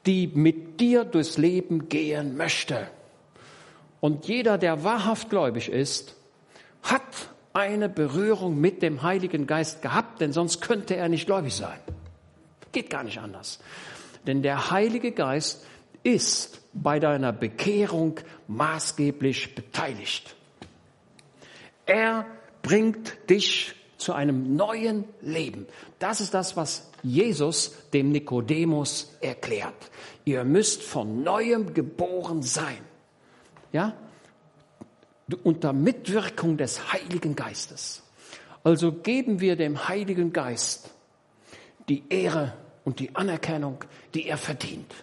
die 0.05 0.27
mit 0.27 0.79
dir 0.79 1.05
durchs 1.05 1.37
Leben 1.37 1.89
gehen 1.89 2.37
möchte. 2.37 2.87
Und 3.99 4.27
jeder, 4.27 4.57
der 4.57 4.83
wahrhaft 4.83 5.29
gläubig 5.29 5.69
ist, 5.69 6.15
hat 6.83 7.01
eine 7.53 7.87
Berührung 7.87 8.59
mit 8.59 8.81
dem 8.81 9.01
Heiligen 9.01 9.47
Geist 9.47 9.81
gehabt, 9.81 10.19
denn 10.19 10.33
sonst 10.33 10.59
könnte 10.59 10.95
er 10.95 11.07
nicht 11.07 11.25
gläubig 11.25 11.55
sein. 11.55 11.79
Geht 12.73 12.89
gar 12.89 13.03
nicht 13.03 13.19
anders. 13.19 13.59
Denn 14.27 14.41
der 14.41 14.71
Heilige 14.71 15.11
Geist 15.11 15.65
ist 16.03 16.61
bei 16.73 16.99
deiner 16.99 17.31
Bekehrung 17.31 18.19
maßgeblich 18.47 19.55
beteiligt. 19.55 20.35
Er 21.85 22.25
bringt 22.61 23.29
dich 23.29 23.75
zu 23.97 24.13
einem 24.13 24.55
neuen 24.55 25.05
Leben. 25.21 25.65
Das 25.99 26.19
ist 26.19 26.33
das, 26.33 26.57
was 26.57 26.91
Jesus 27.03 27.73
dem 27.93 28.11
Nikodemus 28.11 29.15
erklärt. 29.21 29.91
Ihr 30.25 30.43
müsst 30.43 30.83
von 30.83 31.23
neuem 31.23 31.73
geboren 31.73 32.41
sein. 32.41 32.79
Ja? 33.71 33.93
Unter 35.43 35.73
Mitwirkung 35.73 36.57
des 36.57 36.91
Heiligen 36.91 37.35
Geistes. 37.35 38.03
Also 38.63 38.91
geben 38.91 39.39
wir 39.39 39.55
dem 39.55 39.87
Heiligen 39.87 40.31
Geist 40.33 40.91
die 41.89 42.03
Ehre 42.09 42.53
und 42.85 42.99
die 42.99 43.15
Anerkennung, 43.15 43.83
die 44.13 44.27
er 44.27 44.37
verdient 44.37 44.93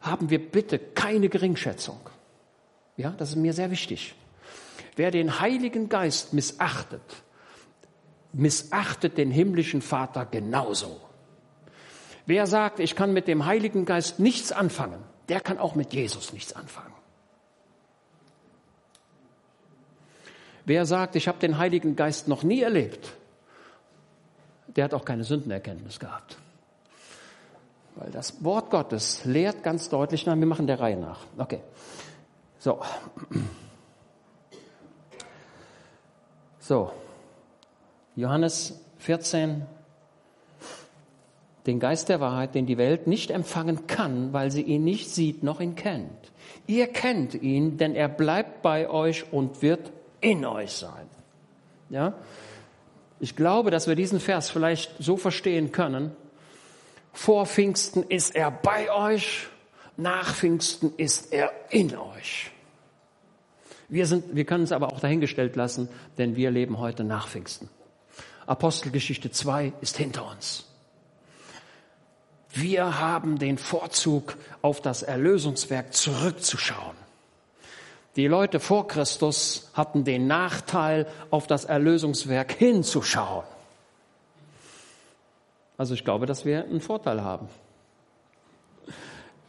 haben 0.00 0.30
wir 0.30 0.38
bitte 0.38 0.78
keine 0.78 1.28
Geringschätzung. 1.28 2.00
Ja, 2.96 3.10
das 3.10 3.30
ist 3.30 3.36
mir 3.36 3.52
sehr 3.52 3.70
wichtig. 3.70 4.14
Wer 4.96 5.10
den 5.10 5.40
Heiligen 5.40 5.88
Geist 5.88 6.32
missachtet, 6.32 7.02
missachtet 8.32 9.18
den 9.18 9.30
himmlischen 9.30 9.82
Vater 9.82 10.26
genauso. 10.26 11.00
Wer 12.26 12.46
sagt, 12.46 12.80
ich 12.80 12.94
kann 12.94 13.12
mit 13.12 13.26
dem 13.28 13.46
Heiligen 13.46 13.84
Geist 13.84 14.18
nichts 14.18 14.52
anfangen, 14.52 15.02
der 15.28 15.40
kann 15.40 15.58
auch 15.58 15.74
mit 15.74 15.92
Jesus 15.92 16.32
nichts 16.32 16.52
anfangen. 16.52 16.94
Wer 20.64 20.86
sagt, 20.86 21.16
ich 21.16 21.26
habe 21.26 21.38
den 21.38 21.58
Heiligen 21.58 21.96
Geist 21.96 22.28
noch 22.28 22.42
nie 22.42 22.60
erlebt, 22.60 23.12
der 24.68 24.84
hat 24.84 24.94
auch 24.94 25.04
keine 25.04 25.24
Sündenerkenntnis 25.24 25.98
gehabt. 25.98 26.36
Weil 27.96 28.10
das 28.10 28.42
Wort 28.44 28.70
Gottes 28.70 29.24
lehrt 29.24 29.62
ganz 29.62 29.88
deutlich, 29.88 30.26
na, 30.26 30.36
wir 30.36 30.46
machen 30.46 30.66
der 30.66 30.80
Reihe 30.80 30.96
nach. 30.96 31.20
Okay. 31.36 31.60
So. 32.58 32.80
So. 36.58 36.92
Johannes 38.16 38.78
14. 38.98 39.66
Den 41.66 41.78
Geist 41.78 42.08
der 42.08 42.20
Wahrheit, 42.20 42.54
den 42.54 42.66
die 42.66 42.78
Welt 42.78 43.06
nicht 43.06 43.30
empfangen 43.30 43.86
kann, 43.86 44.32
weil 44.32 44.50
sie 44.50 44.62
ihn 44.62 44.84
nicht 44.84 45.10
sieht 45.10 45.42
noch 45.42 45.60
ihn 45.60 45.74
kennt. 45.74 46.32
Ihr 46.66 46.86
kennt 46.86 47.34
ihn, 47.34 47.76
denn 47.76 47.94
er 47.94 48.08
bleibt 48.08 48.62
bei 48.62 48.88
euch 48.88 49.32
und 49.32 49.62
wird 49.62 49.92
in 50.20 50.44
euch 50.44 50.72
sein. 50.72 51.06
Ja? 51.90 52.14
Ich 53.20 53.36
glaube, 53.36 53.70
dass 53.70 53.86
wir 53.86 53.94
diesen 53.94 54.20
Vers 54.20 54.48
vielleicht 54.48 54.94
so 54.98 55.16
verstehen 55.16 55.72
können, 55.72 56.12
vor 57.12 57.46
Pfingsten 57.46 58.04
ist 58.04 58.34
er 58.34 58.50
bei 58.50 58.92
euch, 58.92 59.48
nach 59.96 60.34
Pfingsten 60.34 60.92
ist 60.96 61.32
er 61.32 61.52
in 61.70 61.96
euch. 61.96 62.50
Wir, 63.88 64.06
sind, 64.06 64.36
wir 64.36 64.44
können 64.44 64.64
es 64.64 64.72
aber 64.72 64.92
auch 64.92 65.00
dahingestellt 65.00 65.56
lassen, 65.56 65.88
denn 66.16 66.36
wir 66.36 66.50
leben 66.50 66.78
heute 66.78 67.04
nach 67.04 67.28
Pfingsten. 67.28 67.68
Apostelgeschichte 68.46 69.30
2 69.30 69.72
ist 69.80 69.96
hinter 69.96 70.30
uns. 70.30 70.66
Wir 72.52 72.98
haben 72.98 73.38
den 73.38 73.58
Vorzug, 73.58 74.36
auf 74.62 74.80
das 74.80 75.02
Erlösungswerk 75.02 75.92
zurückzuschauen. 75.92 76.96
Die 78.16 78.26
Leute 78.26 78.58
vor 78.58 78.88
Christus 78.88 79.70
hatten 79.74 80.04
den 80.04 80.26
Nachteil, 80.26 81.06
auf 81.30 81.46
das 81.46 81.64
Erlösungswerk 81.64 82.52
hinzuschauen. 82.52 83.44
Also 85.80 85.94
ich 85.94 86.04
glaube, 86.04 86.26
dass 86.26 86.44
wir 86.44 86.64
einen 86.64 86.82
Vorteil 86.82 87.24
haben. 87.24 87.48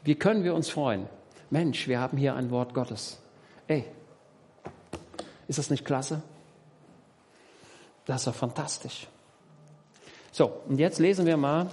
Wie 0.05 0.15
können 0.15 0.45
wir 0.45 0.55
uns 0.55 0.69
freuen? 0.69 1.07
Mensch, 1.49 1.89
wir 1.89 1.99
haben 1.99 2.17
hier 2.17 2.35
ein 2.35 2.51
Wort 2.51 2.73
Gottes. 2.73 3.19
Ey, 3.67 3.83
ist 5.49 5.59
das 5.59 5.69
nicht 5.69 5.83
klasse? 5.83 6.21
Das 8.05 8.21
ist 8.21 8.27
doch 8.27 8.35
fantastisch. 8.35 9.09
So, 10.31 10.61
und 10.69 10.79
jetzt 10.79 10.99
lesen 10.99 11.25
wir 11.25 11.35
mal. 11.35 11.69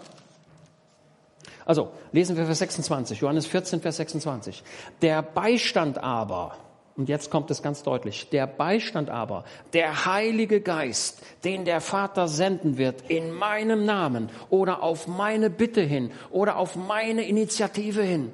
Also, 1.64 1.92
lesen 2.10 2.36
wir 2.36 2.44
Vers 2.44 2.58
26, 2.58 3.20
Johannes 3.20 3.46
14, 3.46 3.80
Vers 3.80 3.98
26. 3.98 4.64
Der 5.02 5.22
Beistand 5.22 5.98
aber, 5.98 6.56
und 6.98 7.08
jetzt 7.08 7.30
kommt 7.30 7.48
es 7.52 7.62
ganz 7.62 7.84
deutlich, 7.84 8.28
der 8.28 8.48
Beistand 8.48 9.08
aber, 9.08 9.44
der 9.72 10.04
Heilige 10.04 10.60
Geist, 10.60 11.22
den 11.44 11.64
der 11.64 11.80
Vater 11.80 12.26
senden 12.26 12.76
wird 12.76 13.08
in 13.08 13.32
meinem 13.32 13.84
Namen 13.84 14.30
oder 14.50 14.82
auf 14.82 15.06
meine 15.06 15.48
Bitte 15.48 15.80
hin 15.80 16.10
oder 16.30 16.56
auf 16.56 16.74
meine 16.74 17.22
Initiative 17.22 18.02
hin, 18.02 18.32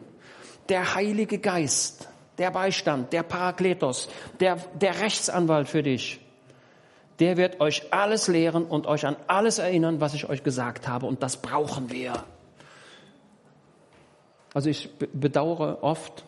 der 0.70 0.94
Heilige 0.94 1.38
Geist, 1.38 2.08
der 2.38 2.50
Beistand, 2.50 3.12
der 3.12 3.22
Parakletos, 3.22 4.08
der, 4.40 4.56
der 4.74 4.98
Rechtsanwalt 4.98 5.68
für 5.68 5.82
dich, 5.82 6.20
der 7.20 7.36
wird 7.36 7.60
euch 7.60 7.92
alles 7.92 8.28
lehren 8.28 8.64
und 8.64 8.86
euch 8.86 9.04
an 9.04 9.16
alles 9.26 9.58
erinnern, 9.58 10.00
was 10.00 10.14
ich 10.14 10.26
euch 10.28 10.42
gesagt 10.42 10.88
habe. 10.88 11.04
Und 11.04 11.22
das 11.22 11.36
brauchen 11.36 11.92
wir. 11.92 12.24
Also 14.54 14.70
ich 14.70 14.88
bedauere 15.12 15.82
oft, 15.82 16.24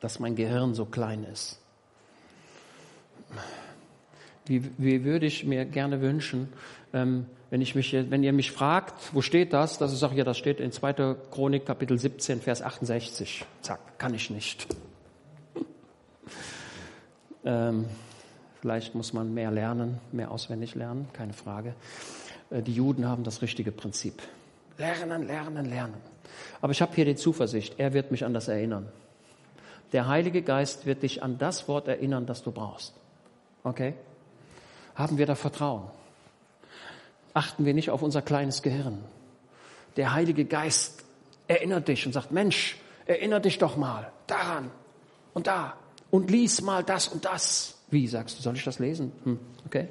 dass 0.00 0.18
mein 0.18 0.36
Gehirn 0.36 0.74
so 0.74 0.84
klein 0.84 1.24
ist. 1.24 1.58
Wie, 4.46 4.70
wie 4.78 5.04
würde 5.04 5.26
ich 5.26 5.44
mir 5.44 5.64
gerne 5.64 6.00
wünschen, 6.00 6.52
ähm, 6.92 7.26
wenn, 7.50 7.60
ich 7.60 7.74
mich, 7.74 7.92
wenn 7.92 8.22
ihr 8.22 8.32
mich 8.32 8.50
fragt, 8.50 9.14
wo 9.14 9.22
steht 9.22 9.52
das, 9.52 9.78
dass 9.78 9.92
ich 9.92 9.98
sage, 9.98 10.16
ja, 10.16 10.24
das 10.24 10.38
steht 10.38 10.58
in 10.58 10.72
2. 10.72 11.16
Chronik 11.30 11.66
Kapitel 11.66 11.98
17, 11.98 12.40
Vers 12.40 12.62
68. 12.62 13.44
Zack, 13.62 13.98
kann 13.98 14.14
ich 14.14 14.30
nicht. 14.30 14.66
ähm, 17.44 17.84
Vielleicht 18.60 18.94
muss 18.94 19.14
man 19.14 19.32
mehr 19.32 19.50
lernen, 19.50 19.98
mehr 20.12 20.30
auswendig 20.30 20.74
lernen, 20.74 21.08
keine 21.14 21.32
Frage. 21.32 21.74
Äh, 22.50 22.62
die 22.62 22.74
Juden 22.74 23.06
haben 23.06 23.24
das 23.24 23.40
richtige 23.40 23.72
Prinzip. 23.72 24.22
Lernen, 24.76 25.26
lernen, 25.26 25.64
lernen. 25.64 25.94
Aber 26.60 26.72
ich 26.72 26.82
habe 26.82 26.94
hier 26.94 27.06
die 27.06 27.16
Zuversicht, 27.16 27.74
er 27.78 27.94
wird 27.94 28.10
mich 28.10 28.24
an 28.24 28.34
das 28.34 28.48
erinnern. 28.48 28.88
Der 29.92 30.06
Heilige 30.06 30.42
Geist 30.42 30.86
wird 30.86 31.02
dich 31.02 31.22
an 31.22 31.38
das 31.38 31.68
Wort 31.68 31.88
erinnern, 31.88 32.26
das 32.26 32.42
du 32.42 32.52
brauchst. 32.52 32.94
Okay? 33.64 33.94
Haben 34.94 35.18
wir 35.18 35.26
da 35.26 35.34
Vertrauen? 35.34 35.84
Achten 37.34 37.64
wir 37.64 37.74
nicht 37.74 37.90
auf 37.90 38.02
unser 38.02 38.22
kleines 38.22 38.62
Gehirn. 38.62 39.04
Der 39.96 40.12
Heilige 40.12 40.44
Geist 40.44 41.04
erinnert 41.48 41.88
dich 41.88 42.06
und 42.06 42.12
sagt, 42.12 42.32
Mensch, 42.32 42.78
erinnere 43.06 43.40
dich 43.40 43.58
doch 43.58 43.76
mal 43.76 44.12
daran 44.26 44.70
und 45.34 45.46
da 45.46 45.74
und 46.10 46.30
lies 46.30 46.60
mal 46.62 46.84
das 46.84 47.08
und 47.08 47.24
das. 47.24 47.76
Wie 47.90 48.06
sagst 48.06 48.38
du, 48.38 48.42
soll 48.42 48.56
ich 48.56 48.64
das 48.64 48.78
lesen? 48.78 49.12
Hm, 49.24 49.38
okay. 49.66 49.88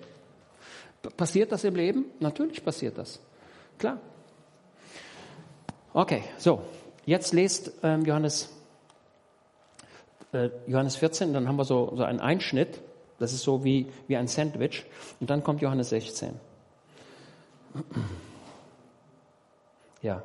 Passiert 1.16 1.52
das 1.52 1.64
im 1.64 1.76
Leben? 1.76 2.06
Natürlich 2.20 2.64
passiert 2.64 2.98
das. 2.98 3.20
Klar. 3.78 4.00
Okay, 5.94 6.24
so. 6.38 6.62
Jetzt 7.06 7.34
lest 7.34 7.72
ähm, 7.82 8.06
Johannes, 8.06 8.50
äh, 10.32 10.50
Johannes 10.68 10.96
14, 10.98 11.34
dann 11.34 11.48
haben 11.48 11.58
wir 11.58 11.66
so, 11.66 11.94
so 11.96 12.04
einen 12.04 12.20
Einschnitt. 12.20 12.82
Das 13.20 13.34
ist 13.34 13.44
so 13.44 13.64
wie, 13.64 13.88
wie 14.08 14.16
ein 14.18 14.28
Sandwich. 14.28 14.86
Und 15.20 15.30
dann 15.30 15.44
kommt 15.44 15.62
Johannes 15.62 15.90
16. 15.90 16.32
Ja. 20.02 20.24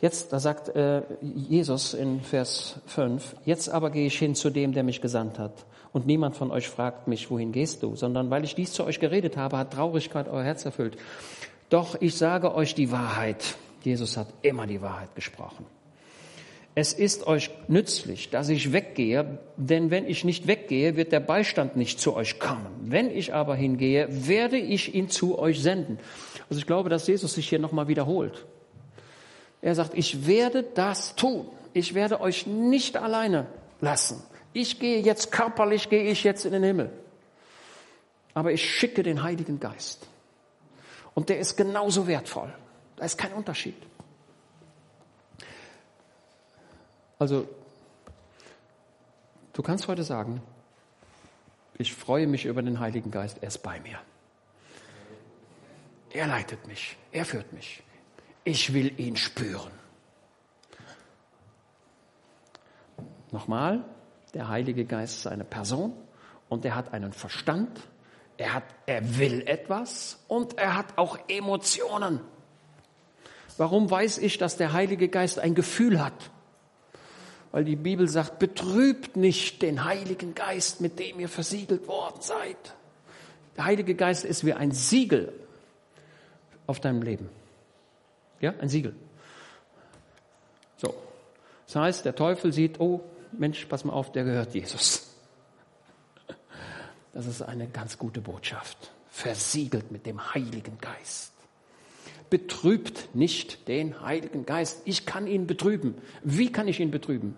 Jetzt, 0.00 0.32
da 0.32 0.40
sagt 0.40 0.68
äh, 0.70 1.02
Jesus 1.20 1.94
in 1.94 2.20
Vers 2.20 2.80
5, 2.86 3.36
jetzt 3.44 3.68
aber 3.68 3.90
gehe 3.90 4.06
ich 4.06 4.18
hin 4.18 4.34
zu 4.34 4.50
dem, 4.50 4.72
der 4.72 4.82
mich 4.82 5.00
gesandt 5.00 5.38
hat. 5.38 5.52
Und 5.92 6.06
niemand 6.06 6.36
von 6.36 6.50
euch 6.50 6.68
fragt 6.68 7.06
mich, 7.06 7.30
wohin 7.30 7.52
gehst 7.52 7.82
du, 7.84 7.94
sondern 7.94 8.30
weil 8.30 8.42
ich 8.42 8.56
dies 8.56 8.72
zu 8.72 8.84
euch 8.84 8.98
geredet 8.98 9.36
habe, 9.36 9.58
hat 9.58 9.74
Traurigkeit 9.74 10.26
euer 10.26 10.42
Herz 10.42 10.64
erfüllt. 10.64 10.96
Doch 11.68 12.00
ich 12.00 12.16
sage 12.16 12.54
euch 12.54 12.74
die 12.74 12.90
Wahrheit. 12.90 13.56
Jesus 13.82 14.16
hat 14.16 14.26
immer 14.42 14.66
die 14.66 14.82
Wahrheit 14.82 15.14
gesprochen. 15.14 15.66
Es 16.74 16.94
ist 16.94 17.26
euch 17.26 17.50
nützlich, 17.68 18.30
dass 18.30 18.48
ich 18.48 18.72
weggehe, 18.72 19.38
denn 19.58 19.90
wenn 19.90 20.06
ich 20.06 20.24
nicht 20.24 20.46
weggehe, 20.46 20.96
wird 20.96 21.12
der 21.12 21.20
Beistand 21.20 21.76
nicht 21.76 22.00
zu 22.00 22.14
euch 22.14 22.38
kommen. 22.38 22.66
Wenn 22.80 23.10
ich 23.10 23.34
aber 23.34 23.54
hingehe, 23.54 24.08
werde 24.10 24.56
ich 24.56 24.94
ihn 24.94 25.10
zu 25.10 25.38
euch 25.38 25.60
senden. 25.60 25.98
Also 26.48 26.58
ich 26.58 26.66
glaube, 26.66 26.88
dass 26.88 27.06
Jesus 27.06 27.34
sich 27.34 27.48
hier 27.48 27.58
nochmal 27.58 27.88
wiederholt. 27.88 28.46
Er 29.60 29.74
sagt, 29.74 29.92
ich 29.94 30.26
werde 30.26 30.62
das 30.62 31.14
tun. 31.14 31.46
Ich 31.74 31.94
werde 31.94 32.20
euch 32.20 32.46
nicht 32.46 32.96
alleine 32.96 33.46
lassen. 33.80 34.22
Ich 34.54 34.80
gehe 34.80 35.00
jetzt 35.00 35.30
körperlich, 35.30 35.90
gehe 35.90 36.04
ich 36.04 36.24
jetzt 36.24 36.46
in 36.46 36.52
den 36.52 36.62
Himmel. 36.62 36.90
Aber 38.34 38.50
ich 38.50 38.64
schicke 38.64 39.02
den 39.02 39.22
Heiligen 39.22 39.60
Geist. 39.60 40.06
Und 41.14 41.28
der 41.28 41.38
ist 41.38 41.56
genauso 41.56 42.06
wertvoll. 42.06 42.52
Da 42.96 43.04
ist 43.04 43.18
kein 43.18 43.32
Unterschied. 43.34 43.76
Also, 47.22 47.46
du 49.52 49.62
kannst 49.62 49.86
heute 49.86 50.02
sagen, 50.02 50.42
ich 51.78 51.94
freue 51.94 52.26
mich 52.26 52.46
über 52.46 52.62
den 52.62 52.80
Heiligen 52.80 53.12
Geist, 53.12 53.38
er 53.42 53.46
ist 53.46 53.62
bei 53.62 53.78
mir. 53.78 54.00
Er 56.10 56.26
leitet 56.26 56.66
mich, 56.66 56.96
er 57.12 57.24
führt 57.24 57.52
mich. 57.52 57.84
Ich 58.42 58.74
will 58.74 58.98
ihn 58.98 59.14
spüren. 59.14 59.70
Nochmal, 63.30 63.84
der 64.34 64.48
Heilige 64.48 64.84
Geist 64.84 65.18
ist 65.18 65.28
eine 65.28 65.44
Person 65.44 65.92
und 66.48 66.64
er 66.64 66.74
hat 66.74 66.92
einen 66.92 67.12
Verstand, 67.12 67.82
er, 68.36 68.52
hat, 68.52 68.64
er 68.86 69.16
will 69.16 69.46
etwas 69.46 70.18
und 70.26 70.58
er 70.58 70.76
hat 70.76 70.98
auch 70.98 71.16
Emotionen. 71.28 72.18
Warum 73.58 73.88
weiß 73.88 74.18
ich, 74.18 74.38
dass 74.38 74.56
der 74.56 74.72
Heilige 74.72 75.06
Geist 75.06 75.38
ein 75.38 75.54
Gefühl 75.54 76.04
hat? 76.04 76.31
Weil 77.52 77.64
die 77.64 77.76
Bibel 77.76 78.08
sagt, 78.08 78.38
betrübt 78.38 79.16
nicht 79.16 79.60
den 79.62 79.84
Heiligen 79.84 80.34
Geist, 80.34 80.80
mit 80.80 80.98
dem 80.98 81.20
ihr 81.20 81.28
versiegelt 81.28 81.86
worden 81.86 82.20
seid. 82.20 82.74
Der 83.56 83.66
Heilige 83.66 83.94
Geist 83.94 84.24
ist 84.24 84.44
wie 84.44 84.54
ein 84.54 84.72
Siegel 84.72 85.32
auf 86.66 86.80
deinem 86.80 87.02
Leben. 87.02 87.28
Ja, 88.40 88.54
ein 88.58 88.70
Siegel. 88.70 88.94
So. 90.78 90.94
Das 91.66 91.76
heißt, 91.76 92.04
der 92.06 92.14
Teufel 92.14 92.52
sieht, 92.52 92.80
oh, 92.80 93.02
Mensch, 93.32 93.66
pass 93.66 93.84
mal 93.84 93.92
auf, 93.92 94.10
der 94.12 94.24
gehört 94.24 94.54
Jesus. 94.54 95.10
Das 97.12 97.26
ist 97.26 97.42
eine 97.42 97.68
ganz 97.68 97.98
gute 97.98 98.22
Botschaft. 98.22 98.90
Versiegelt 99.10 99.92
mit 99.92 100.06
dem 100.06 100.34
Heiligen 100.34 100.78
Geist. 100.78 101.31
Betrübt 102.32 103.14
nicht 103.14 103.68
den 103.68 104.00
Heiligen 104.00 104.46
Geist. 104.46 104.80
Ich 104.86 105.04
kann 105.04 105.26
ihn 105.26 105.46
betrüben. 105.46 105.96
Wie 106.24 106.50
kann 106.50 106.66
ich 106.66 106.80
ihn 106.80 106.90
betrüben? 106.90 107.36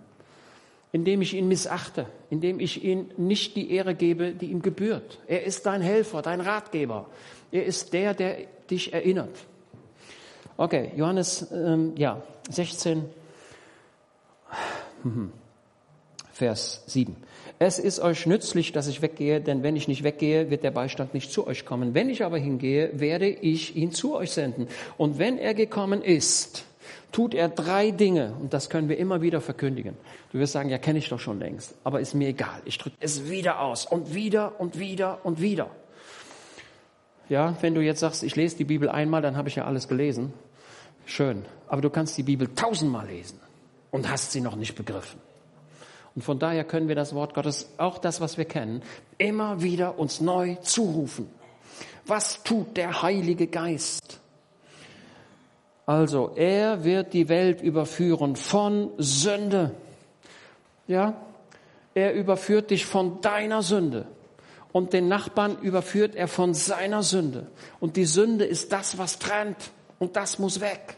Indem 0.93 1.21
ich 1.21 1.35
ihn 1.35 1.49
missachte, 1.49 2.07
indem 2.31 2.61
ich 2.61 2.85
ihm 2.85 3.11
nicht 3.17 3.57
die 3.57 3.73
Ehre 3.73 3.97
gebe, 3.97 4.35
die 4.35 4.53
ihm 4.53 4.63
gebührt. 4.63 5.19
Er 5.27 5.43
ist 5.43 5.67
dein 5.67 5.81
Helfer, 5.83 6.23
dein 6.23 6.41
Ratgeber. 6.41 7.09
Er 7.51 7.67
ist 7.67 7.93
der, 7.93 8.15
der 8.15 8.47
dich 8.71 8.93
erinnert. 8.93 9.37
Okay, 10.57 10.93
Johannes, 10.95 11.49
ähm, 11.51 11.95
ja, 11.97 12.23
16, 12.49 13.07
Vers 16.33 16.85
7. 16.87 17.17
Es 17.59 17.79
ist 17.79 18.01
euch 18.01 18.27
nützlich, 18.27 18.73
dass 18.73 18.89
ich 18.89 19.01
weggehe, 19.01 19.41
denn 19.41 19.63
wenn 19.63 19.77
ich 19.77 19.87
nicht 19.87 20.03
weggehe, 20.03 20.51
wird 20.51 20.65
der 20.65 20.73
Beistand 20.73 21.15
nicht 21.15 21.33
zu 21.33 21.47
euch 21.47 21.65
kommen. 21.65 21.95
Wenn 21.95 22.11
ich 22.11 22.25
aber 22.25 22.39
hingehe, 22.39 22.91
werde 22.99 23.29
ich 23.29 23.77
ihn 23.77 23.93
zu 23.93 24.17
euch 24.17 24.33
senden. 24.33 24.67
Und 24.97 25.19
wenn 25.19 25.39
er 25.39 25.55
gekommen 25.55 26.03
ist, 26.03 26.65
tut 27.13 27.33
er 27.33 27.49
drei 27.49 27.93
Dinge, 27.93 28.35
und 28.41 28.53
das 28.53 28.69
können 28.69 28.89
wir 28.89 28.99
immer 28.99 29.23
wieder 29.23 29.41
verkündigen. 29.41 29.97
Du 30.33 30.39
wirst 30.41 30.53
sagen, 30.53 30.69
ja, 30.69 30.79
kenne 30.79 30.99
ich 30.99 31.09
doch 31.09 31.21
schon 31.21 31.39
längst, 31.39 31.75
aber 31.85 32.01
ist 32.01 32.15
mir 32.15 32.29
egal. 32.29 32.61
Ich 32.65 32.77
drücke 32.77 32.97
es 32.99 33.31
wieder 33.31 33.61
aus 33.61 33.87
und 33.87 34.15
wieder 34.15 34.61
und 34.61 34.81
wieder 34.81 35.21
und 35.25 35.41
wieder. 35.41 35.71
Ja, 37.29 37.57
wenn 37.61 37.75
du 37.75 37.81
jetzt 37.81 38.01
sagst, 38.01 38.25
ich 38.25 38.35
lese 38.35 38.57
die 38.57 38.65
Bibel 38.65 38.89
einmal, 38.89 39.23
dann 39.23 39.37
habe 39.37 39.49
ich 39.49 39.55
ja 39.55 39.65
alles 39.65 39.87
gelesen. 39.87 40.33
Schön. 41.07 41.45
Aber 41.69 41.81
du 41.81 41.89
kannst 41.89 42.19
die 42.19 42.23
Bibel 42.25 42.49
tausendmal 42.55 43.07
lesen 43.07 43.39
und 43.91 44.11
hast 44.11 44.33
sie 44.33 44.41
noch 44.41 44.57
nicht 44.57 44.75
begriffen. 44.75 45.21
Und 46.15 46.23
von 46.23 46.39
daher 46.39 46.65
können 46.65 46.89
wir 46.89 46.95
das 46.95 47.15
Wort 47.15 47.35
Gottes, 47.35 47.71
auch 47.77 47.99
das, 47.99 48.21
was 48.21 48.39
wir 48.39 48.45
kennen, 48.45 48.83
immer 49.19 49.63
wieder 49.63 49.99
uns 49.99 50.21
neu 50.21 50.55
zurufen. 50.57 51.29
Was 52.07 52.43
tut 52.43 52.77
der 52.77 53.03
Heilige 53.03 53.47
Geist? 53.47 54.21
Also, 55.87 56.33
er 56.35 56.85
wird 56.85 57.13
die 57.13 57.29
Welt 57.29 57.61
überführen 57.61 58.37
von 58.37 58.91
Sünde. 58.99 59.75
Ja? 60.87 61.15
Er 61.95 62.15
überführt 62.15 62.71
dich 62.71 62.87
von 62.87 63.21
deiner 63.21 63.63
Sünde. 63.63 64.07
Und 64.73 64.93
den 64.93 65.09
Nachbarn 65.09 65.59
überführt 65.61 66.17
er 66.17 66.27
von 66.27 66.55
seiner 66.55 67.03
Sünde. 67.03 67.47
Und 67.81 67.97
die 67.97 68.07
Sünde 68.07 68.45
ist 68.45 68.73
das, 68.73 68.99
was 68.99 69.19
trennt. 69.19 69.71
Und 69.99 70.17
das 70.17 70.39
muss 70.39 70.61
weg. 70.61 70.97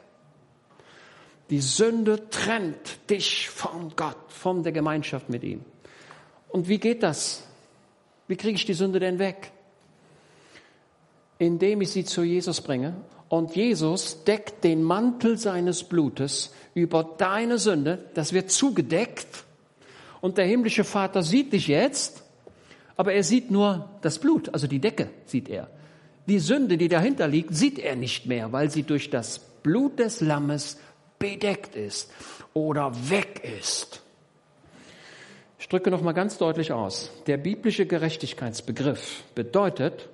Die 1.51 1.61
Sünde 1.61 2.29
trennt 2.31 2.99
dich 3.09 3.49
von 3.49 3.93
Gott, 3.95 4.17
von 4.29 4.63
der 4.63 4.73
Gemeinschaft 4.73 5.29
mit 5.29 5.45
ihm. 5.45 5.65
Und 6.49 6.69
wie 6.69 6.79
geht 6.79 7.03
das? 7.03 7.45
Wie 8.29 8.37
kriege 8.37 8.57
ich 8.57 8.65
die 8.65 8.75
Sünde 8.75 8.99
denn 8.99 9.19
weg? 9.19 9.53
Indem 11.39 11.83
ich 11.83 11.91
sie 11.91 12.05
zu 12.05 12.23
Jesus 12.23 12.61
bringe. 12.61 12.95
Und 13.29 13.55
Jesus 13.55 14.25
deckt 14.25 14.65
den 14.65 14.83
Mantel 14.83 15.37
seines 15.37 15.85
Blutes 15.85 16.53
über 16.75 17.05
deine 17.19 17.59
Sünde. 17.59 18.11
Das 18.15 18.33
wird 18.33 18.51
zugedeckt. 18.51 19.45
Und 20.21 20.39
der 20.39 20.47
himmlische 20.47 20.85
Vater 20.85 21.23
sieht 21.23 21.53
dich 21.53 21.69
jetzt, 21.69 22.23
aber 22.97 23.13
er 23.13 23.23
sieht 23.23 23.51
nur 23.51 23.89
das 24.03 24.19
Blut, 24.19 24.49
also 24.53 24.67
die 24.67 24.81
Decke 24.81 25.11
sieht 25.27 25.49
er. 25.49 25.69
Die 26.27 26.39
Sünde, 26.39 26.77
die 26.77 26.89
dahinter 26.89 27.29
liegt, 27.29 27.55
sieht 27.55 27.79
er 27.79 27.95
nicht 27.95 28.27
mehr, 28.27 28.51
weil 28.53 28.71
sie 28.71 28.83
durch 28.83 29.11
das 29.11 29.39
Blut 29.39 29.99
des 29.99 30.21
Lammes 30.21 30.79
bedeckt 31.19 31.75
ist 31.77 32.11
oder 32.55 32.93
weg 33.11 33.43
ist. 33.59 34.03
Ich 35.59 35.69
drücke 35.69 35.91
noch 35.91 36.03
mal 36.03 36.13
ganz 36.13 36.39
deutlich 36.39 36.73
aus. 36.73 37.11
Der 37.27 37.39
biblische 37.39 37.87
Gerechtigkeitsbegriff 37.87 39.25
bedeutet, 39.35 40.09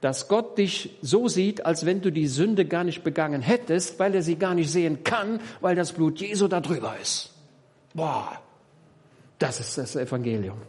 dass 0.00 0.28
Gott 0.28 0.58
dich 0.58 0.98
so 1.00 1.28
sieht, 1.28 1.64
als 1.64 1.86
wenn 1.86 2.00
du 2.00 2.10
die 2.10 2.26
Sünde 2.26 2.64
gar 2.64 2.84
nicht 2.84 3.04
begangen 3.04 3.40
hättest, 3.40 3.98
weil 3.98 4.14
er 4.14 4.22
sie 4.22 4.36
gar 4.36 4.54
nicht 4.54 4.70
sehen 4.70 5.04
kann, 5.04 5.40
weil 5.60 5.76
das 5.76 5.92
Blut 5.92 6.20
Jesu 6.20 6.48
da 6.48 6.60
drüber 6.60 6.96
ist. 7.00 7.30
Boah, 7.94 8.38
das 9.38 9.60
ist 9.60 9.78
das 9.78 9.96
Evangelium. 9.96 10.60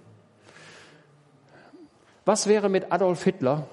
Was 2.25 2.47
wäre 2.47 2.69
mit 2.69 2.91
Adolf 2.91 3.23
Hitler, 3.23 3.67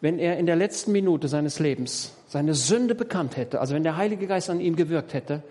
wenn 0.00 0.18
er 0.18 0.38
in 0.38 0.46
der 0.46 0.56
letzten 0.56 0.92
Minute 0.92 1.28
seines 1.28 1.58
Lebens 1.58 2.14
seine 2.28 2.54
Sünde 2.54 2.94
bekannt 2.94 3.36
hätte, 3.36 3.58
also 3.60 3.74
wenn 3.74 3.82
der 3.82 3.96
Heilige 3.96 4.26
Geist 4.26 4.50
an 4.50 4.60
ihm 4.60 4.76
gewirkt 4.76 5.14
hätte 5.14 5.42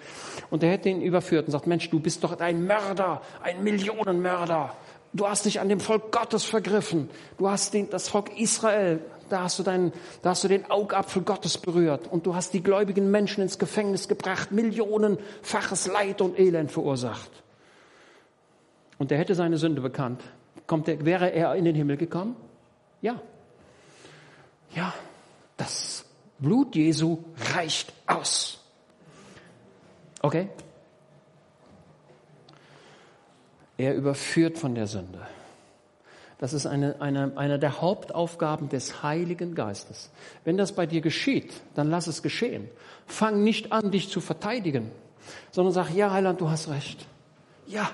und 0.52 0.64
er 0.64 0.70
hätte 0.70 0.90
ihn 0.90 1.02
überführt 1.02 1.48
und 1.48 1.52
sagt, 1.52 1.66
Mensch, 1.66 1.90
du 1.90 2.00
bist 2.00 2.24
doch 2.24 2.40
ein 2.40 2.66
Mörder, 2.66 3.22
ein 3.42 3.64
Millionenmörder. 3.64 4.74
Du 5.12 5.28
hast 5.28 5.46
dich 5.46 5.60
an 5.60 5.70
dem 5.70 5.80
Volk 5.80 6.12
Gottes 6.12 6.44
vergriffen. 6.44 7.10
Du 7.40 7.50
hast 7.50 7.74
den, 7.74 7.90
das 7.90 8.10
Volk 8.10 8.40
Israel, 8.40 9.00
da 9.30 9.42
hast 9.44 9.58
du 9.58 9.64
deinen, 9.64 9.92
da 10.22 10.30
hast 10.30 10.44
du 10.44 10.48
den 10.48 10.70
Augapfel 10.70 11.24
Gottes 11.24 11.58
berührt 11.58 12.08
und 12.12 12.28
du 12.28 12.36
hast 12.36 12.54
die 12.54 12.62
gläubigen 12.62 13.10
Menschen 13.10 13.42
ins 13.42 13.58
Gefängnis 13.58 14.08
gebracht, 14.08 14.52
millionenfaches 14.52 15.88
Leid 15.88 16.22
und 16.22 16.38
Elend 16.38 16.72
verursacht. 16.72 17.32
Und 19.00 19.12
er 19.12 19.18
hätte 19.18 19.34
seine 19.34 19.58
Sünde 19.58 19.82
bekannt. 19.82 20.22
Kommt 20.68 20.88
er, 20.88 21.04
wäre 21.04 21.32
er 21.32 21.56
in 21.56 21.66
den 21.66 21.76
Himmel 21.76 21.98
gekommen? 21.98 22.36
Ja. 23.02 23.20
Ja, 24.76 24.94
das 25.56 26.07
Blut 26.40 26.76
Jesu 26.76 27.20
reicht 27.54 27.94
aus. 28.06 28.60
Okay? 30.22 30.50
Er 33.78 33.96
überführt 33.96 34.58
von 34.58 34.76
der 34.76 34.88
Sünde. 34.88 35.20
Das 36.40 36.54
ist 36.54 36.68
eine, 36.68 37.02
eine, 37.02 37.34
eine 37.36 37.58
der 37.58 37.82
Hauptaufgaben 37.82 38.70
des 38.70 39.02
Heiligen 39.02 39.56
Geistes. 39.56 40.12
Wenn 40.44 40.58
das 40.58 40.74
bei 40.74 40.86
dir 40.86 41.02
geschieht, 41.02 41.54
dann 41.74 41.90
lass 41.90 42.06
es 42.06 42.22
geschehen. 42.22 42.70
Fang 43.08 43.44
nicht 43.44 43.72
an, 43.72 43.90
dich 43.90 44.10
zu 44.10 44.22
verteidigen, 44.22 44.92
sondern 45.52 45.74
sag, 45.74 45.90
ja, 45.92 46.12
Heiland, 46.12 46.40
du 46.40 46.50
hast 46.50 46.70
recht. 46.70 47.08
Ja, 47.66 47.90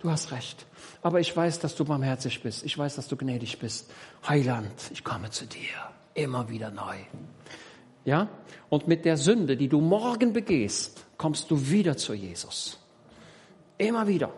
du 0.00 0.10
hast 0.10 0.30
recht. 0.30 0.66
Aber 1.02 1.20
ich 1.20 1.34
weiß, 1.34 1.58
dass 1.60 1.74
du 1.74 1.86
barmherzig 1.86 2.42
bist. 2.42 2.64
Ich 2.64 2.76
weiß, 2.76 2.96
dass 2.96 3.08
du 3.08 3.16
gnädig 3.16 3.58
bist. 3.58 3.90
Heiland, 4.28 4.72
ich 4.92 5.02
komme 5.02 5.30
zu 5.30 5.46
dir. 5.46 5.60
Immer 6.12 6.50
wieder 6.50 6.70
neu. 6.70 6.96
Ja? 8.04 8.28
Und 8.68 8.88
mit 8.88 9.04
der 9.04 9.16
Sünde, 9.16 9.56
die 9.56 9.68
du 9.68 9.80
morgen 9.80 10.32
begehst, 10.32 11.04
kommst 11.16 11.50
du 11.50 11.70
wieder 11.70 11.96
zu 11.96 12.14
Jesus. 12.14 12.78
Immer 13.78 14.06
wieder. 14.06 14.32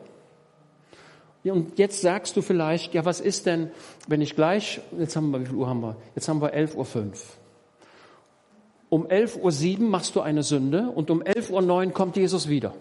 Und 1.45 1.79
jetzt 1.79 2.01
sagst 2.01 2.37
du 2.37 2.43
vielleicht, 2.43 2.95
ja, 2.95 3.05
was 3.05 3.21
ist 3.21 3.47
denn, 3.47 3.71
wenn 4.07 4.21
ich 4.21 4.37
gleich, 4.37 4.81
jetzt 4.97 5.17
haben 5.17 5.31
wir, 5.31 5.41
wie 5.41 5.47
viel 5.47 5.57
Uhr 5.57 5.69
haben 5.69 5.81
wir? 5.81 5.97
Jetzt 6.15 6.29
haben 6.29 6.41
wir 6.41 6.55
11.05 6.55 6.77
Uhr. 6.77 7.13
Um 8.91 9.07
11.07 9.07 9.81
Uhr 9.81 9.89
machst 9.89 10.15
du 10.15 10.21
eine 10.21 10.43
Sünde 10.43 10.91
und 10.91 11.11
um 11.11 11.23
11.09 11.23 11.87
Uhr 11.87 11.93
kommt 11.93 12.17
Jesus 12.17 12.49
wieder. 12.49 12.75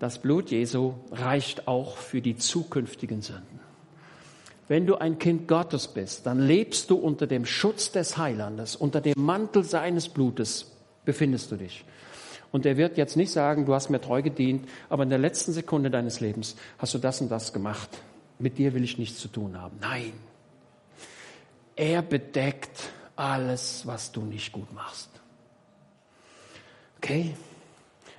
Das 0.00 0.18
Blut 0.18 0.50
Jesu 0.50 0.94
reicht 1.12 1.68
auch 1.68 1.98
für 1.98 2.22
die 2.22 2.36
zukünftigen 2.36 3.20
Sünden. 3.20 3.49
Wenn 4.70 4.86
du 4.86 4.94
ein 4.94 5.18
Kind 5.18 5.48
Gottes 5.48 5.88
bist, 5.88 6.26
dann 6.26 6.38
lebst 6.38 6.90
du 6.90 6.94
unter 6.94 7.26
dem 7.26 7.44
Schutz 7.44 7.90
des 7.90 8.16
Heilandes, 8.18 8.76
unter 8.76 9.00
dem 9.00 9.14
Mantel 9.16 9.64
seines 9.64 10.08
Blutes 10.08 10.70
befindest 11.04 11.50
du 11.50 11.56
dich. 11.56 11.84
Und 12.52 12.64
er 12.64 12.76
wird 12.76 12.96
jetzt 12.96 13.16
nicht 13.16 13.32
sagen, 13.32 13.66
du 13.66 13.74
hast 13.74 13.90
mir 13.90 14.00
treu 14.00 14.22
gedient, 14.22 14.68
aber 14.88 15.02
in 15.02 15.08
der 15.08 15.18
letzten 15.18 15.50
Sekunde 15.52 15.90
deines 15.90 16.20
Lebens 16.20 16.54
hast 16.78 16.94
du 16.94 16.98
das 16.98 17.20
und 17.20 17.32
das 17.32 17.52
gemacht. 17.52 17.90
Mit 18.38 18.58
dir 18.58 18.72
will 18.72 18.84
ich 18.84 18.96
nichts 18.96 19.18
zu 19.18 19.26
tun 19.26 19.60
haben. 19.60 19.76
Nein. 19.80 20.12
Er 21.74 22.02
bedeckt 22.02 22.90
alles, 23.16 23.88
was 23.88 24.12
du 24.12 24.20
nicht 24.20 24.52
gut 24.52 24.72
machst. 24.72 25.10
Okay? 26.98 27.34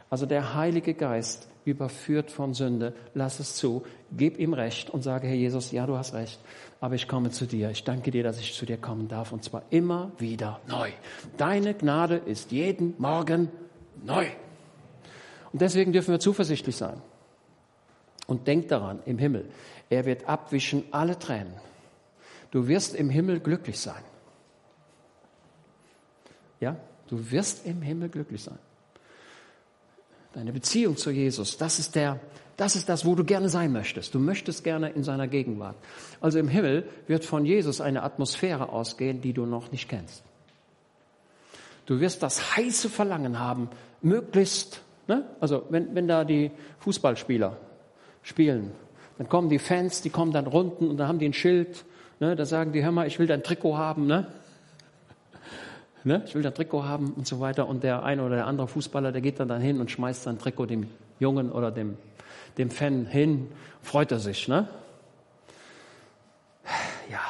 Also 0.10 0.26
der 0.26 0.54
Heilige 0.54 0.96
Geist 0.96 1.48
überführt 1.66 2.32
von 2.32 2.54
Sünde, 2.54 2.94
lass 3.14 3.40
es 3.40 3.56
zu, 3.56 3.84
gib 4.12 4.40
ihm 4.40 4.54
Recht 4.54 4.90
und 4.90 5.04
sage, 5.04 5.28
Herr 5.28 5.36
Jesus, 5.36 5.72
ja, 5.72 5.86
du 5.86 5.98
hast 5.98 6.14
recht, 6.14 6.40
aber 6.80 6.96
ich 6.96 7.08
komme 7.08 7.30
zu 7.30 7.46
dir. 7.46 7.70
Ich 7.70 7.84
danke 7.84 8.12
dir, 8.12 8.24
dass 8.24 8.40
ich 8.40 8.54
zu 8.54 8.66
dir 8.66 8.78
kommen 8.78 9.08
darf 9.08 9.32
und 9.32 9.44
zwar 9.44 9.64
immer 9.70 10.12
wieder 10.18 10.60
neu. 10.68 10.90
Deine 11.38 11.74
Gnade 11.74 12.16
ist 12.18 12.52
jeden 12.52 12.96
Morgen 12.98 13.50
neu. 14.04 14.26
Und 15.52 15.62
deswegen 15.62 15.94
dürfen 15.94 16.12
wir 16.12 16.20
zuversichtlich 16.20 16.76
sein. 16.76 17.02
Und 18.28 18.48
denk 18.48 18.70
daran, 18.70 19.00
im 19.06 19.18
Himmel, 19.18 19.50
er 19.90 20.06
wird 20.06 20.28
abwischen 20.28 20.86
alle 20.92 21.20
Tränen. 21.20 21.54
Du 22.52 22.68
wirst 22.68 22.96
im 22.96 23.10
Himmel 23.10 23.40
glücklich 23.40 23.80
sein. 23.80 24.04
Ja, 26.60 26.78
du 27.08 27.32
wirst 27.32 27.66
im 27.66 27.82
Himmel 27.82 28.10
glücklich 28.10 28.44
sein. 28.44 28.60
Deine 30.34 30.54
Beziehung 30.54 30.96
zu 30.96 31.12
Jesus, 31.12 31.58
das 31.58 31.80
ist 31.80 31.96
der, 31.96 32.20
das 32.56 32.76
ist 32.76 32.88
das, 32.90 33.06
wo 33.06 33.16
du 33.16 33.24
gerne 33.24 33.50
sein 33.50 33.72
möchtest. 33.72 34.14
Du 34.16 34.20
möchtest 34.20 34.64
gerne 34.64 34.90
in 34.90 35.04
seiner 35.04 35.28
Gegenwart. 35.28 35.76
Also 36.22 36.40
im 36.40 36.48
Himmel 36.48 36.88
wird 37.08 37.26
von 37.26 37.46
Jesus 37.46 37.82
eine 37.82 38.04
Atmosphäre 38.04 38.70
ausgehen, 38.70 39.22
die 39.22 39.34
du 39.34 39.46
noch 39.46 39.72
nicht 39.72 39.90
kennst. 39.90 40.24
Du 41.86 42.00
wirst 42.00 42.24
das 42.24 42.56
heiße 42.56 42.90
Verlangen 42.90 43.40
haben, 43.40 43.70
möglichst, 44.02 44.82
ne? 45.08 45.26
also 45.40 45.66
wenn, 45.70 45.96
wenn 45.96 46.08
da 46.08 46.24
die 46.24 46.52
Fußballspieler 46.80 47.58
spielen, 48.24 48.72
dann 49.18 49.28
kommen 49.28 49.50
die 49.50 49.60
Fans, 49.60 50.02
die 50.02 50.10
kommen 50.10 50.32
dann 50.32 50.48
runden 50.48 50.90
und 50.90 50.98
da 50.98 51.08
haben 51.08 51.20
die 51.20 51.28
ein 51.28 51.34
Schild, 51.34 51.84
ne? 52.20 52.36
da 52.36 52.46
sagen 52.46 52.72
die, 52.72 52.84
hör 52.84 52.92
mal, 52.92 53.08
ich 53.08 53.20
will 53.20 53.28
dein 53.28 53.44
Trikot 53.44 53.78
haben, 53.78 54.06
ne? 54.06 54.28
Ne, 56.04 56.24
ich 56.26 56.36
will 56.36 56.46
ein 56.46 56.54
Trikot 56.54 56.84
haben 56.84 57.14
und 57.14 57.28
so 57.28 57.40
weiter. 57.40 57.68
Und 57.68 57.84
der 57.84 58.04
eine 58.04 58.24
oder 58.24 58.36
der 58.36 58.48
andere 58.48 58.68
Fußballer, 58.68 59.12
der 59.12 59.22
geht 59.22 59.40
dann, 59.40 59.48
dann 59.48 59.62
hin 59.62 59.80
und 59.80 59.92
schmeißt 59.92 60.24
sein 60.24 60.40
Trikot 60.40 60.68
dem 60.68 60.88
Jungen 61.20 61.52
oder 61.52 61.72
dem, 61.72 61.98
dem 62.58 62.70
Fan 62.70 63.06
hin, 63.06 63.48
freut 63.82 64.12
er 64.12 64.20
sich. 64.20 64.48
Ne? 64.48 64.68
Ja, 67.10 67.22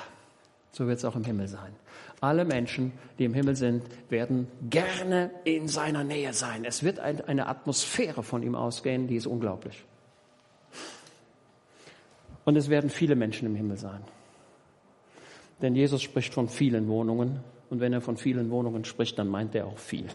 so 0.71 0.87
wird 0.87 0.97
es 0.97 1.05
auch 1.05 1.15
im 1.15 1.23
Himmel 1.23 1.47
sein. 1.47 1.73
Alle 2.21 2.45
Menschen, 2.45 2.93
die 3.17 3.25
im 3.25 3.33
Himmel 3.33 3.55
sind, 3.55 3.83
werden 4.09 4.47
gerne 4.69 5.31
in 5.43 5.67
seiner 5.67 6.03
Nähe 6.03 6.33
sein. 6.33 6.65
Es 6.65 6.83
wird 6.83 6.99
eine 6.99 7.47
Atmosphäre 7.47 8.21
von 8.21 8.43
ihm 8.43 8.53
ausgehen, 8.53 9.07
die 9.07 9.15
ist 9.15 9.25
unglaublich. 9.25 9.83
Und 12.45 12.55
es 12.57 12.69
werden 12.69 12.89
viele 12.89 13.15
Menschen 13.15 13.47
im 13.47 13.55
Himmel 13.55 13.77
sein. 13.77 14.01
Denn 15.61 15.75
Jesus 15.75 16.01
spricht 16.01 16.33
von 16.33 16.47
vielen 16.47 16.87
Wohnungen 16.87 17.39
und 17.71 17.79
wenn 17.79 17.93
er 17.93 18.01
von 18.01 18.17
vielen 18.17 18.51
Wohnungen 18.51 18.83
spricht, 18.83 19.17
dann 19.17 19.29
meint 19.29 19.55
er 19.55 19.65
auch 19.65 19.77
viel. 19.77 20.07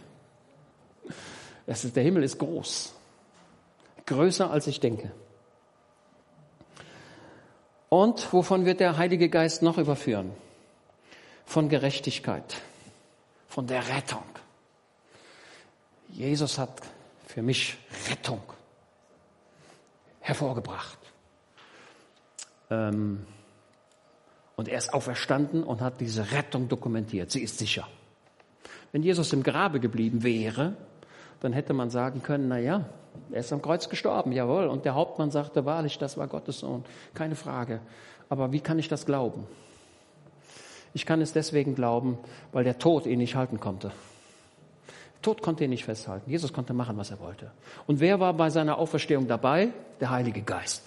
Ist, 1.66 1.96
der 1.96 2.02
Himmel 2.02 2.22
ist 2.22 2.38
groß. 2.38 2.94
Größer 4.04 4.50
als 4.50 4.66
ich 4.66 4.78
denke. 4.78 5.10
Und 7.88 8.30
wovon 8.32 8.66
wird 8.66 8.80
der 8.80 8.98
Heilige 8.98 9.30
Geist 9.30 9.62
noch 9.62 9.78
überführen? 9.78 10.32
Von 11.46 11.70
Gerechtigkeit, 11.70 12.56
von 13.48 13.66
der 13.66 13.88
Rettung. 13.88 14.24
Jesus 16.10 16.58
hat 16.58 16.82
für 17.26 17.40
mich 17.40 17.78
Rettung 18.10 18.42
hervorgebracht. 20.20 20.98
Ähm, 22.70 23.26
und 24.56 24.68
er 24.68 24.78
ist 24.78 24.92
auferstanden 24.92 25.62
und 25.62 25.82
hat 25.82 26.00
diese 26.00 26.32
Rettung 26.32 26.68
dokumentiert. 26.68 27.30
Sie 27.30 27.42
ist 27.42 27.58
sicher. 27.58 27.86
Wenn 28.90 29.02
Jesus 29.02 29.32
im 29.32 29.42
Grabe 29.42 29.80
geblieben 29.80 30.22
wäre, 30.22 30.74
dann 31.40 31.52
hätte 31.52 31.74
man 31.74 31.90
sagen 31.90 32.22
können, 32.22 32.48
na 32.48 32.58
ja, 32.58 32.86
er 33.30 33.40
ist 33.40 33.52
am 33.52 33.62
Kreuz 33.62 33.88
gestorben, 33.88 34.32
jawohl. 34.32 34.66
Und 34.66 34.84
der 34.84 34.94
Hauptmann 34.94 35.30
sagte 35.30 35.64
wahrlich, 35.64 35.98
das 35.98 36.16
war 36.16 36.26
Gottes 36.26 36.60
Sohn. 36.60 36.84
Keine 37.14 37.36
Frage. 37.36 37.80
Aber 38.28 38.52
wie 38.52 38.60
kann 38.60 38.78
ich 38.78 38.88
das 38.88 39.06
glauben? 39.06 39.46
Ich 40.94 41.04
kann 41.04 41.20
es 41.20 41.34
deswegen 41.34 41.74
glauben, 41.74 42.18
weil 42.52 42.64
der 42.64 42.78
Tod 42.78 43.06
ihn 43.06 43.18
nicht 43.18 43.36
halten 43.36 43.60
konnte. 43.60 43.92
Tod 45.20 45.42
konnte 45.42 45.64
ihn 45.64 45.70
nicht 45.70 45.84
festhalten. 45.84 46.30
Jesus 46.30 46.52
konnte 46.52 46.72
machen, 46.72 46.96
was 46.96 47.10
er 47.10 47.20
wollte. 47.20 47.50
Und 47.86 48.00
wer 48.00 48.20
war 48.20 48.32
bei 48.32 48.48
seiner 48.48 48.78
Auferstehung 48.78 49.28
dabei? 49.28 49.68
Der 50.00 50.10
Heilige 50.10 50.40
Geist. 50.40 50.82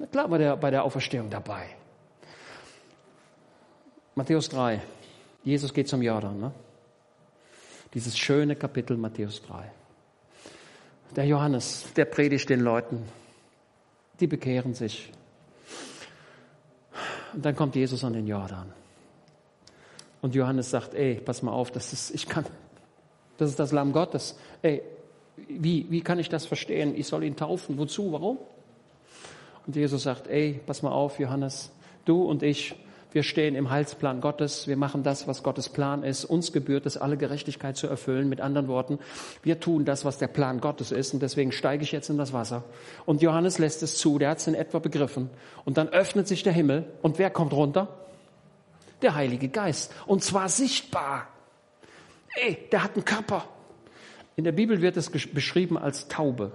Na 0.00 0.06
klar 0.06 0.30
war 0.30 0.38
der 0.38 0.56
bei 0.56 0.70
der 0.70 0.82
Auferstehung 0.82 1.28
dabei. 1.28 1.66
Matthäus 4.14 4.48
3. 4.48 4.80
Jesus 5.44 5.74
geht 5.74 5.88
zum 5.88 6.00
Jordan. 6.00 6.40
Ne? 6.40 6.52
Dieses 7.92 8.16
schöne 8.16 8.56
Kapitel 8.56 8.96
Matthäus 8.96 9.42
3. 9.42 9.70
Der 11.16 11.26
Johannes, 11.26 11.92
der 11.94 12.06
predigt 12.06 12.48
den 12.48 12.60
Leuten. 12.60 13.02
Die 14.20 14.26
bekehren 14.26 14.72
sich. 14.72 15.12
Und 17.34 17.44
dann 17.44 17.54
kommt 17.54 17.76
Jesus 17.76 18.02
an 18.02 18.14
den 18.14 18.26
Jordan. 18.26 18.72
Und 20.22 20.34
Johannes 20.34 20.70
sagt, 20.70 20.94
ey, 20.94 21.16
pass 21.16 21.42
mal 21.42 21.52
auf, 21.52 21.70
das 21.70 21.92
ist, 21.92 22.14
ich 22.14 22.26
kann, 22.26 22.46
das 23.36 23.50
ist 23.50 23.58
das 23.58 23.70
Lamm 23.70 23.92
Gottes. 23.92 24.38
Ey, 24.62 24.82
wie, 25.36 25.86
wie 25.90 26.00
kann 26.00 26.18
ich 26.18 26.30
das 26.30 26.46
verstehen? 26.46 26.94
Ich 26.96 27.06
soll 27.06 27.24
ihn 27.24 27.36
taufen. 27.36 27.76
Wozu? 27.76 28.12
Warum? 28.12 28.38
Und 29.66 29.76
Jesus 29.76 30.02
sagt, 30.02 30.26
ey, 30.28 30.60
pass 30.66 30.82
mal 30.82 30.92
auf, 30.92 31.18
Johannes, 31.18 31.70
du 32.04 32.24
und 32.24 32.42
ich, 32.42 32.74
wir 33.12 33.22
stehen 33.24 33.56
im 33.56 33.70
Heilsplan 33.70 34.20
Gottes. 34.20 34.68
Wir 34.68 34.76
machen 34.76 35.02
das, 35.02 35.26
was 35.26 35.42
Gottes 35.42 35.68
Plan 35.68 36.04
ist. 36.04 36.24
Uns 36.24 36.52
gebührt 36.52 36.86
es, 36.86 36.96
alle 36.96 37.16
Gerechtigkeit 37.16 37.76
zu 37.76 37.88
erfüllen. 37.88 38.28
Mit 38.28 38.40
anderen 38.40 38.68
Worten, 38.68 38.98
wir 39.42 39.58
tun 39.58 39.84
das, 39.84 40.04
was 40.04 40.18
der 40.18 40.28
Plan 40.28 40.60
Gottes 40.60 40.92
ist. 40.92 41.12
Und 41.12 41.20
deswegen 41.20 41.50
steige 41.50 41.82
ich 41.82 41.90
jetzt 41.90 42.08
in 42.08 42.18
das 42.18 42.32
Wasser. 42.32 42.62
Und 43.06 43.20
Johannes 43.20 43.58
lässt 43.58 43.82
es 43.82 43.98
zu. 43.98 44.18
Der 44.18 44.30
hat 44.30 44.38
es 44.38 44.46
in 44.46 44.54
etwa 44.54 44.78
begriffen. 44.78 45.28
Und 45.64 45.76
dann 45.76 45.88
öffnet 45.88 46.28
sich 46.28 46.44
der 46.44 46.52
Himmel. 46.52 46.84
Und 47.02 47.18
wer 47.18 47.30
kommt 47.30 47.52
runter? 47.52 47.88
Der 49.02 49.16
Heilige 49.16 49.48
Geist. 49.48 49.92
Und 50.06 50.22
zwar 50.22 50.48
sichtbar. 50.48 51.26
Ey, 52.36 52.58
der 52.70 52.84
hat 52.84 52.94
einen 52.94 53.04
Körper. 53.04 53.44
In 54.36 54.44
der 54.44 54.52
Bibel 54.52 54.80
wird 54.82 54.96
es 54.96 55.10
beschrieben 55.10 55.76
als 55.76 56.06
Taube. 56.06 56.52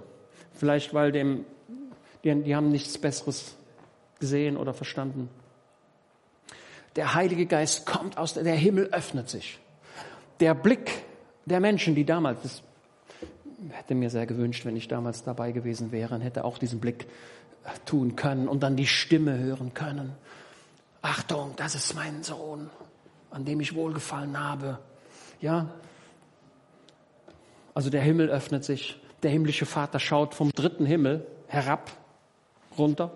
Vielleicht, 0.54 0.94
weil 0.94 1.12
dem, 1.12 1.44
die, 2.26 2.42
die 2.42 2.56
haben 2.56 2.70
nichts 2.70 2.98
Besseres 2.98 3.54
gesehen 4.18 4.56
oder 4.56 4.74
verstanden. 4.74 5.28
Der 6.96 7.14
Heilige 7.14 7.46
Geist 7.46 7.86
kommt 7.86 8.18
aus, 8.18 8.34
der 8.34 8.54
Himmel 8.54 8.86
öffnet 8.86 9.28
sich. 9.28 9.58
Der 10.40 10.54
Blick 10.54 11.04
der 11.44 11.60
Menschen, 11.60 11.94
die 11.94 12.04
damals, 12.04 12.42
das 12.42 12.62
hätte 13.70 13.94
mir 13.94 14.10
sehr 14.10 14.26
gewünscht, 14.26 14.64
wenn 14.64 14.76
ich 14.76 14.88
damals 14.88 15.22
dabei 15.22 15.52
gewesen 15.52 15.92
wäre, 15.92 16.14
und 16.14 16.20
hätte 16.20 16.44
auch 16.44 16.58
diesen 16.58 16.80
Blick 16.80 17.06
tun 17.84 18.16
können 18.16 18.48
und 18.48 18.62
dann 18.62 18.76
die 18.76 18.86
Stimme 18.86 19.38
hören 19.38 19.72
können. 19.74 20.12
Achtung, 21.02 21.52
das 21.56 21.74
ist 21.74 21.94
mein 21.94 22.22
Sohn, 22.22 22.70
an 23.30 23.44
dem 23.44 23.60
ich 23.60 23.74
wohlgefallen 23.74 24.38
habe. 24.38 24.78
Ja? 25.40 25.68
Also 27.74 27.90
der 27.90 28.00
Himmel 28.00 28.28
öffnet 28.28 28.64
sich, 28.64 29.00
der 29.22 29.30
himmlische 29.30 29.66
Vater 29.66 30.00
schaut 30.00 30.34
vom 30.34 30.50
dritten 30.50 30.86
Himmel 30.86 31.26
herab, 31.46 31.92
runter 32.78 33.10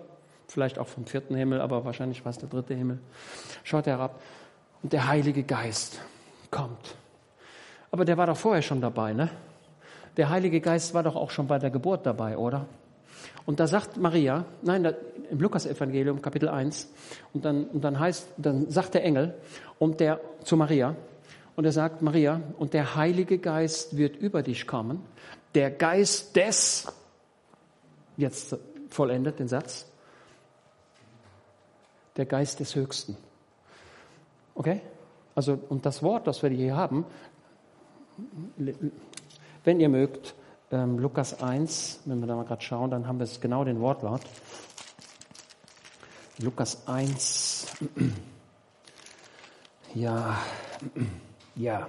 vielleicht 0.51 0.77
auch 0.77 0.87
vom 0.87 1.05
vierten 1.05 1.35
Himmel, 1.35 1.61
aber 1.61 1.85
wahrscheinlich 1.85 2.23
war 2.25 2.29
es 2.29 2.37
der 2.37 2.49
dritte 2.49 2.73
Himmel. 2.73 2.99
Schaut 3.63 3.87
herab 3.87 4.21
und 4.83 4.93
der 4.93 5.07
Heilige 5.07 5.43
Geist 5.43 5.99
kommt. 6.51 6.95
Aber 7.89 8.05
der 8.05 8.17
war 8.17 8.27
doch 8.27 8.37
vorher 8.37 8.61
schon 8.61 8.81
dabei, 8.81 9.13
ne? 9.13 9.29
Der 10.17 10.29
Heilige 10.29 10.59
Geist 10.59 10.93
war 10.93 11.03
doch 11.03 11.15
auch 11.15 11.31
schon 11.31 11.47
bei 11.47 11.57
der 11.57 11.69
Geburt 11.69 12.05
dabei, 12.05 12.37
oder? 12.37 12.65
Und 13.45 13.59
da 13.59 13.67
sagt 13.67 13.97
Maria, 13.97 14.45
nein, 14.61 14.83
da, 14.83 14.93
im 15.29 15.39
Lukas-Evangelium, 15.39 16.21
Kapitel 16.21 16.49
1, 16.49 16.89
und 17.33 17.45
dann, 17.45 17.65
und 17.65 17.81
dann 17.81 17.97
heißt, 17.97 18.27
dann 18.37 18.69
sagt 18.69 18.93
der 18.93 19.05
Engel 19.05 19.33
und 19.79 20.01
der 20.01 20.19
zu 20.43 20.57
Maria, 20.57 20.95
und 21.55 21.65
er 21.65 21.71
sagt, 21.71 22.01
Maria, 22.01 22.41
und 22.59 22.73
der 22.73 22.95
Heilige 22.95 23.37
Geist 23.37 23.95
wird 23.95 24.17
über 24.17 24.43
dich 24.43 24.67
kommen, 24.67 25.01
der 25.55 25.71
Geist 25.71 26.35
des, 26.35 26.87
jetzt 28.17 28.57
vollendet 28.93 29.39
den 29.39 29.47
Satz, 29.47 29.87
der 32.17 32.25
Geist 32.25 32.59
des 32.59 32.75
Höchsten. 32.75 33.17
Okay? 34.55 34.81
Also, 35.33 35.57
und 35.69 35.85
das 35.85 36.03
Wort, 36.03 36.27
das 36.27 36.43
wir 36.43 36.49
hier 36.49 36.75
haben, 36.75 37.05
wenn 39.63 39.79
ihr 39.79 39.89
mögt, 39.89 40.35
ähm, 40.71 40.99
Lukas 40.99 41.41
1, 41.41 42.01
wenn 42.05 42.19
wir 42.19 42.27
da 42.27 42.35
mal 42.35 42.45
gerade 42.45 42.61
schauen, 42.61 42.91
dann 42.91 43.07
haben 43.07 43.19
wir 43.19 43.23
es 43.23 43.39
genau 43.39 43.63
den 43.63 43.79
Wortlaut. 43.79 44.21
Lukas 46.39 46.87
1, 46.87 47.67
ja, 49.93 50.37
ja, 51.55 51.87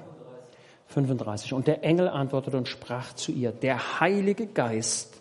35. 0.88 1.54
Und 1.54 1.66
der 1.66 1.82
Engel 1.84 2.08
antwortete 2.08 2.56
und 2.56 2.68
sprach 2.68 3.14
zu 3.14 3.32
ihr, 3.32 3.50
der 3.52 4.00
Heilige 4.00 4.46
Geist, 4.46 5.11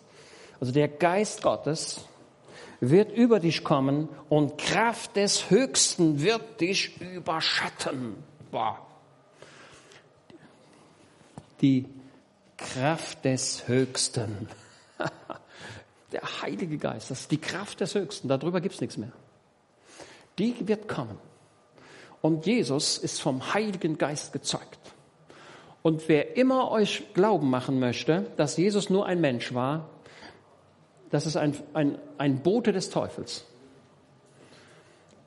also 0.62 0.72
der 0.72 0.86
Geist 0.86 1.42
Gottes, 1.42 2.04
wird 2.78 3.10
über 3.10 3.40
dich 3.40 3.64
kommen 3.64 4.08
und 4.28 4.58
Kraft 4.58 5.16
des 5.16 5.50
Höchsten 5.50 6.22
wird 6.22 6.60
dich 6.60 7.00
überschatten. 7.00 8.14
Boah. 8.52 8.78
Die 11.62 11.86
Kraft 12.56 13.24
des 13.24 13.66
Höchsten. 13.66 14.48
Der 16.12 16.22
Heilige 16.42 16.78
Geist, 16.78 17.10
das 17.10 17.22
ist 17.22 17.30
die 17.32 17.40
Kraft 17.40 17.80
des 17.80 17.96
Höchsten, 17.96 18.28
darüber 18.28 18.60
gibt 18.60 18.76
es 18.76 18.80
nichts 18.80 18.96
mehr. 18.98 19.12
Die 20.38 20.54
wird 20.68 20.86
kommen. 20.86 21.18
Und 22.20 22.46
Jesus 22.46 22.98
ist 22.98 23.20
vom 23.20 23.52
Heiligen 23.52 23.98
Geist 23.98 24.32
gezeugt. 24.32 24.78
Und 25.82 26.08
wer 26.08 26.36
immer 26.36 26.70
euch 26.70 27.14
glauben 27.14 27.50
machen 27.50 27.80
möchte, 27.80 28.30
dass 28.36 28.56
Jesus 28.58 28.90
nur 28.90 29.06
ein 29.06 29.20
Mensch 29.20 29.54
war, 29.54 29.88
das 31.12 31.26
ist 31.26 31.36
ein, 31.36 31.54
ein, 31.74 31.98
ein 32.16 32.42
Bote 32.42 32.72
des 32.72 32.88
Teufels. 32.90 33.44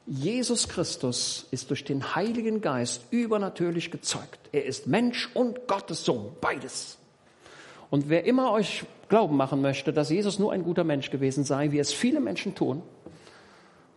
Jesus 0.07 0.67
Christus 0.67 1.47
ist 1.51 1.69
durch 1.69 1.83
den 1.83 2.15
Heiligen 2.15 2.59
Geist 2.59 3.05
übernatürlich 3.11 3.91
gezeugt. 3.91 4.39
Er 4.51 4.65
ist 4.65 4.87
Mensch 4.87 5.29
und 5.35 5.67
Gottes 5.67 6.03
Sohn, 6.03 6.31
beides. 6.41 6.97
Und 7.91 8.09
wer 8.09 8.25
immer 8.25 8.51
euch 8.51 8.83
glauben 9.09 9.37
machen 9.37 9.61
möchte, 9.61 9.93
dass 9.93 10.09
Jesus 10.09 10.39
nur 10.39 10.51
ein 10.51 10.63
guter 10.63 10.83
Mensch 10.83 11.11
gewesen 11.11 11.43
sei, 11.43 11.71
wie 11.71 11.79
es 11.79 11.93
viele 11.93 12.19
Menschen 12.19 12.55
tun, 12.55 12.81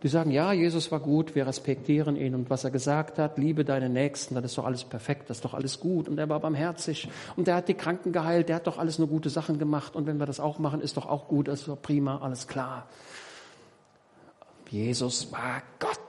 die 0.01 0.07
sagen, 0.07 0.31
ja, 0.31 0.53
Jesus 0.53 0.91
war 0.91 1.01
gut, 1.01 1.35
wir 1.35 1.45
respektieren 1.45 2.15
ihn 2.15 2.33
und 2.33 2.49
was 2.49 2.63
er 2.63 2.71
gesagt 2.71 3.19
hat, 3.19 3.37
liebe 3.37 3.65
deine 3.65 3.89
Nächsten, 3.89 4.35
das 4.35 4.45
ist 4.45 4.57
doch 4.57 4.65
alles 4.65 4.85
perfekt, 4.85 5.29
das 5.29 5.37
ist 5.37 5.45
doch 5.45 5.53
alles 5.53 5.79
gut 5.79 6.07
und 6.07 6.17
er 6.17 6.29
war 6.29 6.39
barmherzig 6.39 7.09
und 7.35 7.47
er 7.47 7.55
hat 7.55 7.67
die 7.67 7.73
Kranken 7.73 8.13
geheilt, 8.13 8.47
der 8.47 8.57
hat 8.57 8.67
doch 8.67 8.77
alles 8.77 8.97
nur 8.97 9.09
gute 9.09 9.29
Sachen 9.29 9.59
gemacht 9.59 9.95
und 9.95 10.05
wenn 10.05 10.17
wir 10.17 10.25
das 10.25 10.39
auch 10.39 10.57
machen, 10.57 10.79
ist 10.79 10.95
doch 10.95 11.05
auch 11.05 11.27
gut, 11.27 11.49
ist 11.49 11.67
doch 11.67 11.81
prima, 11.81 12.19
alles 12.19 12.47
klar. 12.47 12.87
Jesus 14.69 15.31
war 15.31 15.63
Gott 15.79 15.99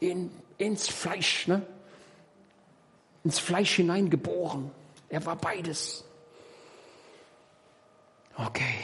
in, 0.00 0.30
ins 0.56 0.88
Fleisch, 0.88 1.46
ne? 1.46 1.62
ins 3.24 3.38
Fleisch 3.38 3.74
hineingeboren. 3.76 4.70
Er 5.08 5.24
war 5.26 5.36
beides. 5.36 6.04
Okay. 8.36 8.74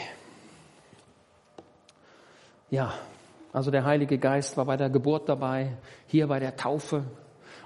Ja, 2.70 2.94
also 3.52 3.70
der 3.70 3.84
Heilige 3.84 4.18
Geist 4.18 4.56
war 4.56 4.64
bei 4.64 4.76
der 4.76 4.90
Geburt 4.90 5.28
dabei, 5.28 5.76
hier 6.06 6.26
bei 6.28 6.38
der 6.38 6.56
Taufe. 6.56 7.04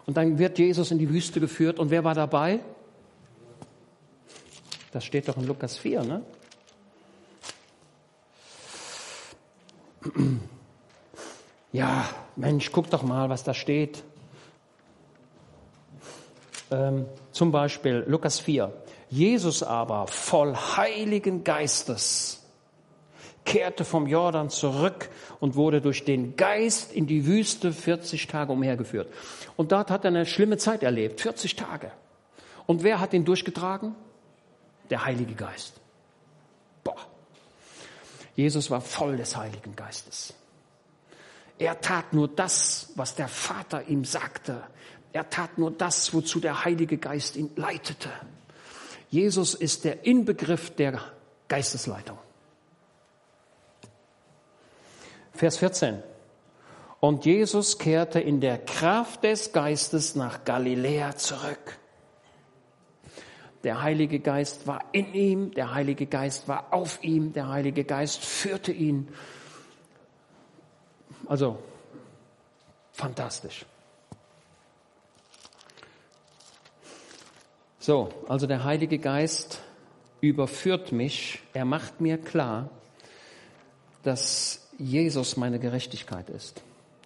Und 0.06 0.16
dann 0.16 0.38
wird 0.38 0.58
Jesus 0.58 0.90
in 0.90 0.98
die 0.98 1.10
Wüste 1.10 1.40
geführt. 1.40 1.78
Und 1.78 1.90
wer 1.90 2.04
war 2.04 2.14
dabei? 2.14 2.60
Das 4.92 5.04
steht 5.04 5.28
doch 5.28 5.36
in 5.36 5.46
Lukas 5.46 5.76
4, 5.76 6.02
ne? 6.04 6.22
Ja, 11.72 12.08
Mensch, 12.36 12.70
guck 12.70 12.88
doch 12.90 13.02
mal, 13.02 13.28
was 13.28 13.42
da 13.42 13.52
steht. 13.52 14.04
Ähm, 16.70 17.06
zum 17.32 17.50
Beispiel 17.50 18.04
Lukas 18.06 18.38
4. 18.38 18.72
Jesus 19.10 19.64
aber 19.64 20.06
voll 20.06 20.54
Heiligen 20.54 21.42
Geistes 21.42 22.43
kehrte 23.44 23.84
vom 23.84 24.06
Jordan 24.06 24.50
zurück 24.50 25.10
und 25.40 25.54
wurde 25.54 25.80
durch 25.80 26.04
den 26.04 26.36
Geist 26.36 26.92
in 26.92 27.06
die 27.06 27.26
Wüste 27.26 27.72
40 27.72 28.26
Tage 28.26 28.52
umhergeführt. 28.52 29.12
Und 29.56 29.72
dort 29.72 29.90
hat 29.90 30.04
er 30.04 30.08
eine 30.08 30.26
schlimme 30.26 30.56
Zeit 30.56 30.82
erlebt, 30.82 31.20
40 31.20 31.56
Tage. 31.56 31.90
Und 32.66 32.82
wer 32.82 33.00
hat 33.00 33.12
ihn 33.12 33.24
durchgetragen? 33.24 33.94
Der 34.90 35.04
Heilige 35.04 35.34
Geist. 35.34 35.74
Boah. 36.82 36.96
Jesus 38.34 38.70
war 38.70 38.80
voll 38.80 39.16
des 39.16 39.36
Heiligen 39.36 39.76
Geistes. 39.76 40.34
Er 41.58 41.80
tat 41.80 42.12
nur 42.12 42.28
das, 42.28 42.92
was 42.96 43.14
der 43.14 43.28
Vater 43.28 43.88
ihm 43.88 44.04
sagte. 44.04 44.62
Er 45.12 45.30
tat 45.30 45.58
nur 45.58 45.70
das, 45.70 46.12
wozu 46.12 46.40
der 46.40 46.64
Heilige 46.64 46.98
Geist 46.98 47.36
ihn 47.36 47.50
leitete. 47.54 48.10
Jesus 49.08 49.54
ist 49.54 49.84
der 49.84 50.04
Inbegriff 50.04 50.74
der 50.74 51.00
Geistesleitung. 51.46 52.18
Vers 55.34 55.58
14. 55.58 56.02
Und 57.00 57.26
Jesus 57.26 57.78
kehrte 57.78 58.20
in 58.20 58.40
der 58.40 58.58
Kraft 58.58 59.24
des 59.24 59.52
Geistes 59.52 60.14
nach 60.14 60.44
Galiläa 60.44 61.16
zurück. 61.16 61.78
Der 63.64 63.82
Heilige 63.82 64.20
Geist 64.20 64.66
war 64.66 64.84
in 64.92 65.12
ihm, 65.12 65.50
der 65.50 65.74
Heilige 65.74 66.06
Geist 66.06 66.48
war 66.48 66.72
auf 66.72 67.02
ihm, 67.02 67.32
der 67.32 67.48
Heilige 67.48 67.84
Geist 67.84 68.24
führte 68.24 68.72
ihn. 68.72 69.08
Also 71.26 71.58
fantastisch. 72.92 73.66
So, 77.80 78.08
also 78.28 78.46
der 78.46 78.64
Heilige 78.64 78.98
Geist 78.98 79.60
überführt 80.20 80.92
mich, 80.92 81.40
er 81.52 81.64
macht 81.66 82.00
mir 82.00 82.16
klar, 82.18 82.70
dass 84.02 84.63
Jesus 84.78 85.36
meine 85.36 85.58
Gerechtigkeit 85.58 86.28
ist. 86.30 86.62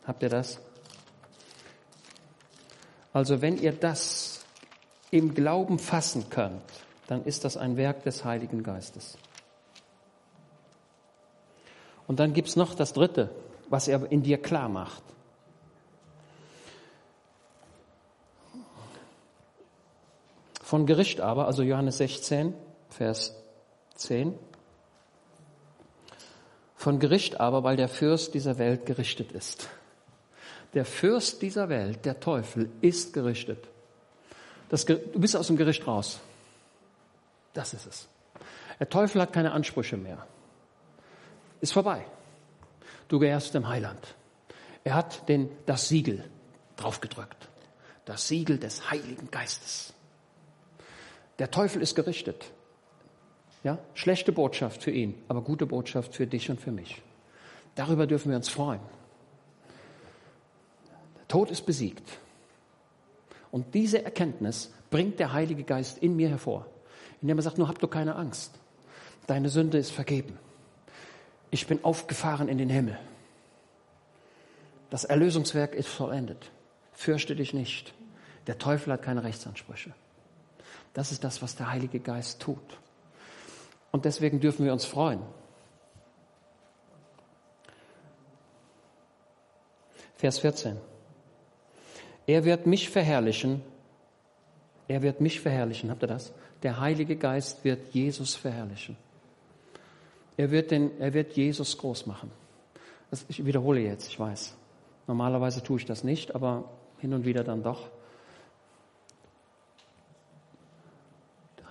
Habt 0.07 0.23
ihr 0.23 0.29
das? 0.29 0.59
Also 3.13 3.41
wenn 3.43 3.59
ihr 3.59 3.73
das 3.73 4.45
im 5.11 5.35
Glauben 5.35 5.79
fassen 5.79 6.31
könnt, 6.31 6.63
dann 7.07 7.25
ist 7.25 7.45
das 7.45 7.57
ein 7.57 7.77
Werk 7.77 8.03
des 8.05 8.25
Heiligen 8.25 8.63
Geistes. 8.63 9.17
Und 12.07 12.21
dann 12.21 12.33
gibt 12.33 12.49
es 12.49 12.57
noch 12.57 12.75
das 12.75 12.93
Dritte, 12.93 13.31
was 13.69 13.89
er 13.89 14.11
in 14.11 14.23
dir 14.23 14.41
klar 14.41 14.69
macht. 14.69 15.03
Von 20.63 20.87
Gericht 20.87 21.21
aber, 21.21 21.47
also 21.47 21.63
Johannes 21.63 21.99
16, 21.99 22.55
Vers 22.91 23.35
10. 23.95 24.35
Von 26.79 27.01
Gericht 27.01 27.41
aber, 27.41 27.65
weil 27.65 27.77
der 27.77 27.89
Fürst 27.89 28.35
dieser 28.35 28.57
Welt 28.59 28.87
gerichtet 28.87 29.33
ist. 29.33 29.69
Der 30.75 30.85
Fürst 30.85 31.43
dieser 31.43 31.69
Welt, 31.69 32.05
der 32.05 32.21
Teufel, 32.21 32.71
ist 32.81 33.13
gerichtet. 33.13 33.67
Das, 34.69 34.85
du 34.85 34.97
bist 35.19 35.37
aus 35.37 35.49
dem 35.49 35.57
Gericht 35.57 35.85
raus. 35.89 36.21
Das 37.53 37.75
ist 37.75 37.85
es. 37.85 38.09
Der 38.79 38.89
Teufel 38.89 39.21
hat 39.21 39.33
keine 39.33 39.51
Ansprüche 39.51 39.97
mehr. 39.97 40.25
Ist 41.61 41.73
vorbei. 41.73 42.07
Du 43.09 43.19
gehörst 43.19 43.55
dem 43.55 43.67
Heiland. 43.67 44.15
Er 44.85 44.95
hat 44.95 45.29
den, 45.29 45.51
das 45.67 45.89
Siegel 45.89 46.23
draufgedrückt. 46.77 47.49
Das 48.05 48.29
Siegel 48.29 48.57
des 48.57 48.89
Heiligen 48.89 49.33
Geistes. 49.33 49.93
Der 51.41 51.51
Teufel 51.51 51.83
ist 51.83 51.97
gerichtet. 51.97 52.53
Ja, 53.65 53.79
schlechte 53.95 54.33
Botschaft 54.33 54.83
für 54.83 54.91
ihn, 54.91 55.15
aber 55.29 55.43
gute 55.43 55.67
Botschaft 55.67 56.15
für 56.15 56.27
dich 56.27 56.51
und 56.51 56.61
für 56.61 56.71
mich. 56.71 57.03
Darüber 57.75 58.07
dürfen 58.07 58.31
wir 58.31 58.37
uns 58.37 58.49
freuen. 58.49 58.81
Der 61.17 61.29
Tod 61.29 61.51
ist 61.51 61.67
besiegt. 61.67 62.19
Und 63.51 63.75
diese 63.75 64.05
Erkenntnis 64.05 64.73
bringt 64.91 65.19
der 65.19 65.33
Heilige 65.33 65.65
Geist 65.65 65.99
in 65.99 66.17
mir 66.17 66.29
hervor, 66.29 66.67
indem 67.21 67.39
er 67.39 67.43
sagt, 67.43 67.59
nur 67.59 67.69
hab 67.69 67.79
du 67.79 67.89
keine 67.89 68.17
Angst. 68.17 68.53
Deine 69.27 69.49
Sünde 69.49 69.79
ist 69.79 69.91
vergeben. 69.91 70.39
Ich 71.51 71.67
bin 71.67 71.83
aufgefahren 71.85 72.49
in 72.49 72.59
den 72.59 72.69
Himmel. 72.69 72.99
Das 74.91 75.05
Erlösungswerk 75.05 75.75
ist 75.75 75.89
vollendet. 75.89 76.51
Fürchte 76.93 77.37
dich 77.37 77.53
nicht. 77.53 77.95
Der 78.47 78.59
Teufel 78.59 78.93
hat 78.93 79.03
keine 79.03 79.23
Rechtsansprüche. 79.23 79.95
Das 80.95 81.13
ist 81.13 81.25
das, 81.25 81.43
was 81.43 81.57
der 81.57 81.71
Heilige 81.71 82.01
Geist 82.01 82.41
tut. 82.41 82.79
Und 83.93 84.05
deswegen 84.05 84.41
dürfen 84.41 84.65
wir 84.65 84.73
uns 84.73 84.85
freuen. 84.85 85.21
Vers 90.17 90.41
14. 90.41 90.77
Er 92.27 92.45
wird 92.45 92.67
mich 92.67 92.91
verherrlichen. 92.91 93.63
Er 94.89 95.03
wird 95.03 95.21
mich 95.21 95.41
verherrlichen. 95.41 95.91
Habt 95.91 96.03
ihr 96.03 96.09
das? 96.09 96.33
Der 96.63 96.81
Heilige 96.81 97.17
Geist 97.17 97.65
wird 97.65 97.95
Jesus 97.95 98.35
verherrlichen. 98.35 98.97
Er 100.37 100.51
wird, 100.51 100.71
den, 100.71 101.01
er 101.01 101.15
wird 101.15 101.33
Jesus 101.35 101.79
groß 101.79 102.07
machen. 102.07 102.31
Das, 103.11 103.25
ich 103.29 103.45
wiederhole 103.45 103.81
jetzt, 103.81 104.09
ich 104.09 104.19
weiß. 104.19 104.55
Normalerweise 105.07 105.63
tue 105.63 105.79
ich 105.79 105.87
das 105.87 106.05
nicht, 106.05 106.35
aber 106.35 106.65
hin 106.99 107.15
und 107.15 107.25
wieder 107.25 107.45
dann 107.45 107.63
doch. 107.63 107.89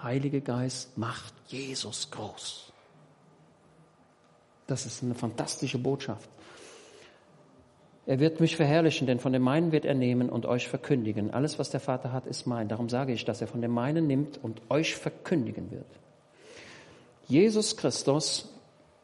Heilige 0.08 0.40
Geist 0.40 0.98
macht 0.98 1.34
Jesus 1.48 2.10
groß. 2.12 2.72
Das 4.66 4.86
ist 4.86 5.04
eine 5.04 5.16
fantastische 5.16 5.78
Botschaft. 5.78 6.30
Er 8.06 8.22
wird 8.22 8.40
mich 8.40 8.56
verherrlichen, 8.56 9.06
denn 9.06 9.20
von 9.20 9.34
dem 9.34 9.42
meinen 9.42 9.74
wird 9.74 9.84
er 9.84 9.96
nehmen 9.96 10.30
und 10.30 10.46
euch 10.46 10.70
verkündigen. 10.70 11.32
Alles, 11.32 11.60
was 11.60 11.72
der 11.72 11.82
Vater 11.82 12.14
hat, 12.14 12.26
ist 12.26 12.48
mein. 12.48 12.70
Darum 12.70 12.88
sage 12.88 13.12
ich, 13.12 13.26
dass 13.26 13.42
er 13.42 13.48
von 13.48 13.62
dem 13.62 13.72
meinen 13.72 14.08
nimmt 14.08 14.42
und 14.42 14.62
euch 14.70 14.96
verkündigen 14.96 15.72
wird. 15.72 16.00
Jesus 17.28 17.76
Christus 17.76 18.48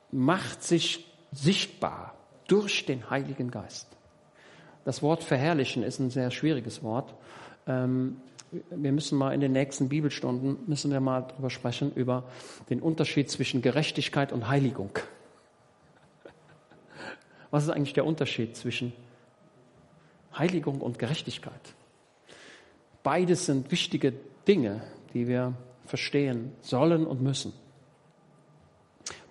macht 0.10 0.64
sich 0.64 1.06
sichtbar 1.34 2.14
durch 2.48 2.86
den 2.86 3.10
Heiligen 3.10 3.52
Geist. 3.52 3.90
Das 4.86 5.02
Wort 5.02 5.22
verherrlichen 5.22 5.84
ist 5.84 6.00
ein 6.00 6.12
sehr 6.12 6.32
schwieriges 6.32 6.82
Wort. 6.82 7.14
Ähm, 7.68 8.22
wir 8.70 8.92
müssen 8.92 9.18
mal 9.18 9.34
in 9.34 9.42
den 9.42 9.52
nächsten 9.52 9.90
Bibelstunden, 9.90 10.58
müssen 10.68 10.92
wir 10.92 11.00
mal 11.00 11.22
darüber 11.22 11.50
sprechen, 11.50 11.92
über 11.96 12.24
den 12.70 12.80
Unterschied 12.80 13.30
zwischen 13.30 13.62
Gerechtigkeit 13.62 14.32
und 14.32 14.48
Heiligung. 14.48 14.92
Was 17.52 17.64
ist 17.64 17.70
eigentlich 17.70 17.94
der 17.94 18.06
Unterschied 18.06 18.56
zwischen 18.56 18.94
Heiligung 20.38 20.82
und 20.82 21.00
Gerechtigkeit? 21.00 21.54
Beides 23.04 23.46
sind 23.46 23.72
wichtige 23.72 24.14
Dinge, 24.48 24.82
die 25.14 25.28
wir 25.28 25.54
verstehen 25.86 26.52
sollen 26.62 27.06
und 27.06 27.22
müssen. 27.22 27.54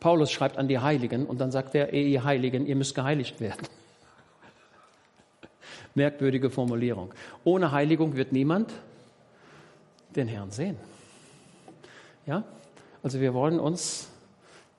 Paulus 0.01 0.31
schreibt 0.31 0.59
an 0.59 0.69
die 0.69 0.79
Heiligen 0.79 1.27
und 1.27 1.41
dann 1.41 1.51
sagt 1.51 1.75
er, 1.75 1.93
ihr 1.93 2.25
Heiligen, 2.25 2.67
ihr 2.67 2.77
müsst 2.77 2.95
geheiligt 2.95 3.41
werden. 3.41 3.67
Merkwürdige 5.95 6.51
Formulierung. 6.51 7.15
Ohne 7.45 7.73
Heiligung 7.73 8.17
wird 8.17 8.33
niemand 8.33 8.73
den 10.17 10.29
Herrn 10.29 10.51
sehen. 10.51 10.77
Ja? 12.27 12.45
Also 13.03 13.21
wir 13.21 13.35
wollen 13.35 13.59
uns 13.59 14.09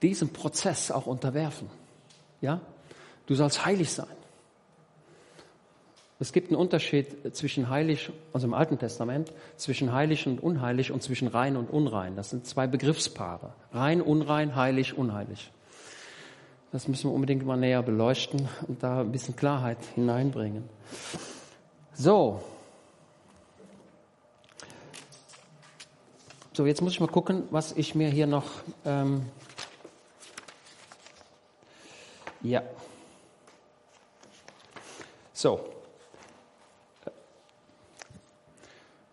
diesem 0.01 0.29
Prozess 0.29 0.91
auch 0.91 1.05
unterwerfen. 1.05 1.69
Ja? 2.41 2.61
Du 3.25 3.35
sollst 3.35 3.65
heilig 3.65 3.91
sein. 3.91 4.07
Es 6.19 6.31
gibt 6.31 6.49
einen 6.49 6.57
Unterschied 6.57 7.35
zwischen 7.35 7.69
heilig, 7.69 8.11
also 8.31 8.47
im 8.47 8.53
Alten 8.53 8.79
Testament, 8.79 9.33
zwischen 9.57 9.91
heilig 9.91 10.25
und 10.25 10.41
unheilig 10.41 10.91
und 10.91 11.03
zwischen 11.03 11.27
rein 11.27 11.57
und 11.57 11.69
unrein. 11.69 12.15
Das 12.15 12.29
sind 12.29 12.47
zwei 12.47 12.65
Begriffspaare. 12.65 13.53
Rein, 13.73 14.01
unrein, 14.01 14.55
heilig, 14.55 14.97
unheilig. 14.97 15.51
Das 16.71 16.87
müssen 16.87 17.09
wir 17.09 17.13
unbedingt 17.13 17.45
mal 17.45 17.57
näher 17.57 17.83
beleuchten 17.83 18.47
und 18.67 18.81
da 18.83 19.01
ein 19.01 19.11
bisschen 19.11 19.35
Klarheit 19.35 19.79
hineinbringen. 19.95 20.63
So, 21.93 22.41
So, 26.55 26.67
jetzt 26.67 26.83
muss 26.83 26.93
ich 26.93 26.99
mal 26.99 27.07
gucken, 27.07 27.47
was 27.49 27.71
ich 27.71 27.95
mir 27.95 28.09
hier 28.09 28.27
noch. 28.27 28.45
Ähm, 28.85 29.25
ja. 32.41 32.61
So. 35.33 35.67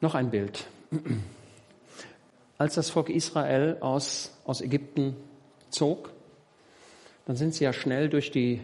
Noch 0.02 0.14
ein 0.14 0.30
Bild. 0.30 0.66
Als 2.58 2.74
das 2.74 2.90
Volk 2.90 3.08
Israel 3.08 3.78
aus, 3.80 4.32
aus 4.44 4.60
Ägypten 4.60 5.16
zog, 5.70 6.12
dann 7.24 7.36
sind 7.36 7.54
sie 7.54 7.64
ja 7.64 7.72
schnell 7.72 8.10
durch, 8.10 8.30
die, 8.30 8.60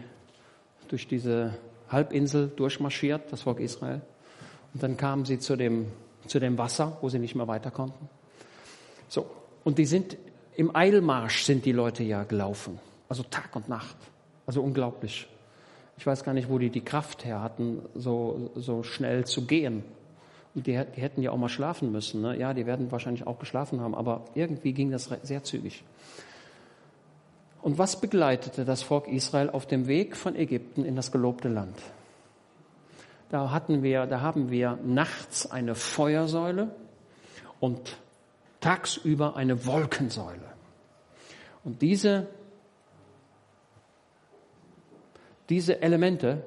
durch 0.87 1.07
diese 1.07 1.57
Halbinsel 1.89 2.49
durchmarschiert, 2.49 3.31
das 3.31 3.41
Volk 3.41 3.59
Israel. 3.59 4.01
Und 4.75 4.83
dann 4.83 4.97
kamen 4.97 5.25
sie 5.25 5.39
zu 5.39 5.55
dem, 5.55 5.91
zu 6.27 6.39
dem 6.39 6.59
Wasser, 6.59 6.99
wo 7.01 7.09
sie 7.09 7.17
nicht 7.17 7.33
mehr 7.33 7.47
weiter 7.47 7.71
konnten. 7.71 8.07
So. 9.07 9.25
Und 9.63 9.77
die 9.77 9.85
sind, 9.85 10.17
im 10.55 10.75
Eilmarsch 10.75 11.43
sind 11.43 11.65
die 11.65 11.71
Leute 11.71 12.03
ja 12.03 12.23
gelaufen. 12.23 12.79
Also 13.09 13.23
Tag 13.23 13.55
und 13.55 13.69
Nacht. 13.69 13.97
Also 14.45 14.61
unglaublich. 14.61 15.27
Ich 15.97 16.05
weiß 16.05 16.23
gar 16.23 16.33
nicht, 16.33 16.49
wo 16.49 16.57
die 16.57 16.69
die 16.69 16.81
Kraft 16.81 17.25
her 17.25 17.41
hatten, 17.41 17.81
so, 17.95 18.51
so 18.55 18.83
schnell 18.83 19.25
zu 19.25 19.45
gehen. 19.45 19.83
Und 20.55 20.67
die, 20.67 20.71
die 20.95 21.01
hätten 21.01 21.21
ja 21.21 21.31
auch 21.31 21.37
mal 21.37 21.49
schlafen 21.49 21.91
müssen. 21.91 22.21
Ne? 22.21 22.37
Ja, 22.37 22.53
die 22.53 22.65
werden 22.65 22.91
wahrscheinlich 22.91 23.25
auch 23.27 23.39
geschlafen 23.39 23.81
haben, 23.81 23.95
aber 23.95 24.25
irgendwie 24.35 24.73
ging 24.73 24.91
das 24.91 25.09
sehr 25.23 25.43
zügig. 25.43 25.83
Und 27.61 27.77
was 27.77 27.99
begleitete 27.99 28.63
das 28.63 28.81
Volk 28.81 29.07
Israel 29.07 29.49
auf 29.49 29.65
dem 29.65 29.87
Weg 29.87 30.15
von 30.15 30.35
Ägypten 30.35 30.85
in 30.85 30.95
das 30.95 31.11
gelobte 31.11 31.49
Land? 31.49 31.77
Da 33.29 33.51
hatten 33.51 33.83
wir, 33.83 34.05
da 34.05 34.21
haben 34.21 34.51
wir 34.51 34.79
nachts 34.85 35.51
eine 35.51 35.75
Feuersäule 35.75 36.73
und 37.59 37.97
tagsüber 38.59 39.35
eine 39.35 39.65
Wolkensäule. 39.65 40.53
Und 41.63 41.81
diese, 41.81 42.27
diese 45.49 45.81
Elemente 45.81 46.43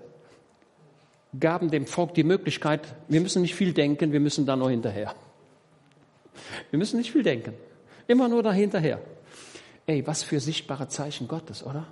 gaben 1.39 1.71
dem 1.71 1.87
Volk 1.87 2.15
die 2.15 2.25
Möglichkeit, 2.25 2.95
wir 3.09 3.21
müssen 3.21 3.43
nicht 3.43 3.55
viel 3.55 3.73
denken, 3.73 4.13
wir 4.13 4.21
müssen 4.21 4.47
da 4.47 4.57
nur 4.57 4.71
hinterher. 4.71 5.15
Wir 6.71 6.79
müssen 6.79 6.97
nicht 6.99 7.13
viel 7.13 7.23
denken, 7.23 7.55
immer 8.07 8.29
nur 8.29 8.43
da 8.43 8.53
hinterher. 8.53 9.01
Ey, 9.87 10.07
was 10.07 10.23
für 10.23 10.41
sichtbare 10.41 10.89
Zeichen 10.89 11.29
Gottes, 11.29 11.65
oder? 11.65 11.87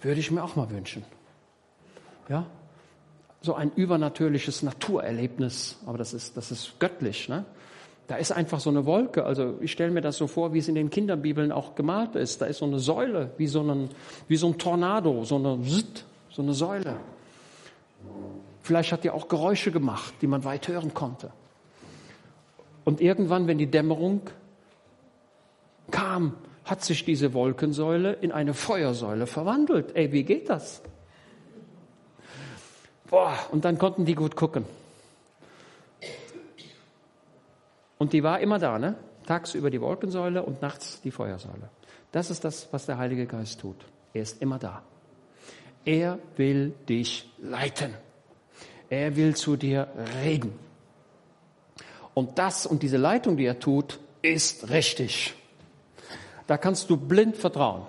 Würde 0.00 0.20
ich 0.20 0.30
mir 0.30 0.42
auch 0.42 0.56
mal 0.56 0.70
wünschen. 0.70 1.04
Ja? 2.28 2.46
So 3.40 3.54
ein 3.54 3.70
übernatürliches 3.74 4.62
Naturerlebnis, 4.62 5.78
aber 5.86 5.98
das 5.98 6.12
ist, 6.12 6.36
das 6.36 6.50
ist 6.50 6.78
göttlich, 6.80 7.28
ne? 7.28 7.44
Da 8.08 8.16
ist 8.16 8.32
einfach 8.32 8.58
so 8.58 8.70
eine 8.70 8.86
Wolke. 8.86 9.24
Also 9.24 9.58
ich 9.60 9.70
stelle 9.70 9.90
mir 9.90 10.00
das 10.00 10.16
so 10.16 10.26
vor, 10.26 10.54
wie 10.54 10.58
es 10.58 10.68
in 10.68 10.74
den 10.74 10.88
Kinderbibeln 10.88 11.52
auch 11.52 11.74
gemalt 11.74 12.16
ist. 12.16 12.40
Da 12.40 12.46
ist 12.46 12.58
so 12.58 12.64
eine 12.64 12.78
Säule, 12.78 13.30
wie 13.36 13.46
so 13.46 13.62
ein, 13.62 13.90
wie 14.28 14.36
so 14.36 14.48
ein 14.48 14.56
Tornado, 14.56 15.24
so 15.24 15.36
eine, 15.36 15.58
so 16.30 16.42
eine 16.42 16.54
Säule. 16.54 16.96
Vielleicht 18.62 18.92
hat 18.92 19.04
die 19.04 19.10
auch 19.10 19.28
Geräusche 19.28 19.70
gemacht, 19.70 20.14
die 20.22 20.26
man 20.26 20.42
weit 20.44 20.68
hören 20.68 20.94
konnte. 20.94 21.30
Und 22.84 23.02
irgendwann, 23.02 23.46
wenn 23.46 23.58
die 23.58 23.70
Dämmerung 23.70 24.22
kam, 25.90 26.34
hat 26.64 26.82
sich 26.82 27.04
diese 27.04 27.34
Wolkensäule 27.34 28.14
in 28.14 28.32
eine 28.32 28.54
Feuersäule 28.54 29.26
verwandelt. 29.26 29.94
Ey, 29.94 30.12
wie 30.12 30.24
geht 30.24 30.48
das? 30.48 30.80
Boah, 33.10 33.34
und 33.52 33.66
dann 33.66 33.76
konnten 33.76 34.06
die 34.06 34.14
gut 34.14 34.34
gucken. 34.34 34.64
Und 37.98 38.12
die 38.12 38.22
war 38.22 38.40
immer 38.40 38.58
da, 38.58 38.78
ne? 38.78 38.94
Tagsüber 39.26 39.70
die 39.70 39.80
Wolkensäule 39.80 40.42
und 40.42 40.62
nachts 40.62 41.00
die 41.02 41.10
Feuersäule. 41.10 41.68
Das 42.12 42.30
ist 42.30 42.44
das, 42.44 42.68
was 42.72 42.86
der 42.86 42.96
Heilige 42.96 43.26
Geist 43.26 43.60
tut. 43.60 43.76
Er 44.14 44.22
ist 44.22 44.40
immer 44.40 44.58
da. 44.58 44.82
Er 45.84 46.18
will 46.36 46.72
dich 46.88 47.30
leiten. 47.38 47.94
Er 48.88 49.16
will 49.16 49.36
zu 49.36 49.56
dir 49.56 49.88
reden. 50.22 50.58
Und 52.14 52.38
das 52.38 52.66
und 52.66 52.82
diese 52.82 52.96
Leitung, 52.96 53.36
die 53.36 53.44
er 53.44 53.58
tut, 53.58 54.00
ist 54.22 54.70
richtig. 54.70 55.34
Da 56.46 56.56
kannst 56.56 56.88
du 56.88 56.96
blind 56.96 57.36
vertrauen. 57.36 57.82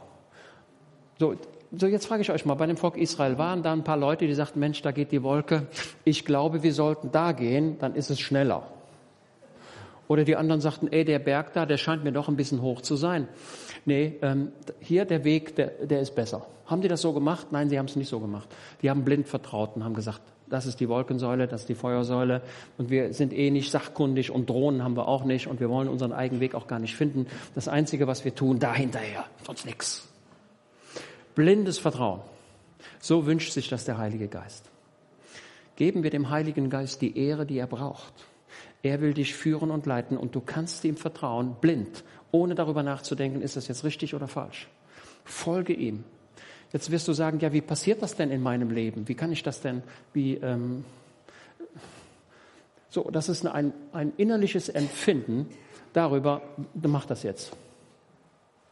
So, 1.17 1.35
so 1.71 1.87
jetzt 1.87 2.05
frage 2.05 2.21
ich 2.21 2.31
euch 2.31 2.45
mal, 2.45 2.55
bei 2.55 2.67
dem 2.67 2.77
Volk 2.77 2.97
Israel 2.97 3.37
waren 3.37 3.63
da 3.63 3.71
ein 3.71 3.83
paar 3.83 3.97
Leute, 3.97 4.27
die 4.27 4.33
sagten, 4.33 4.59
Mensch, 4.59 4.81
da 4.81 4.91
geht 4.91 5.11
die 5.11 5.23
Wolke. 5.23 5.67
Ich 6.03 6.25
glaube, 6.25 6.63
wir 6.63 6.73
sollten 6.73 7.11
da 7.11 7.31
gehen, 7.31 7.79
dann 7.79 7.95
ist 7.95 8.09
es 8.09 8.19
schneller. 8.19 8.67
Oder 10.09 10.23
die 10.23 10.35
anderen 10.35 10.59
sagten, 10.59 10.87
ey, 10.91 11.05
der 11.05 11.19
Berg 11.19 11.53
da, 11.53 11.67
der 11.67 11.77
scheint 11.77 12.03
mir 12.03 12.11
doch 12.11 12.27
ein 12.27 12.35
bisschen 12.35 12.63
hoch 12.63 12.81
zu 12.81 12.95
sein. 12.95 13.27
Nee, 13.85 14.15
ähm, 14.23 14.51
hier 14.79 15.05
der 15.05 15.23
Weg, 15.23 15.55
der, 15.55 15.67
der 15.85 16.01
ist 16.01 16.15
besser. 16.15 16.47
Haben 16.65 16.81
die 16.81 16.87
das 16.87 17.01
so 17.01 17.13
gemacht? 17.13 17.51
Nein, 17.51 17.69
sie 17.69 17.77
haben 17.77 17.85
es 17.85 17.95
nicht 17.95 18.09
so 18.09 18.19
gemacht. 18.19 18.49
Die 18.81 18.89
haben 18.89 19.05
blind 19.05 19.27
vertraut 19.27 19.75
und 19.75 19.83
haben 19.83 19.93
gesagt, 19.93 20.21
das 20.47 20.65
ist 20.65 20.79
die 20.79 20.89
Wolkensäule, 20.89 21.47
das 21.47 21.61
ist 21.61 21.69
die 21.69 21.75
Feuersäule 21.75 22.41
und 22.79 22.89
wir 22.89 23.13
sind 23.13 23.33
eh 23.33 23.51
nicht 23.51 23.69
sachkundig 23.69 24.31
und 24.31 24.49
Drohnen 24.49 24.83
haben 24.83 24.97
wir 24.97 25.07
auch 25.07 25.25
nicht 25.25 25.45
und 25.45 25.59
wir 25.59 25.69
wollen 25.69 25.87
unseren 25.87 26.11
eigenen 26.11 26.41
Weg 26.41 26.55
auch 26.55 26.65
gar 26.65 26.79
nicht 26.79 26.95
finden. 26.95 27.27
Das 27.53 27.67
Einzige, 27.67 28.07
was 28.07 28.25
wir 28.25 28.33
tun, 28.33 28.57
da 28.57 28.73
hinterher, 28.73 29.25
sonst 29.45 29.67
nichts. 29.67 30.07
Blindes 31.35 31.77
Vertrauen. 31.77 32.21
So 32.99 33.27
wünscht 33.27 33.51
sich 33.51 33.69
das 33.69 33.85
der 33.85 33.99
Heilige 33.99 34.27
Geist. 34.27 34.71
Geben 35.75 36.01
wir 36.01 36.09
dem 36.09 36.31
Heiligen 36.31 36.71
Geist 36.71 36.99
die 37.03 37.15
Ehre, 37.15 37.45
die 37.45 37.59
er 37.59 37.67
braucht. 37.67 38.13
Er 38.81 39.01
will 39.01 39.13
dich 39.13 39.35
führen 39.35 39.71
und 39.71 39.85
leiten 39.85 40.17
und 40.17 40.35
du 40.35 40.41
kannst 40.41 40.83
ihm 40.85 40.95
vertrauen, 40.95 41.55
blind, 41.59 42.03
ohne 42.31 42.55
darüber 42.55 42.83
nachzudenken, 42.83 43.41
ist 43.41 43.57
das 43.57 43.67
jetzt 43.67 43.83
richtig 43.83 44.15
oder 44.15 44.27
falsch. 44.27 44.69
Folge 45.25 45.73
ihm. 45.73 46.03
Jetzt 46.71 46.91
wirst 46.91 47.07
du 47.07 47.13
sagen, 47.13 47.39
ja, 47.39 47.51
wie 47.51 47.61
passiert 47.61 48.01
das 48.01 48.15
denn 48.15 48.31
in 48.31 48.41
meinem 48.41 48.71
Leben? 48.71 49.07
Wie 49.07 49.15
kann 49.15 49.31
ich 49.31 49.43
das 49.43 49.61
denn, 49.61 49.81
wie, 50.13 50.35
ähm, 50.35 50.85
so, 52.89 53.09
das 53.11 53.29
ist 53.29 53.45
ein, 53.45 53.73
ein 53.91 54.13
innerliches 54.17 54.69
Empfinden 54.69 55.47
darüber, 55.93 56.41
mach 56.73 57.05
das 57.05 57.23
jetzt. 57.23 57.51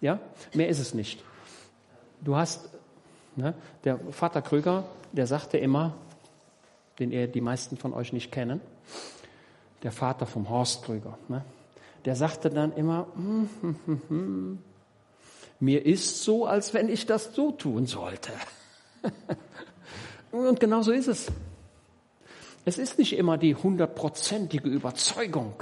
Ja, 0.01 0.19
mehr 0.53 0.69
ist 0.69 0.79
es 0.79 0.93
nicht. 0.93 1.23
Du 2.21 2.35
hast, 2.35 2.69
ne, 3.35 3.53
der 3.83 3.99
Vater 4.11 4.41
Krüger, 4.41 4.85
der 5.11 5.27
sagte 5.27 5.57
immer, 5.57 5.95
den 6.99 7.11
ihr 7.11 7.27
die 7.27 7.41
meisten 7.41 7.77
von 7.77 7.93
euch 7.93 8.13
nicht 8.13 8.31
kennen, 8.31 8.61
der 9.83 9.91
Vater 9.91 10.25
vom 10.25 10.49
Horst 10.49 10.83
Krüger, 10.83 11.17
ne, 11.27 11.43
der 12.05 12.15
sagte 12.15 12.49
dann 12.49 12.73
immer, 12.73 13.07
hm, 13.15 13.49
hm, 13.61 13.75
hm, 13.85 14.01
hm 14.09 14.59
mir 15.59 15.85
ist 15.85 16.23
so, 16.23 16.45
als 16.45 16.73
wenn 16.73 16.89
ich 16.89 17.05
das 17.05 17.33
so 17.33 17.51
tun 17.51 17.87
sollte. 17.87 18.31
Und 20.31 20.59
genau 20.59 20.81
so 20.81 20.91
ist 20.91 21.07
es. 21.07 21.27
Es 22.65 22.77
ist 22.77 22.99
nicht 22.99 23.13
immer 23.13 23.37
die 23.37 23.55
hundertprozentige 23.55 24.67
Überzeugung, 24.67 25.53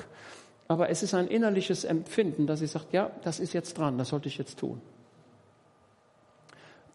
aber 0.68 0.89
es 0.89 1.03
ist 1.03 1.13
ein 1.13 1.28
innerliches 1.28 1.84
Empfinden, 1.84 2.47
dass 2.47 2.61
ich 2.61 2.72
sage, 2.72 2.86
ja, 2.91 3.11
das 3.24 3.39
ist 3.39 3.53
jetzt 3.53 3.78
dran, 3.78 3.97
das 3.97 4.09
sollte 4.09 4.28
ich 4.28 4.38
jetzt 4.38 4.57
tun. 4.57 4.82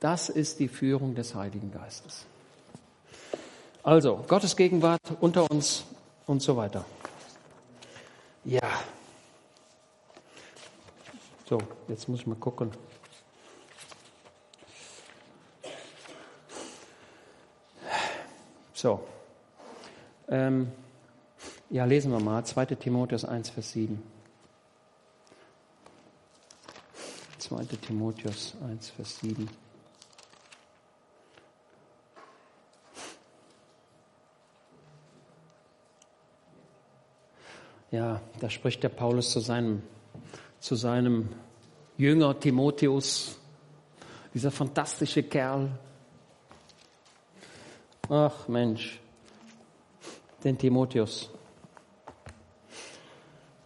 Das 0.00 0.28
ist 0.28 0.58
die 0.58 0.68
Führung 0.68 1.14
des 1.14 1.34
Heiligen 1.34 1.70
Geistes. 1.70 2.24
Also, 3.82 4.24
Gottes 4.26 4.56
Gegenwart 4.56 5.00
unter 5.20 5.50
uns 5.50 5.84
und 6.26 6.42
so 6.42 6.56
weiter. 6.56 6.84
Ja. 8.44 8.82
So, 11.46 11.58
jetzt 11.88 12.08
muss 12.08 12.20
ich 12.20 12.26
mal 12.26 12.36
gucken. 12.36 12.72
So. 18.72 19.06
Ähm, 20.28 20.72
ja, 21.68 21.84
lesen 21.84 22.12
wir 22.12 22.20
mal 22.20 22.44
2. 22.44 22.66
Timotheus 22.76 23.24
1, 23.24 23.50
Vers 23.50 23.72
7. 23.72 24.02
2. 27.38 27.64
Timotheus 27.64 28.54
1, 28.64 28.90
Vers 28.90 29.18
7. 29.18 29.50
Ja, 37.90 38.20
da 38.38 38.48
spricht 38.48 38.82
der 38.82 38.88
Paulus 38.88 39.30
zu 39.30 39.40
seinem, 39.40 39.82
zu 40.60 40.76
seinem 40.76 41.28
Jünger 41.98 42.38
Timotheus, 42.38 43.36
dieser 44.32 44.50
fantastische 44.50 45.22
Kerl, 45.24 45.70
Ach 48.12 48.48
Mensch, 48.48 48.98
den 50.42 50.58
Timotheus. 50.58 51.30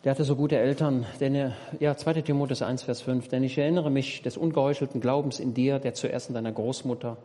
Der 0.05 0.11
hatte 0.11 0.25
so 0.25 0.37
gute 0.37 0.59
Eltern, 0.59 1.07
denn 1.19 1.35
er, 1.35 1.57
ja, 1.81 1.97
2. 1.97 2.21
Timotheus 2.21 2.61
1, 2.61 2.83
Vers 2.83 3.01
5, 3.01 3.29
denn 3.29 3.43
ich 3.43 3.57
erinnere 3.57 3.91
mich 3.91 4.21
des 4.21 4.37
ungeheuchelten 4.37 5.01
Glaubens 5.01 5.41
in 5.41 5.55
dir, 5.55 5.79
der 5.79 5.95
zuerst 5.95 6.29
in 6.29 6.35
deiner 6.35 6.53
Großmutter 6.53 7.17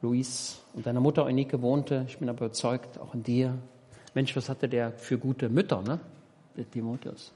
Luis 0.00 0.60
und 0.74 0.84
deiner 0.84 0.98
Mutter 0.98 1.24
Eunike 1.24 1.62
wohnte. 1.62 2.06
Ich 2.08 2.18
bin 2.18 2.28
aber 2.28 2.46
überzeugt, 2.46 2.98
auch 2.98 3.14
in 3.14 3.22
dir. 3.22 3.56
Mensch, 4.14 4.36
was 4.36 4.48
hatte 4.48 4.68
der 4.68 4.92
für 4.92 5.18
gute 5.18 5.48
Mütter, 5.48 5.82
ne? 5.82 5.98
Der 6.56 6.70
Timotheus. 6.70 7.32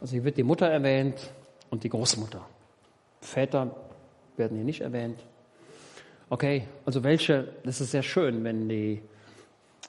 Also 0.00 0.12
hier 0.12 0.24
wird 0.24 0.36
die 0.38 0.42
Mutter 0.42 0.66
erwähnt 0.66 1.30
und 1.68 1.84
die 1.84 1.90
Großmutter. 1.90 2.44
Väter 3.20 3.74
werden 4.36 4.56
hier 4.56 4.64
nicht 4.64 4.80
erwähnt. 4.80 5.22
Okay, 6.30 6.66
also 6.86 7.02
welche, 7.04 7.52
das 7.64 7.80
ist 7.80 7.90
sehr 7.90 8.02
schön, 8.02 8.44
wenn 8.44 8.68
die, 8.68 9.02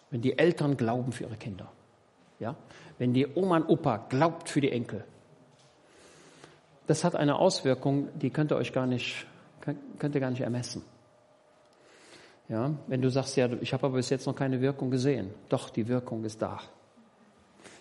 wenn 0.10 0.22
die 0.22 0.38
Eltern 0.38 0.76
glauben 0.76 1.12
für 1.12 1.26
ihre 1.26 1.38
Kinder. 1.38 1.72
Ja? 2.40 2.56
Wenn 2.98 3.14
die 3.14 3.28
Oma 3.36 3.58
und 3.58 3.70
Opa 3.70 3.98
glaubt 4.10 4.50
für 4.50 4.60
die 4.60 4.72
Enkel. 4.72 5.06
Das 6.88 7.04
hat 7.04 7.16
eine 7.16 7.38
Auswirkung, 7.38 8.10
die 8.20 8.32
könnt 8.32 8.52
ihr 8.52 8.58
euch 8.58 8.74
gar 8.74 8.86
nicht, 8.86 9.26
könnt 9.98 10.16
ihr 10.16 10.20
gar 10.20 10.32
nicht 10.32 10.42
ermessen. 10.42 10.84
Ja, 12.52 12.74
wenn 12.88 13.02
du 13.02 13.10
sagst, 13.10 13.38
ja, 13.38 13.50
ich 13.62 13.72
habe 13.72 13.86
aber 13.86 13.96
bis 13.96 14.10
jetzt 14.10 14.28
noch 14.28 14.36
keine 14.36 14.60
Wirkung 14.60 14.92
gesehen. 14.92 15.30
Doch, 15.48 15.70
die 15.70 15.88
Wirkung 15.88 16.26
ist 16.26 16.42
da. 16.42 16.60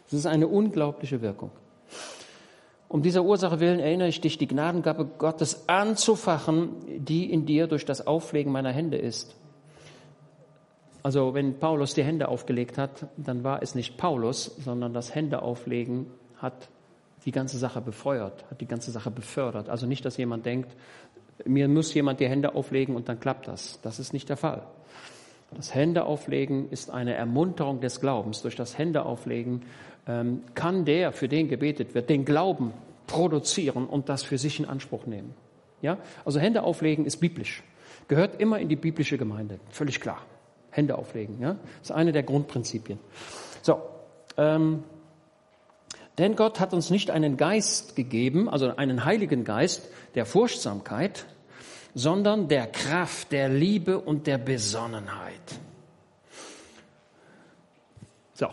Es 0.07 0.12
ist 0.12 0.27
eine 0.27 0.47
unglaubliche 0.47 1.21
Wirkung. 1.23 1.51
Um 2.89 3.03
dieser 3.03 3.25
Ursache 3.25 3.59
willen 3.59 3.81
erinnere 3.81 4.07
ich 4.07 4.21
dich, 4.21 4.39
die 4.39 4.47
Gnadengabe 4.47 5.07
Gottes 5.07 5.68
anzufachen, 5.68 6.71
die 7.05 7.33
in 7.33 7.47
dir 7.47 7.66
durch 7.66 7.85
das 7.85 8.07
Auflegen 8.07 8.53
meiner 8.53 8.71
Hände 8.71 8.97
ist. 8.97 9.35
Also 11.03 11.35
wenn 11.35 11.59
Paulus 11.59 11.95
die 11.95 12.05
Hände 12.05 12.29
aufgelegt 12.29 12.79
hat, 12.79 13.09
dann 13.16 13.43
war 13.43 13.64
es 13.64 13.75
nicht 13.75 13.97
Paulus, 13.97 14.57
sondern 14.64 14.95
das 14.95 15.16
Händeauflegen 15.16 16.07
hat 16.37 16.68
die 17.25 17.33
ganze 17.33 17.59
Sache 17.59 17.81
befeuert, 17.81 18.45
hat 18.51 18.61
die 18.61 18.66
ganze 18.66 18.93
Sache 18.93 19.11
befördert. 19.11 19.68
Also 19.68 19.87
nicht, 19.87 20.05
dass 20.05 20.16
jemand 20.16 20.47
denkt, 20.47 20.77
mir 21.45 21.68
muss 21.68 21.93
jemand 21.95 22.20
die 22.20 22.28
Hände 22.28 22.55
auflegen 22.55 22.97
und 22.97 23.09
dann 23.09 23.20
klappt 23.20 23.49
das. 23.49 23.80
Das 23.82 23.99
ist 23.99 24.12
nicht 24.12 24.28
der 24.28 24.36
Fall. 24.36 24.66
Das 25.55 25.74
Händeauflegen 25.74 26.70
ist 26.70 26.91
eine 26.91 27.14
Ermunterung 27.14 27.80
des 27.80 28.01
Glaubens. 28.01 28.43
Durch 28.43 28.55
das 28.55 28.78
Händeauflegen 28.78 29.62
ähm, 30.07 30.43
kann 30.55 30.84
der, 30.84 31.12
für 31.12 31.28
den 31.28 31.49
gebetet 31.49 31.95
wird, 31.95 32.09
den 32.09 32.24
Glauben 32.24 32.72
produzieren 33.07 33.86
und 33.86 34.09
das 34.09 34.22
für 34.22 34.38
sich 34.38 34.61
in 34.61 34.66
Anspruch 34.66 35.07
nehmen. 35.07 35.34
Ja? 35.82 35.99
Also 36.24 36.38
Hände 36.38 36.62
auflegen 36.62 37.05
ist 37.05 37.16
biblisch. 37.16 37.64
Gehört 38.07 38.41
immer 38.41 38.59
in 38.61 38.68
die 38.68 38.76
biblische 38.76 39.18
Gemeinde. 39.18 39.59
Völlig 39.70 40.01
klar. 40.01 40.22
Hände 40.70 40.97
auflegen. 40.97 41.41
Ja? 41.41 41.57
Das 41.80 41.91
ist 41.91 41.93
eine 41.93 42.12
der 42.12 42.22
Grundprinzipien. 42.22 42.99
So. 43.62 43.80
Ähm, 44.36 44.84
denn 46.21 46.37
Gott 46.37 46.61
hat 46.61 46.75
uns 46.75 46.91
nicht 46.91 47.11
einen 47.11 47.39
Geist 47.39 47.97
gegeben, 47.97 48.49
also 48.51 48.77
einen 48.77 49.07
heiligen 49.07 49.43
Geist 49.43 49.89
der 50.14 50.27
Furchtsamkeit, 50.27 51.25
sondern 51.95 52.47
der 52.47 52.66
Kraft, 52.66 53.33
der 53.33 53.49
Liebe 53.49 53.99
und 53.99 54.27
der 54.27 54.37
Besonnenheit. 54.37 55.41
So. 58.35 58.49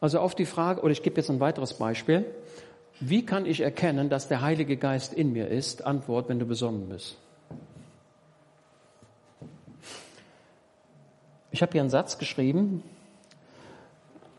Also 0.00 0.20
auf 0.20 0.36
die 0.36 0.46
Frage, 0.46 0.80
oder 0.82 0.92
ich 0.92 1.02
gebe 1.02 1.16
jetzt 1.16 1.28
ein 1.28 1.40
weiteres 1.40 1.74
Beispiel. 1.74 2.24
Wie 3.00 3.26
kann 3.26 3.46
ich 3.46 3.60
erkennen, 3.60 4.08
dass 4.08 4.28
der 4.28 4.40
Heilige 4.40 4.76
Geist 4.76 5.12
in 5.12 5.32
mir 5.32 5.48
ist? 5.48 5.84
Antwort, 5.84 6.28
wenn 6.28 6.38
du 6.38 6.46
besonnen 6.46 6.88
bist. 6.88 7.16
Ich 11.50 11.62
habe 11.62 11.72
hier 11.72 11.80
einen 11.80 11.90
Satz 11.90 12.18
geschrieben. 12.18 12.84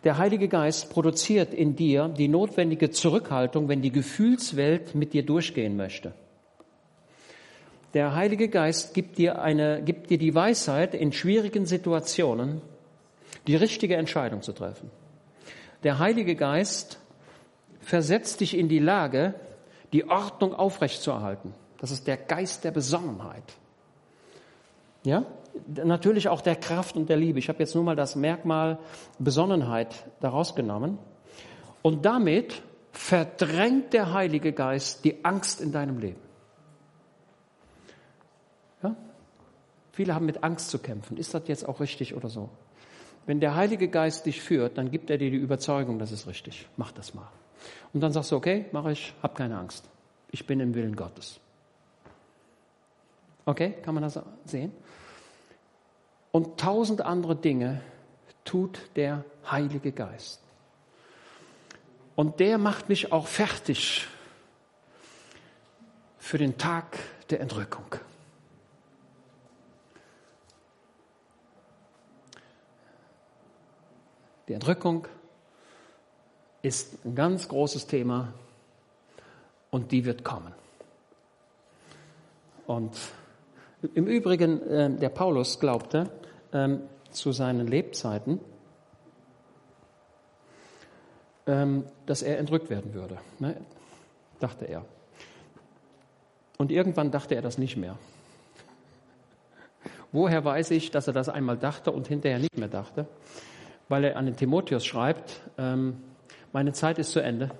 Der 0.05 0.19
Heilige 0.19 0.47
Geist 0.47 0.91
produziert 0.91 1.51
in 1.51 1.75
dir 1.75 2.07
die 2.07 2.27
notwendige 2.27 2.91
Zurückhaltung, 2.91 3.67
wenn 3.67 3.81
die 3.81 3.91
Gefühlswelt 3.91 4.93
mit 4.93 5.13
dir 5.13 5.25
durchgehen 5.25 5.75
möchte. 5.75 6.13
Der 7.95 8.13
Heilige 8.13 8.49
Geist 8.49 8.93
gibt 8.93 9.17
dir, 9.17 9.41
eine, 9.41 9.81
gibt 9.81 10.11
dir 10.11 10.19
die 10.19 10.35
Weisheit, 10.35 10.93
in 10.93 11.11
schwierigen 11.11 11.65
Situationen 11.65 12.61
die 13.47 13.55
richtige 13.55 13.95
Entscheidung 13.95 14.43
zu 14.43 14.53
treffen. 14.53 14.91
Der 15.83 15.97
Heilige 15.97 16.35
Geist 16.35 16.99
versetzt 17.79 18.41
dich 18.41 18.55
in 18.55 18.69
die 18.69 18.79
Lage, 18.79 19.33
die 19.91 20.07
Ordnung 20.07 20.53
aufrechtzuerhalten. 20.53 21.53
Das 21.79 21.89
ist 21.89 22.05
der 22.05 22.17
Geist 22.17 22.63
der 22.63 22.71
Besonnenheit. 22.71 23.55
Ja? 25.03 25.25
Natürlich 25.67 26.27
auch 26.27 26.41
der 26.41 26.55
Kraft 26.55 26.95
und 26.95 27.09
der 27.09 27.17
Liebe. 27.17 27.39
Ich 27.39 27.49
habe 27.49 27.59
jetzt 27.59 27.75
nur 27.75 27.83
mal 27.83 27.95
das 27.95 28.15
Merkmal 28.15 28.77
Besonnenheit 29.19 30.05
daraus 30.19 30.55
genommen. 30.55 30.97
Und 31.81 32.05
damit 32.05 32.61
verdrängt 32.91 33.93
der 33.93 34.13
Heilige 34.13 34.53
Geist 34.53 35.05
die 35.05 35.23
Angst 35.23 35.61
in 35.61 35.71
deinem 35.71 35.99
Leben. 35.99 36.25
Viele 39.95 40.13
haben 40.13 40.25
mit 40.25 40.43
Angst 40.43 40.71
zu 40.71 40.79
kämpfen. 40.79 41.15
Ist 41.15 41.33
das 41.33 41.43
jetzt 41.47 41.65
auch 41.65 41.79
richtig 41.79 42.15
oder 42.15 42.27
so? 42.27 42.49
Wenn 43.25 43.39
der 43.39 43.55
Heilige 43.55 43.87
Geist 43.87 44.25
dich 44.25 44.41
führt, 44.41 44.77
dann 44.77 44.91
gibt 44.91 45.09
er 45.09 45.17
dir 45.17 45.31
die 45.31 45.37
Überzeugung, 45.37 45.99
das 45.99 46.11
ist 46.11 46.27
richtig. 46.27 46.67
Mach 46.75 46.91
das 46.91 47.13
mal. 47.13 47.29
Und 47.93 48.01
dann 48.01 48.11
sagst 48.11 48.33
du, 48.33 48.35
okay, 48.35 48.65
mache 48.73 48.91
ich, 48.91 49.13
hab 49.23 49.35
keine 49.35 49.57
Angst. 49.57 49.89
Ich 50.31 50.45
bin 50.45 50.59
im 50.59 50.75
Willen 50.75 50.97
Gottes. 50.97 51.39
Okay, 53.45 53.75
kann 53.83 53.93
man 53.93 54.03
das 54.03 54.19
sehen? 54.43 54.73
Und 56.35 56.59
tausend 56.59 56.99
andere 56.99 57.33
Dinge 57.33 57.79
tut 58.43 58.77
der 58.97 59.23
Heilige 59.49 59.93
Geist. 59.93 60.41
Und 62.17 62.41
der 62.41 62.57
macht 62.57 62.89
mich 62.89 63.13
auch 63.13 63.25
fertig 63.25 64.05
für 66.17 66.37
den 66.37 66.57
Tag 66.57 66.99
der 67.29 67.39
Entrückung. 67.39 67.85
Die 74.49 74.53
Entrückung 74.55 75.07
ist 76.63 77.05
ein 77.05 77.15
ganz 77.15 77.47
großes 77.47 77.87
Thema 77.87 78.33
und 79.71 79.93
die 79.93 80.03
wird 80.03 80.25
kommen. 80.25 80.53
Und 82.67 82.91
im 83.93 84.05
Übrigen, 84.05 84.61
äh, 84.63 84.89
der 84.97 85.07
Paulus 85.07 85.61
glaubte 85.61 86.09
ähm, 86.55 86.81
zu 87.11 87.31
seinen 87.31 87.67
Lebzeiten, 87.67 88.39
ähm, 91.45 91.85
dass 92.07 92.23
er 92.23 92.39
entrückt 92.39 92.71
werden 92.71 92.95
würde, 92.95 93.19
ne? 93.37 93.55
dachte 94.39 94.65
er. 94.65 94.83
Und 96.57 96.71
irgendwann 96.71 97.11
dachte 97.11 97.35
er 97.35 97.43
das 97.43 97.59
nicht 97.59 97.77
mehr. 97.77 97.97
Woher 100.11 100.43
weiß 100.43 100.71
ich, 100.71 100.89
dass 100.89 101.05
er 101.05 101.13
das 101.13 101.29
einmal 101.29 101.57
dachte 101.57 101.91
und 101.91 102.07
hinterher 102.07 102.39
nicht 102.39 102.57
mehr 102.57 102.69
dachte? 102.69 103.05
weil 103.87 104.03
er 104.03 104.17
an 104.17 104.25
den 104.25 104.35
Timotheus 104.35 104.85
schreibt, 104.85 105.41
ähm, 105.57 106.01
meine 106.51 106.73
Zeit 106.73 106.97
ist 106.97 107.11
zu 107.11 107.21
Ende. 107.21 107.51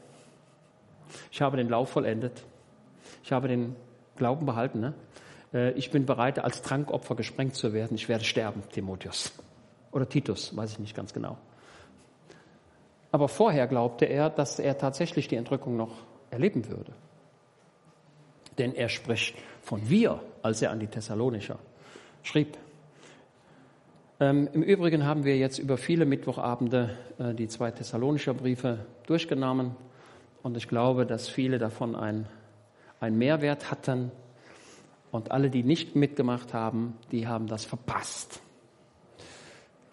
Ich 1.32 1.41
habe 1.41 1.58
den 1.58 1.70
Lauf 1.70 1.89
vollendet. 1.89 2.43
Ich 3.24 3.32
habe 3.32 3.48
den 3.48 3.76
Glauben 4.16 4.46
behalten. 4.46 4.80
Ne? 4.80 4.93
Äh, 5.56 5.72
ich 5.72 5.89
bin 5.89 6.06
bereit, 6.06 6.38
als 6.38 6.62
Trankopfer 6.62 7.16
gesprengt 7.16 7.56
zu 7.56 7.74
werden. 7.74 7.95
Ich 7.95 8.10
werde 8.10 8.26
sterben, 8.26 8.62
Timotheus. 8.72 9.32
Oder 9.91 10.08
Titus, 10.08 10.56
weiß 10.56 10.74
ich 10.74 10.80
nicht 10.80 10.95
ganz 10.95 11.14
genau. 11.14 11.38
Aber 13.12 13.30
vorher 13.30 13.66
glaubte 13.66 14.06
er, 14.06 14.30
dass 14.30 14.60
er 14.60 14.78
tatsächlich 14.78 15.30
die 15.30 15.38
Entrückung 15.38 15.78
noch 15.78 16.03
erleben 16.30 16.68
würde. 16.68 16.91
Denn 18.58 18.76
er 18.76 18.89
spricht 18.89 19.38
von 19.62 19.89
wir, 19.89 20.22
als 20.43 20.62
er 20.62 20.72
an 20.72 20.80
die 20.80 20.88
Thessalonicher 20.88 21.58
schrieb. 22.24 22.58
Ähm, 24.20 24.49
Im 24.53 24.64
Übrigen 24.64 25.06
haben 25.06 25.24
wir 25.24 25.38
jetzt 25.38 25.60
über 25.60 25.78
viele 25.78 26.06
Mittwochabende 26.06 26.97
äh, 27.18 27.34
die 27.34 27.47
zwei 27.47 27.72
Thessalonischer 27.72 28.34
Briefe 28.34 28.86
durchgenommen 29.08 29.76
und 30.41 30.56
ich 30.58 30.68
glaube, 30.68 31.06
dass 31.06 31.28
viele 31.28 31.58
davon 31.58 31.95
einen 31.95 32.28
Mehrwert 33.18 33.72
hatten 33.72 34.12
und 35.16 35.32
alle, 35.32 35.49
die 35.49 35.63
nicht 35.63 35.95
mitgemacht 35.95 36.53
haben, 36.53 36.97
die 37.11 37.28
haben 37.28 37.47
das 37.47 37.66
verpasst. 37.66 38.41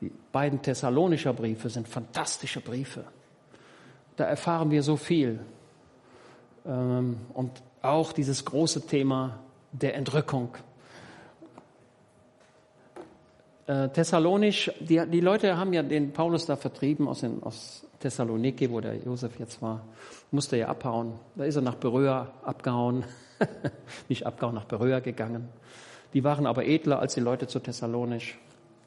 Die 0.01 0.11
beiden 0.33 0.62
Thessalonischer 0.62 1.33
Briefe 1.33 1.68
sind 1.68 1.89
fantastische 1.89 2.61
Briefe. 2.61 3.05
Da 4.16 4.25
erfahren 4.25 4.70
wir 4.70 4.83
so 4.83 4.97
viel. 4.97 5.41
Ähm, 6.66 7.18
und 7.33 7.62
auch 7.83 8.12
dieses 8.12 8.45
große 8.45 8.87
Thema 8.87 9.39
der 9.73 9.95
Entrückung 9.95 10.57
äh, 13.66 13.89
Thessalonisch, 13.89 14.70
die, 14.81 15.01
die 15.07 15.20
Leute 15.20 15.57
haben 15.57 15.73
ja 15.73 15.83
den 15.83 16.12
Paulus 16.12 16.47
da 16.47 16.57
vertrieben 16.57 17.09
aus, 17.09 17.20
den, 17.20 17.43
aus 17.43 17.87
Thessaloniki, 18.01 18.70
wo 18.70 18.81
der 18.81 18.97
Josef 18.97 19.39
jetzt 19.39 19.62
war, 19.62 19.85
musste 20.31 20.57
ja 20.57 20.68
abhauen. 20.68 21.14
Da 21.37 21.45
ist 21.45 21.57
er 21.57 21.62
nach 21.62 21.77
Beröa 21.77 22.33
abgehauen, 22.43 23.05
nicht 24.09 24.26
abgehauen, 24.26 24.55
nach 24.55 24.64
Beröa 24.64 25.01
gegangen. 25.01 25.48
Die 26.14 26.24
waren 26.24 26.47
aber 26.47 26.66
edler 26.66 26.98
als 26.98 27.14
die 27.14 27.20
Leute 27.20 27.47
zu 27.47 27.59
Thessalonisch. 27.60 28.39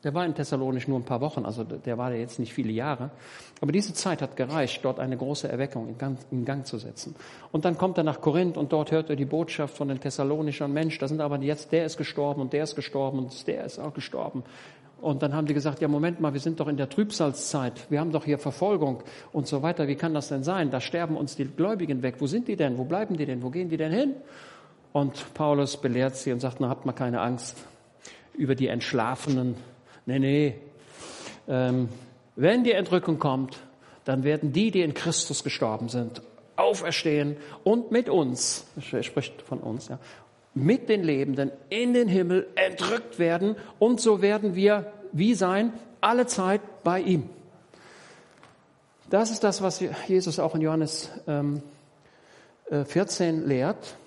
Der 0.04 0.14
war 0.14 0.24
in 0.24 0.36
Thessalonisch 0.36 0.88
nur 0.88 1.00
ein 1.00 1.04
paar 1.04 1.20
Wochen, 1.20 1.46
also 1.46 1.64
der 1.64 1.98
war 1.98 2.12
ja 2.12 2.20
jetzt 2.20 2.38
nicht 2.38 2.54
viele 2.54 2.72
Jahre. 2.72 3.10
Aber 3.60 3.72
diese 3.72 3.92
Zeit 3.96 4.22
hat 4.22 4.36
gereicht, 4.36 4.86
dort 4.86 5.00
eine 5.00 5.18
große 5.18 5.48
Erweckung 5.48 5.90
in 5.90 5.98
Gang, 5.98 6.20
in 6.30 6.46
Gang, 6.46 6.64
zu 6.68 6.78
setzen. 6.78 7.16
Und 7.52 7.66
dann 7.66 7.76
kommt 7.76 7.98
er 7.98 8.04
nach 8.04 8.22
Korinth 8.22 8.56
und 8.56 8.72
dort 8.72 8.92
hört 8.92 9.10
er 9.10 9.16
die 9.16 9.26
Botschaft 9.26 9.76
von 9.76 9.88
den 9.88 10.00
Thessalonischern. 10.00 10.72
Mensch, 10.72 11.00
da 11.00 11.08
sind 11.08 11.22
aber 11.22 11.40
jetzt, 11.40 11.72
der 11.72 11.86
ist 11.86 11.98
gestorben 11.98 12.42
und 12.42 12.54
der 12.54 12.66
ist 12.66 12.76
gestorben 12.76 13.18
und 13.18 13.48
der 13.48 13.66
ist 13.66 13.80
auch 13.80 13.96
gestorben. 13.96 14.44
Und 15.02 15.22
dann 15.22 15.34
haben 15.34 15.46
die 15.46 15.54
gesagt, 15.54 15.82
ja 15.82 15.88
Moment 15.88 16.20
mal, 16.20 16.34
wir 16.34 16.40
sind 16.40 16.60
doch 16.60 16.68
in 16.68 16.78
der 16.78 16.90
Trübsalzeit, 16.90 17.90
wir 17.90 18.00
haben 18.00 18.12
doch 18.12 18.26
hier 18.26 18.40
Verfolgung 18.40 19.04
und 19.32 19.48
so 19.48 19.62
weiter. 19.62 19.88
Wie 19.88 19.96
kann 19.96 20.14
das 20.14 20.30
denn 20.30 20.44
sein? 20.44 20.72
Da 20.72 20.82
sterben 20.82 21.18
uns 21.18 21.36
die 21.36 21.46
Gläubigen 21.46 22.02
weg. 22.02 22.16
Wo 22.20 22.28
sind 22.28 22.48
die 22.48 22.56
denn? 22.56 22.78
Wo 22.78 22.86
bleiben 22.86 23.18
die 23.18 23.26
denn? 23.26 23.44
Wo 23.44 23.50
gehen 23.50 23.70
die 23.70 23.78
denn 23.78 23.92
hin? 23.92 24.16
Und 24.94 25.34
Paulus 25.34 25.78
belehrt 25.78 26.16
sie 26.16 26.32
und 26.32 26.40
sagt, 26.40 26.60
na 26.60 26.70
habt 26.70 26.86
mal 26.86 26.94
keine 26.94 27.22
Angst 27.22 27.58
über 28.34 28.56
die 28.56 28.68
Entschlafenen 28.68 29.56
Nee, 30.06 30.20
nee. 30.20 30.56
Ähm, 31.48 31.90
wenn 32.36 32.64
die 32.64 32.74
Entrückung 32.74 33.18
kommt, 33.18 33.58
dann 34.04 34.24
werden 34.24 34.54
die, 34.54 34.70
die 34.72 34.82
in 34.82 34.94
Christus 34.94 35.44
gestorben 35.44 35.90
sind, 35.90 36.22
auferstehen 36.56 37.38
und 37.64 37.92
mit 37.92 38.08
uns, 38.08 38.68
er 38.92 39.04
spricht 39.04 39.42
von 39.42 39.60
uns, 39.60 39.88
ja, 39.88 40.00
mit 40.56 40.90
den 40.90 41.04
Lebenden 41.04 41.52
in 41.70 41.94
den 41.94 42.08
Himmel 42.08 42.48
entrückt 42.56 43.20
werden 43.20 43.56
und 43.78 44.02
so 44.02 44.22
werden 44.22 44.56
wir 44.56 44.92
wie 45.12 45.36
sein, 45.36 45.74
alle 46.02 46.26
Zeit 46.26 46.62
bei 46.84 47.00
ihm. 47.02 47.30
Das 49.10 49.30
ist 49.30 49.44
das, 49.44 49.62
was 49.62 49.84
Jesus 50.08 50.40
auch 50.40 50.56
in 50.56 50.62
Johannes 50.62 51.12
ähm, 51.28 51.62
14 52.70 53.44
äh, 53.44 53.46
lehrt. 53.46 53.98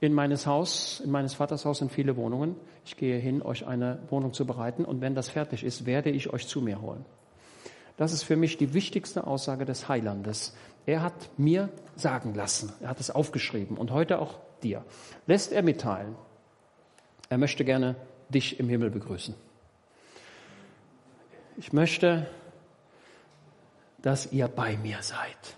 In 0.00 0.12
meines 0.12 0.46
Haus, 0.46 1.00
in 1.04 1.10
meines 1.10 1.34
Vaters 1.34 1.64
Haus 1.64 1.78
sind 1.78 1.90
viele 1.90 2.16
Wohnungen 2.16 2.54
ich 2.84 2.96
gehe 2.96 3.18
hin, 3.18 3.42
euch 3.42 3.66
eine 3.66 3.98
Wohnung 4.10 4.32
zu 4.32 4.46
bereiten 4.46 4.84
und 4.84 5.00
wenn 5.00 5.14
das 5.14 5.28
fertig 5.28 5.64
ist, 5.64 5.86
werde 5.86 6.10
ich 6.10 6.32
euch 6.32 6.46
zu 6.46 6.60
mir 6.60 6.80
holen. 6.80 7.04
Das 7.96 8.12
ist 8.12 8.24
für 8.24 8.36
mich 8.36 8.58
die 8.58 8.74
wichtigste 8.74 9.26
Aussage 9.26 9.64
des 9.64 9.88
Heilandes. 9.88 10.54
Er 10.84 11.02
hat 11.02 11.30
mir 11.38 11.70
sagen 11.96 12.34
lassen, 12.34 12.72
er 12.80 12.90
hat 12.90 13.00
es 13.00 13.10
aufgeschrieben 13.10 13.76
und 13.76 13.90
heute 13.90 14.18
auch 14.18 14.38
dir, 14.64 14.84
lässt 15.26 15.52
er 15.52 15.62
mitteilen, 15.62 16.16
er 17.28 17.38
möchte 17.38 17.64
gerne 17.64 17.96
dich 18.28 18.58
im 18.58 18.68
Himmel 18.68 18.90
begrüßen. 18.90 19.34
Ich 21.56 21.72
möchte, 21.72 22.26
dass 24.02 24.32
ihr 24.32 24.48
bei 24.48 24.76
mir 24.76 24.98
seid. 25.02 25.56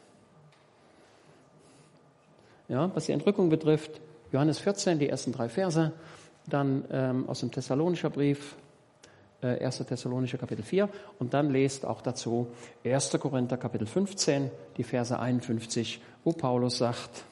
Ja, 2.68 2.94
was 2.94 3.06
die 3.06 3.12
Entrückung 3.12 3.48
betrifft, 3.48 4.00
Johannes 4.32 4.58
14, 4.58 4.98
die 4.98 5.08
ersten 5.08 5.32
drei 5.32 5.48
Verse, 5.48 5.92
dann 6.46 6.84
ähm, 6.90 7.28
aus 7.28 7.40
dem 7.40 7.50
Thessalonischer 7.50 8.10
Brief, 8.10 8.56
äh, 9.40 9.64
1. 9.64 9.78
Thessalonischer 9.78 10.38
Kapitel 10.38 10.64
4 10.64 10.88
und 11.18 11.34
dann 11.34 11.50
lest 11.50 11.84
auch 11.84 12.02
dazu 12.02 12.48
1. 12.84 13.18
Korinther 13.20 13.56
Kapitel 13.56 13.86
15, 13.86 14.50
die 14.76 14.84
Verse 14.84 15.18
51, 15.18 16.00
wo 16.24 16.32
Paulus 16.32 16.78
sagt, 16.78 17.24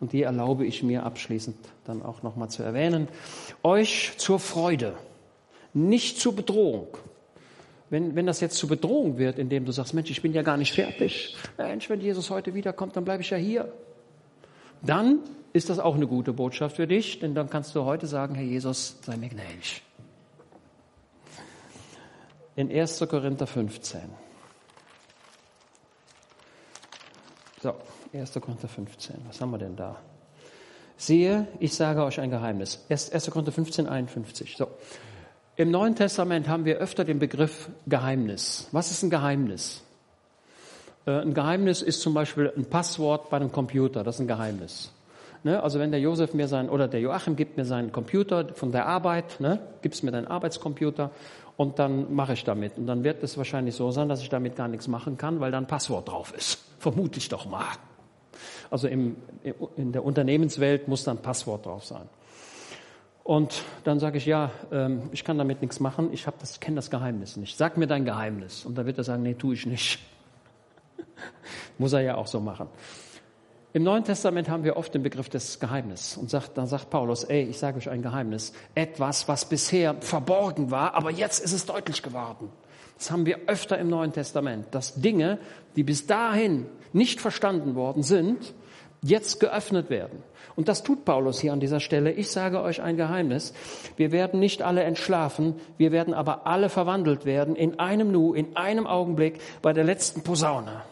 und 0.00 0.12
die 0.12 0.22
erlaube 0.22 0.66
ich 0.66 0.82
mir 0.82 1.04
abschließend 1.04 1.56
dann 1.84 2.02
auch 2.02 2.22
nochmal 2.22 2.50
zu 2.50 2.62
erwähnen, 2.62 3.08
euch 3.62 4.12
zur 4.18 4.38
Freude, 4.38 4.94
nicht 5.72 6.20
zur 6.20 6.34
Bedrohung. 6.34 6.88
Wenn, 7.88 8.16
wenn 8.16 8.26
das 8.26 8.40
jetzt 8.40 8.56
zur 8.56 8.68
Bedrohung 8.68 9.16
wird, 9.16 9.38
indem 9.38 9.64
du 9.64 9.72
sagst, 9.72 9.94
Mensch, 9.94 10.10
ich 10.10 10.20
bin 10.20 10.32
ja 10.32 10.42
gar 10.42 10.56
nicht 10.56 10.72
fertig. 10.72 11.36
Mensch, 11.56 11.88
wenn 11.88 12.00
Jesus 12.00 12.30
heute 12.30 12.52
wiederkommt, 12.54 12.96
dann 12.96 13.04
bleibe 13.04 13.22
ich 13.22 13.30
ja 13.30 13.36
hier. 13.36 13.72
Dann 14.82 15.20
ist 15.52 15.70
das 15.70 15.78
auch 15.78 15.94
eine 15.94 16.06
gute 16.06 16.32
Botschaft 16.32 16.76
für 16.76 16.86
dich, 16.86 17.20
denn 17.20 17.34
dann 17.34 17.48
kannst 17.48 17.74
du 17.74 17.84
heute 17.84 18.06
sagen, 18.06 18.34
Herr 18.34 18.44
Jesus, 18.44 18.98
sei 19.02 19.16
mir 19.16 19.28
gnädig. 19.28 19.82
In 22.56 22.70
1. 22.70 22.98
Korinther 23.08 23.46
15. 23.46 24.00
So, 27.62 27.74
1. 28.20 28.32
Korinther 28.40 28.68
15. 28.68 29.16
Was 29.26 29.40
haben 29.40 29.50
wir 29.50 29.58
denn 29.58 29.76
da? 29.76 29.96
Siehe, 30.96 31.46
ich 31.60 31.74
sage 31.74 32.02
euch 32.02 32.20
ein 32.20 32.30
Geheimnis. 32.30 32.84
1. 32.88 33.30
Korinther 33.30 33.52
15, 33.52 33.86
51. 33.86 34.56
So. 34.56 34.68
Im 35.56 35.70
Neuen 35.70 35.94
Testament 35.94 36.48
haben 36.48 36.64
wir 36.64 36.78
öfter 36.78 37.04
den 37.04 37.18
Begriff 37.18 37.68
Geheimnis. 37.86 38.68
Was 38.72 38.90
ist 38.90 39.02
ein 39.02 39.10
Geheimnis? 39.10 39.82
Äh, 41.06 41.20
ein 41.20 41.34
Geheimnis 41.34 41.82
ist 41.82 42.00
zum 42.00 42.14
Beispiel 42.14 42.52
ein 42.56 42.66
Passwort 42.66 43.30
bei 43.30 43.36
einem 43.36 43.52
Computer. 43.52 44.04
Das 44.04 44.16
ist 44.16 44.20
ein 44.20 44.28
Geheimnis. 44.28 44.92
Ne? 45.44 45.62
Also 45.62 45.78
wenn 45.78 45.90
der 45.90 46.00
Josef 46.00 46.34
mir 46.34 46.48
sein, 46.48 46.68
oder 46.68 46.88
der 46.88 47.00
Joachim 47.00 47.36
gibt 47.36 47.56
mir 47.56 47.64
seinen 47.64 47.92
Computer 47.92 48.54
von 48.54 48.72
der 48.72 48.86
Arbeit, 48.86 49.40
ne? 49.40 49.60
gibst 49.82 50.02
mir 50.02 50.10
deinen 50.10 50.26
Arbeitscomputer 50.26 51.10
und 51.56 51.78
dann 51.78 52.14
mache 52.14 52.32
ich 52.32 52.44
damit. 52.44 52.76
Und 52.76 52.86
dann 52.86 53.04
wird 53.04 53.22
es 53.22 53.38
wahrscheinlich 53.38 53.74
so 53.74 53.90
sein, 53.90 54.08
dass 54.08 54.22
ich 54.22 54.28
damit 54.28 54.56
gar 54.56 54.68
nichts 54.68 54.88
machen 54.88 55.16
kann, 55.16 55.40
weil 55.40 55.52
da 55.52 55.58
ein 55.58 55.66
Passwort 55.66 56.08
drauf 56.08 56.34
ist. 56.36 56.58
Vermute 56.78 57.18
ich 57.18 57.28
doch 57.28 57.46
mal. 57.46 57.66
Also 58.70 58.88
im, 58.88 59.16
in 59.76 59.92
der 59.92 60.04
Unternehmenswelt 60.04 60.88
muss 60.88 61.04
da 61.04 61.12
ein 61.12 61.18
Passwort 61.18 61.66
drauf 61.66 61.84
sein. 61.84 62.08
Und 63.26 63.64
dann 63.82 63.98
sage 63.98 64.18
ich, 64.18 64.26
ja, 64.26 64.52
ähm, 64.70 65.08
ich 65.10 65.24
kann 65.24 65.36
damit 65.36 65.60
nichts 65.60 65.80
machen, 65.80 66.12
ich 66.12 66.26
das, 66.38 66.60
kenne 66.60 66.76
das 66.76 66.90
Geheimnis 66.90 67.36
nicht. 67.36 67.58
Sag 67.58 67.76
mir 67.76 67.88
dein 67.88 68.04
Geheimnis. 68.04 68.64
Und 68.64 68.78
dann 68.78 68.86
wird 68.86 68.98
er 68.98 69.04
sagen, 69.04 69.24
nee, 69.24 69.34
tue 69.34 69.54
ich 69.54 69.66
nicht. 69.66 69.98
muss 71.78 71.92
er 71.92 72.02
ja 72.02 72.14
auch 72.14 72.28
so 72.28 72.38
machen. 72.38 72.68
Im 73.72 73.82
Neuen 73.82 74.04
Testament 74.04 74.48
haben 74.48 74.64
wir 74.64 74.76
oft 74.76 74.94
den 74.94 75.02
Begriff 75.02 75.28
des 75.28 75.58
Geheimnisses. 75.58 76.16
Und 76.16 76.30
sagt, 76.30 76.56
dann 76.56 76.66
sagt 76.66 76.88
Paulus, 76.88 77.24
ey, 77.24 77.42
ich 77.42 77.58
sage 77.58 77.78
euch 77.78 77.90
ein 77.90 78.00
Geheimnis. 78.00 78.52
Etwas, 78.74 79.26
was 79.26 79.48
bisher 79.48 79.96
verborgen 80.00 80.70
war, 80.70 80.94
aber 80.94 81.10
jetzt 81.10 81.44
ist 81.44 81.52
es 81.52 81.66
deutlich 81.66 82.02
geworden. 82.02 82.50
Das 82.96 83.10
haben 83.10 83.26
wir 83.26 83.40
öfter 83.46 83.78
im 83.78 83.88
Neuen 83.88 84.12
Testament, 84.12 84.66
dass 84.70 84.94
Dinge, 84.94 85.38
die 85.76 85.84
bis 85.84 86.06
dahin 86.06 86.66
nicht 86.92 87.20
verstanden 87.20 87.74
worden 87.74 88.02
sind, 88.02 88.54
jetzt 89.02 89.40
geöffnet 89.40 89.90
werden. 89.90 90.22
Und 90.56 90.68
das 90.68 90.82
tut 90.82 91.04
Paulus 91.04 91.38
hier 91.38 91.52
an 91.52 91.60
dieser 91.60 91.80
Stelle. 91.80 92.12
Ich 92.12 92.30
sage 92.30 92.62
euch 92.62 92.80
ein 92.80 92.96
Geheimnis. 92.96 93.52
Wir 93.96 94.10
werden 94.10 94.40
nicht 94.40 94.62
alle 94.62 94.82
entschlafen, 94.82 95.54
wir 95.76 95.92
werden 95.92 96.14
aber 96.14 96.46
alle 96.46 96.70
verwandelt 96.70 97.26
werden 97.26 97.54
in 97.54 97.78
einem 97.78 98.10
Nu, 98.10 98.32
in 98.32 98.56
einem 98.56 98.86
Augenblick 98.86 99.38
bei 99.60 99.74
der 99.74 99.84
letzten 99.84 100.22
Posaune. 100.22 100.82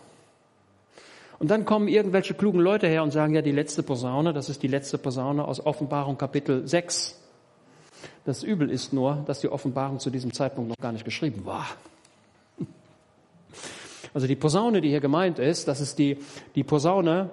Und 1.38 1.50
dann 1.50 1.64
kommen 1.64 1.88
irgendwelche 1.88 2.34
klugen 2.34 2.60
Leute 2.60 2.86
her 2.86 3.02
und 3.02 3.10
sagen, 3.10 3.34
ja, 3.34 3.42
die 3.42 3.52
letzte 3.52 3.82
Posaune, 3.82 4.32
das 4.32 4.48
ist 4.48 4.62
die 4.62 4.68
letzte 4.68 4.98
Posaune 4.98 5.46
aus 5.46 5.64
Offenbarung 5.64 6.18
Kapitel 6.18 6.66
6. 6.68 7.20
Das 8.24 8.42
Übel 8.42 8.70
ist 8.70 8.92
nur, 8.92 9.24
dass 9.26 9.40
die 9.40 9.48
Offenbarung 9.48 9.98
zu 9.98 10.10
diesem 10.10 10.32
Zeitpunkt 10.32 10.70
noch 10.70 10.78
gar 10.78 10.92
nicht 10.92 11.04
geschrieben 11.04 11.44
war. 11.44 11.66
Also 14.14 14.28
die 14.28 14.36
Posaune, 14.36 14.80
die 14.80 14.88
hier 14.88 15.00
gemeint 15.00 15.40
ist, 15.40 15.66
das 15.66 15.80
ist 15.80 15.98
die, 15.98 16.18
die 16.54 16.62
Posaune, 16.62 17.30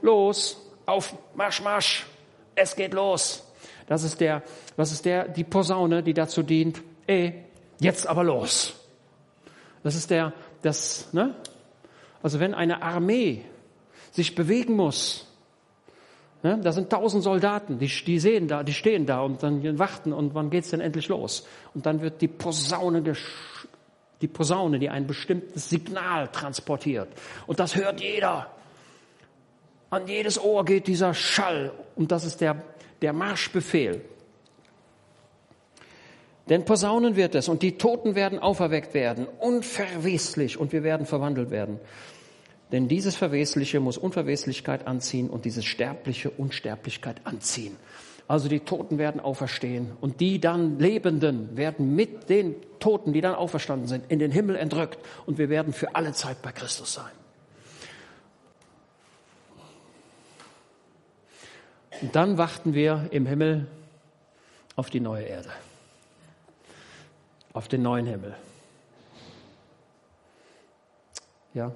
los, 0.00 0.56
auf, 0.86 1.14
marsch, 1.34 1.60
marsch, 1.60 2.06
es 2.54 2.76
geht 2.76 2.94
los. 2.94 3.42
Das 3.88 4.04
ist 4.04 4.20
der, 4.20 4.42
was 4.76 4.92
ist 4.92 5.04
der, 5.04 5.28
die 5.28 5.42
Posaune, 5.42 6.04
die 6.04 6.14
dazu 6.14 6.44
dient, 6.44 6.82
ey, 7.08 7.44
jetzt 7.80 8.06
aber 8.06 8.22
los. 8.22 8.74
Das 9.82 9.96
ist 9.96 10.10
der, 10.10 10.32
das, 10.62 11.12
ne? 11.12 11.34
Also 12.22 12.40
wenn 12.40 12.54
eine 12.54 12.82
Armee 12.82 13.42
sich 14.12 14.34
bewegen 14.34 14.74
muss, 14.74 15.26
ne, 16.42 16.58
da 16.62 16.72
sind 16.72 16.90
tausend 16.90 17.22
Soldaten, 17.22 17.78
die, 17.78 17.86
die 17.86 18.18
sehen 18.18 18.48
da, 18.48 18.62
die 18.62 18.72
stehen 18.72 19.06
da 19.06 19.20
und 19.20 19.42
dann 19.42 19.78
warten 19.78 20.12
und 20.12 20.34
wann 20.34 20.50
geht's 20.50 20.70
denn 20.70 20.80
endlich 20.80 21.08
los? 21.08 21.46
Und 21.74 21.86
dann 21.86 22.00
wird 22.00 22.20
die 22.22 22.28
Posaune, 22.28 23.02
die 24.20 24.28
Posaune, 24.28 24.78
die 24.78 24.88
ein 24.88 25.06
bestimmtes 25.06 25.68
Signal 25.68 26.28
transportiert. 26.28 27.08
Und 27.46 27.60
das 27.60 27.76
hört 27.76 28.00
jeder. 28.00 28.50
An 29.90 30.06
jedes 30.06 30.42
Ohr 30.42 30.64
geht 30.64 30.86
dieser 30.86 31.14
Schall 31.14 31.72
und 31.94 32.10
das 32.10 32.24
ist 32.24 32.40
der, 32.40 32.62
der 33.02 33.12
Marschbefehl. 33.12 34.02
Denn 36.48 36.64
Posaunen 36.64 37.16
wird 37.16 37.34
es 37.34 37.48
und 37.48 37.62
die 37.62 37.76
Toten 37.76 38.14
werden 38.14 38.38
auferweckt 38.38 38.94
werden, 38.94 39.26
unverweslich 39.26 40.58
und 40.58 40.72
wir 40.72 40.82
werden 40.82 41.06
verwandelt 41.06 41.50
werden. 41.50 41.80
Denn 42.72 42.88
dieses 42.88 43.16
Verwesliche 43.16 43.80
muss 43.80 43.98
Unverweslichkeit 43.98 44.86
anziehen 44.86 45.30
und 45.30 45.44
dieses 45.44 45.64
Sterbliche 45.64 46.30
Unsterblichkeit 46.30 47.20
anziehen. 47.24 47.76
Also 48.28 48.48
die 48.48 48.60
Toten 48.60 48.98
werden 48.98 49.20
auferstehen 49.20 49.92
und 50.00 50.20
die 50.20 50.40
dann 50.40 50.80
Lebenden 50.80 51.56
werden 51.56 51.94
mit 51.94 52.28
den 52.28 52.56
Toten, 52.80 53.12
die 53.12 53.20
dann 53.20 53.36
auferstanden 53.36 53.86
sind, 53.86 54.10
in 54.10 54.18
den 54.18 54.32
Himmel 54.32 54.56
entrückt 54.56 54.98
und 55.26 55.38
wir 55.38 55.48
werden 55.48 55.72
für 55.72 55.94
alle 55.94 56.12
Zeit 56.12 56.42
bei 56.42 56.50
Christus 56.50 56.94
sein. 56.94 57.12
Und 62.02 62.14
dann 62.16 62.36
warten 62.36 62.74
wir 62.74 63.08
im 63.10 63.26
Himmel 63.26 63.68
auf 64.74 64.90
die 64.90 65.00
neue 65.00 65.24
Erde, 65.24 65.48
auf 67.52 67.68
den 67.68 67.82
neuen 67.82 68.06
Himmel. 68.06 68.34
Ja, 71.54 71.72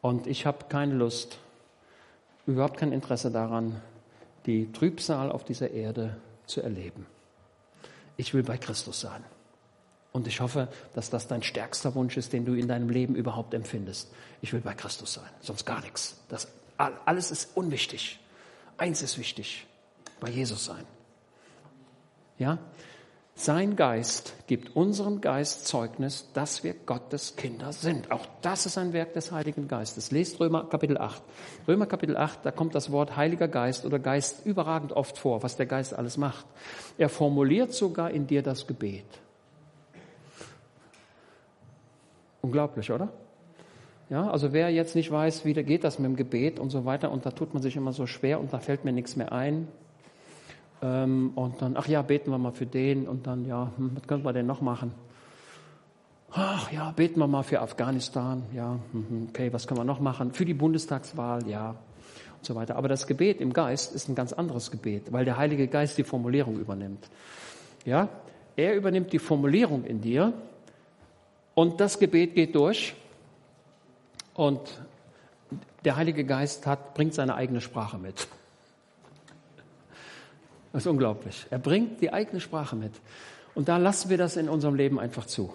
und 0.00 0.26
ich 0.26 0.46
habe 0.46 0.66
keine 0.68 0.94
Lust, 0.94 1.38
überhaupt 2.46 2.76
kein 2.76 2.92
Interesse 2.92 3.30
daran, 3.30 3.80
die 4.46 4.70
Trübsal 4.72 5.32
auf 5.32 5.44
dieser 5.44 5.70
Erde 5.70 6.16
zu 6.46 6.60
erleben. 6.60 7.06
Ich 8.16 8.34
will 8.34 8.42
bei 8.42 8.58
Christus 8.58 9.00
sein. 9.00 9.24
Und 10.12 10.28
ich 10.28 10.40
hoffe, 10.40 10.68
dass 10.94 11.10
das 11.10 11.26
dein 11.26 11.42
stärkster 11.42 11.94
Wunsch 11.96 12.16
ist, 12.16 12.32
den 12.32 12.44
du 12.44 12.54
in 12.54 12.68
deinem 12.68 12.88
Leben 12.88 13.16
überhaupt 13.16 13.52
empfindest. 13.52 14.12
Ich 14.42 14.52
will 14.52 14.60
bei 14.60 14.74
Christus 14.74 15.14
sein, 15.14 15.28
sonst 15.40 15.64
gar 15.64 15.80
nichts. 15.80 16.20
Das, 16.28 16.46
alles 16.76 17.32
ist 17.32 17.56
unwichtig. 17.56 18.20
Eins 18.76 19.02
ist 19.02 19.18
wichtig, 19.18 19.66
bei 20.20 20.30
Jesus 20.30 20.64
sein. 20.64 20.84
Ja? 22.38 22.58
Sein 23.36 23.74
Geist 23.74 24.34
gibt 24.46 24.76
unserem 24.76 25.20
Geist 25.20 25.66
Zeugnis, 25.66 26.30
dass 26.34 26.62
wir 26.62 26.72
Gottes 26.72 27.34
Kinder 27.34 27.72
sind. 27.72 28.12
Auch 28.12 28.24
das 28.42 28.64
ist 28.64 28.78
ein 28.78 28.92
Werk 28.92 29.12
des 29.14 29.32
Heiligen 29.32 29.66
Geistes. 29.66 30.12
Lest 30.12 30.38
Römer 30.38 30.68
Kapitel 30.68 30.96
8. 30.96 31.20
Römer 31.66 31.86
Kapitel 31.86 32.16
8, 32.16 32.46
da 32.46 32.52
kommt 32.52 32.76
das 32.76 32.92
Wort 32.92 33.16
Heiliger 33.16 33.48
Geist 33.48 33.84
oder 33.84 33.98
Geist 33.98 34.46
überragend 34.46 34.92
oft 34.92 35.18
vor, 35.18 35.42
was 35.42 35.56
der 35.56 35.66
Geist 35.66 35.98
alles 35.98 36.16
macht. 36.16 36.46
Er 36.96 37.08
formuliert 37.08 37.72
sogar 37.72 38.12
in 38.12 38.28
dir 38.28 38.42
das 38.42 38.68
Gebet. 38.68 39.04
Unglaublich, 42.40 42.92
oder? 42.92 43.08
Ja, 44.10 44.30
also 44.30 44.52
wer 44.52 44.70
jetzt 44.70 44.94
nicht 44.94 45.10
weiß, 45.10 45.44
wie 45.44 45.54
geht 45.54 45.82
das 45.82 45.98
mit 45.98 46.08
dem 46.08 46.16
Gebet 46.16 46.60
und 46.60 46.70
so 46.70 46.84
weiter, 46.84 47.10
und 47.10 47.26
da 47.26 47.32
tut 47.32 47.52
man 47.52 47.62
sich 47.62 47.74
immer 47.74 47.92
so 47.92 48.06
schwer 48.06 48.38
und 48.38 48.52
da 48.52 48.60
fällt 48.60 48.84
mir 48.84 48.92
nichts 48.92 49.16
mehr 49.16 49.32
ein, 49.32 49.66
ähm, 50.84 51.32
und 51.34 51.62
dann, 51.62 51.76
ach 51.76 51.88
ja, 51.88 52.02
beten 52.02 52.30
wir 52.30 52.36
mal 52.36 52.52
für 52.52 52.66
den 52.66 53.08
und 53.08 53.26
dann, 53.26 53.46
ja, 53.46 53.72
hm, 53.76 53.92
was 53.94 54.06
können 54.06 54.24
wir 54.24 54.34
denn 54.34 54.46
noch 54.46 54.60
machen? 54.60 54.92
Ach 56.30 56.70
ja, 56.70 56.90
beten 56.90 57.18
wir 57.18 57.26
mal 57.26 57.42
für 57.42 57.60
Afghanistan, 57.60 58.42
ja, 58.54 58.78
hm, 58.92 59.06
hm, 59.08 59.26
okay, 59.30 59.52
was 59.52 59.66
können 59.66 59.80
wir 59.80 59.84
noch 59.84 60.00
machen? 60.00 60.32
Für 60.32 60.44
die 60.44 60.52
Bundestagswahl, 60.52 61.48
ja, 61.48 61.70
und 61.70 62.44
so 62.44 62.54
weiter. 62.54 62.76
Aber 62.76 62.88
das 62.88 63.06
Gebet 63.06 63.40
im 63.40 63.54
Geist 63.54 63.94
ist 63.94 64.08
ein 64.08 64.14
ganz 64.14 64.34
anderes 64.34 64.70
Gebet, 64.70 65.10
weil 65.12 65.24
der 65.24 65.38
Heilige 65.38 65.68
Geist 65.68 65.96
die 65.96 66.04
Formulierung 66.04 66.58
übernimmt. 66.58 67.08
Ja, 67.86 68.08
er 68.56 68.76
übernimmt 68.76 69.12
die 69.12 69.18
Formulierung 69.18 69.84
in 69.84 70.02
dir 70.02 70.34
und 71.54 71.80
das 71.80 71.98
Gebet 71.98 72.34
geht 72.34 72.54
durch 72.54 72.94
Und 74.34 74.60
der 75.84 75.96
Heilige 75.96 76.24
Geist 76.24 76.66
hat, 76.66 76.94
bringt 76.94 77.14
seine 77.14 77.36
eigene 77.36 77.60
Sprache 77.60 77.98
mit. 77.98 78.26
Das 80.74 80.82
ist 80.82 80.90
unglaublich. 80.90 81.46
Er 81.50 81.60
bringt 81.60 82.00
die 82.00 82.12
eigene 82.12 82.40
Sprache 82.40 82.74
mit. 82.74 82.90
Und 83.54 83.68
da 83.68 83.76
lassen 83.76 84.10
wir 84.10 84.18
das 84.18 84.36
in 84.36 84.48
unserem 84.48 84.74
Leben 84.74 84.98
einfach 84.98 85.24
zu. 85.24 85.52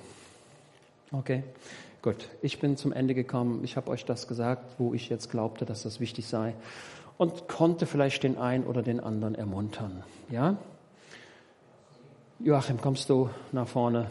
Okay, 1.12 1.44
gut. 2.02 2.30
Ich 2.42 2.60
bin 2.60 2.78
zum 2.78 2.94
Ende 2.94 3.14
gekommen. 3.14 3.62
Ich 3.66 3.76
habe 3.76 3.92
euch 3.92 4.06
das 4.06 4.30
gesagt, 4.30 4.76
wo 4.78 4.94
ich 4.94 5.10
jetzt 5.10 5.30
glaubte, 5.30 5.66
dass 5.66 5.84
das 5.84 6.00
wichtig 6.00 6.26
sei. 6.26 6.54
Und 7.18 7.50
konnte 7.50 7.86
vielleicht 7.86 8.24
den 8.24 8.38
einen 8.38 8.64
oder 8.64 8.82
den 8.82 9.02
anderen 9.02 9.36
ermuntern. 9.36 10.04
Ja? 10.30 10.56
Joachim, 12.40 12.80
kommst 12.80 13.10
du 13.10 13.30
nach 13.52 13.68
vorne? 13.68 14.10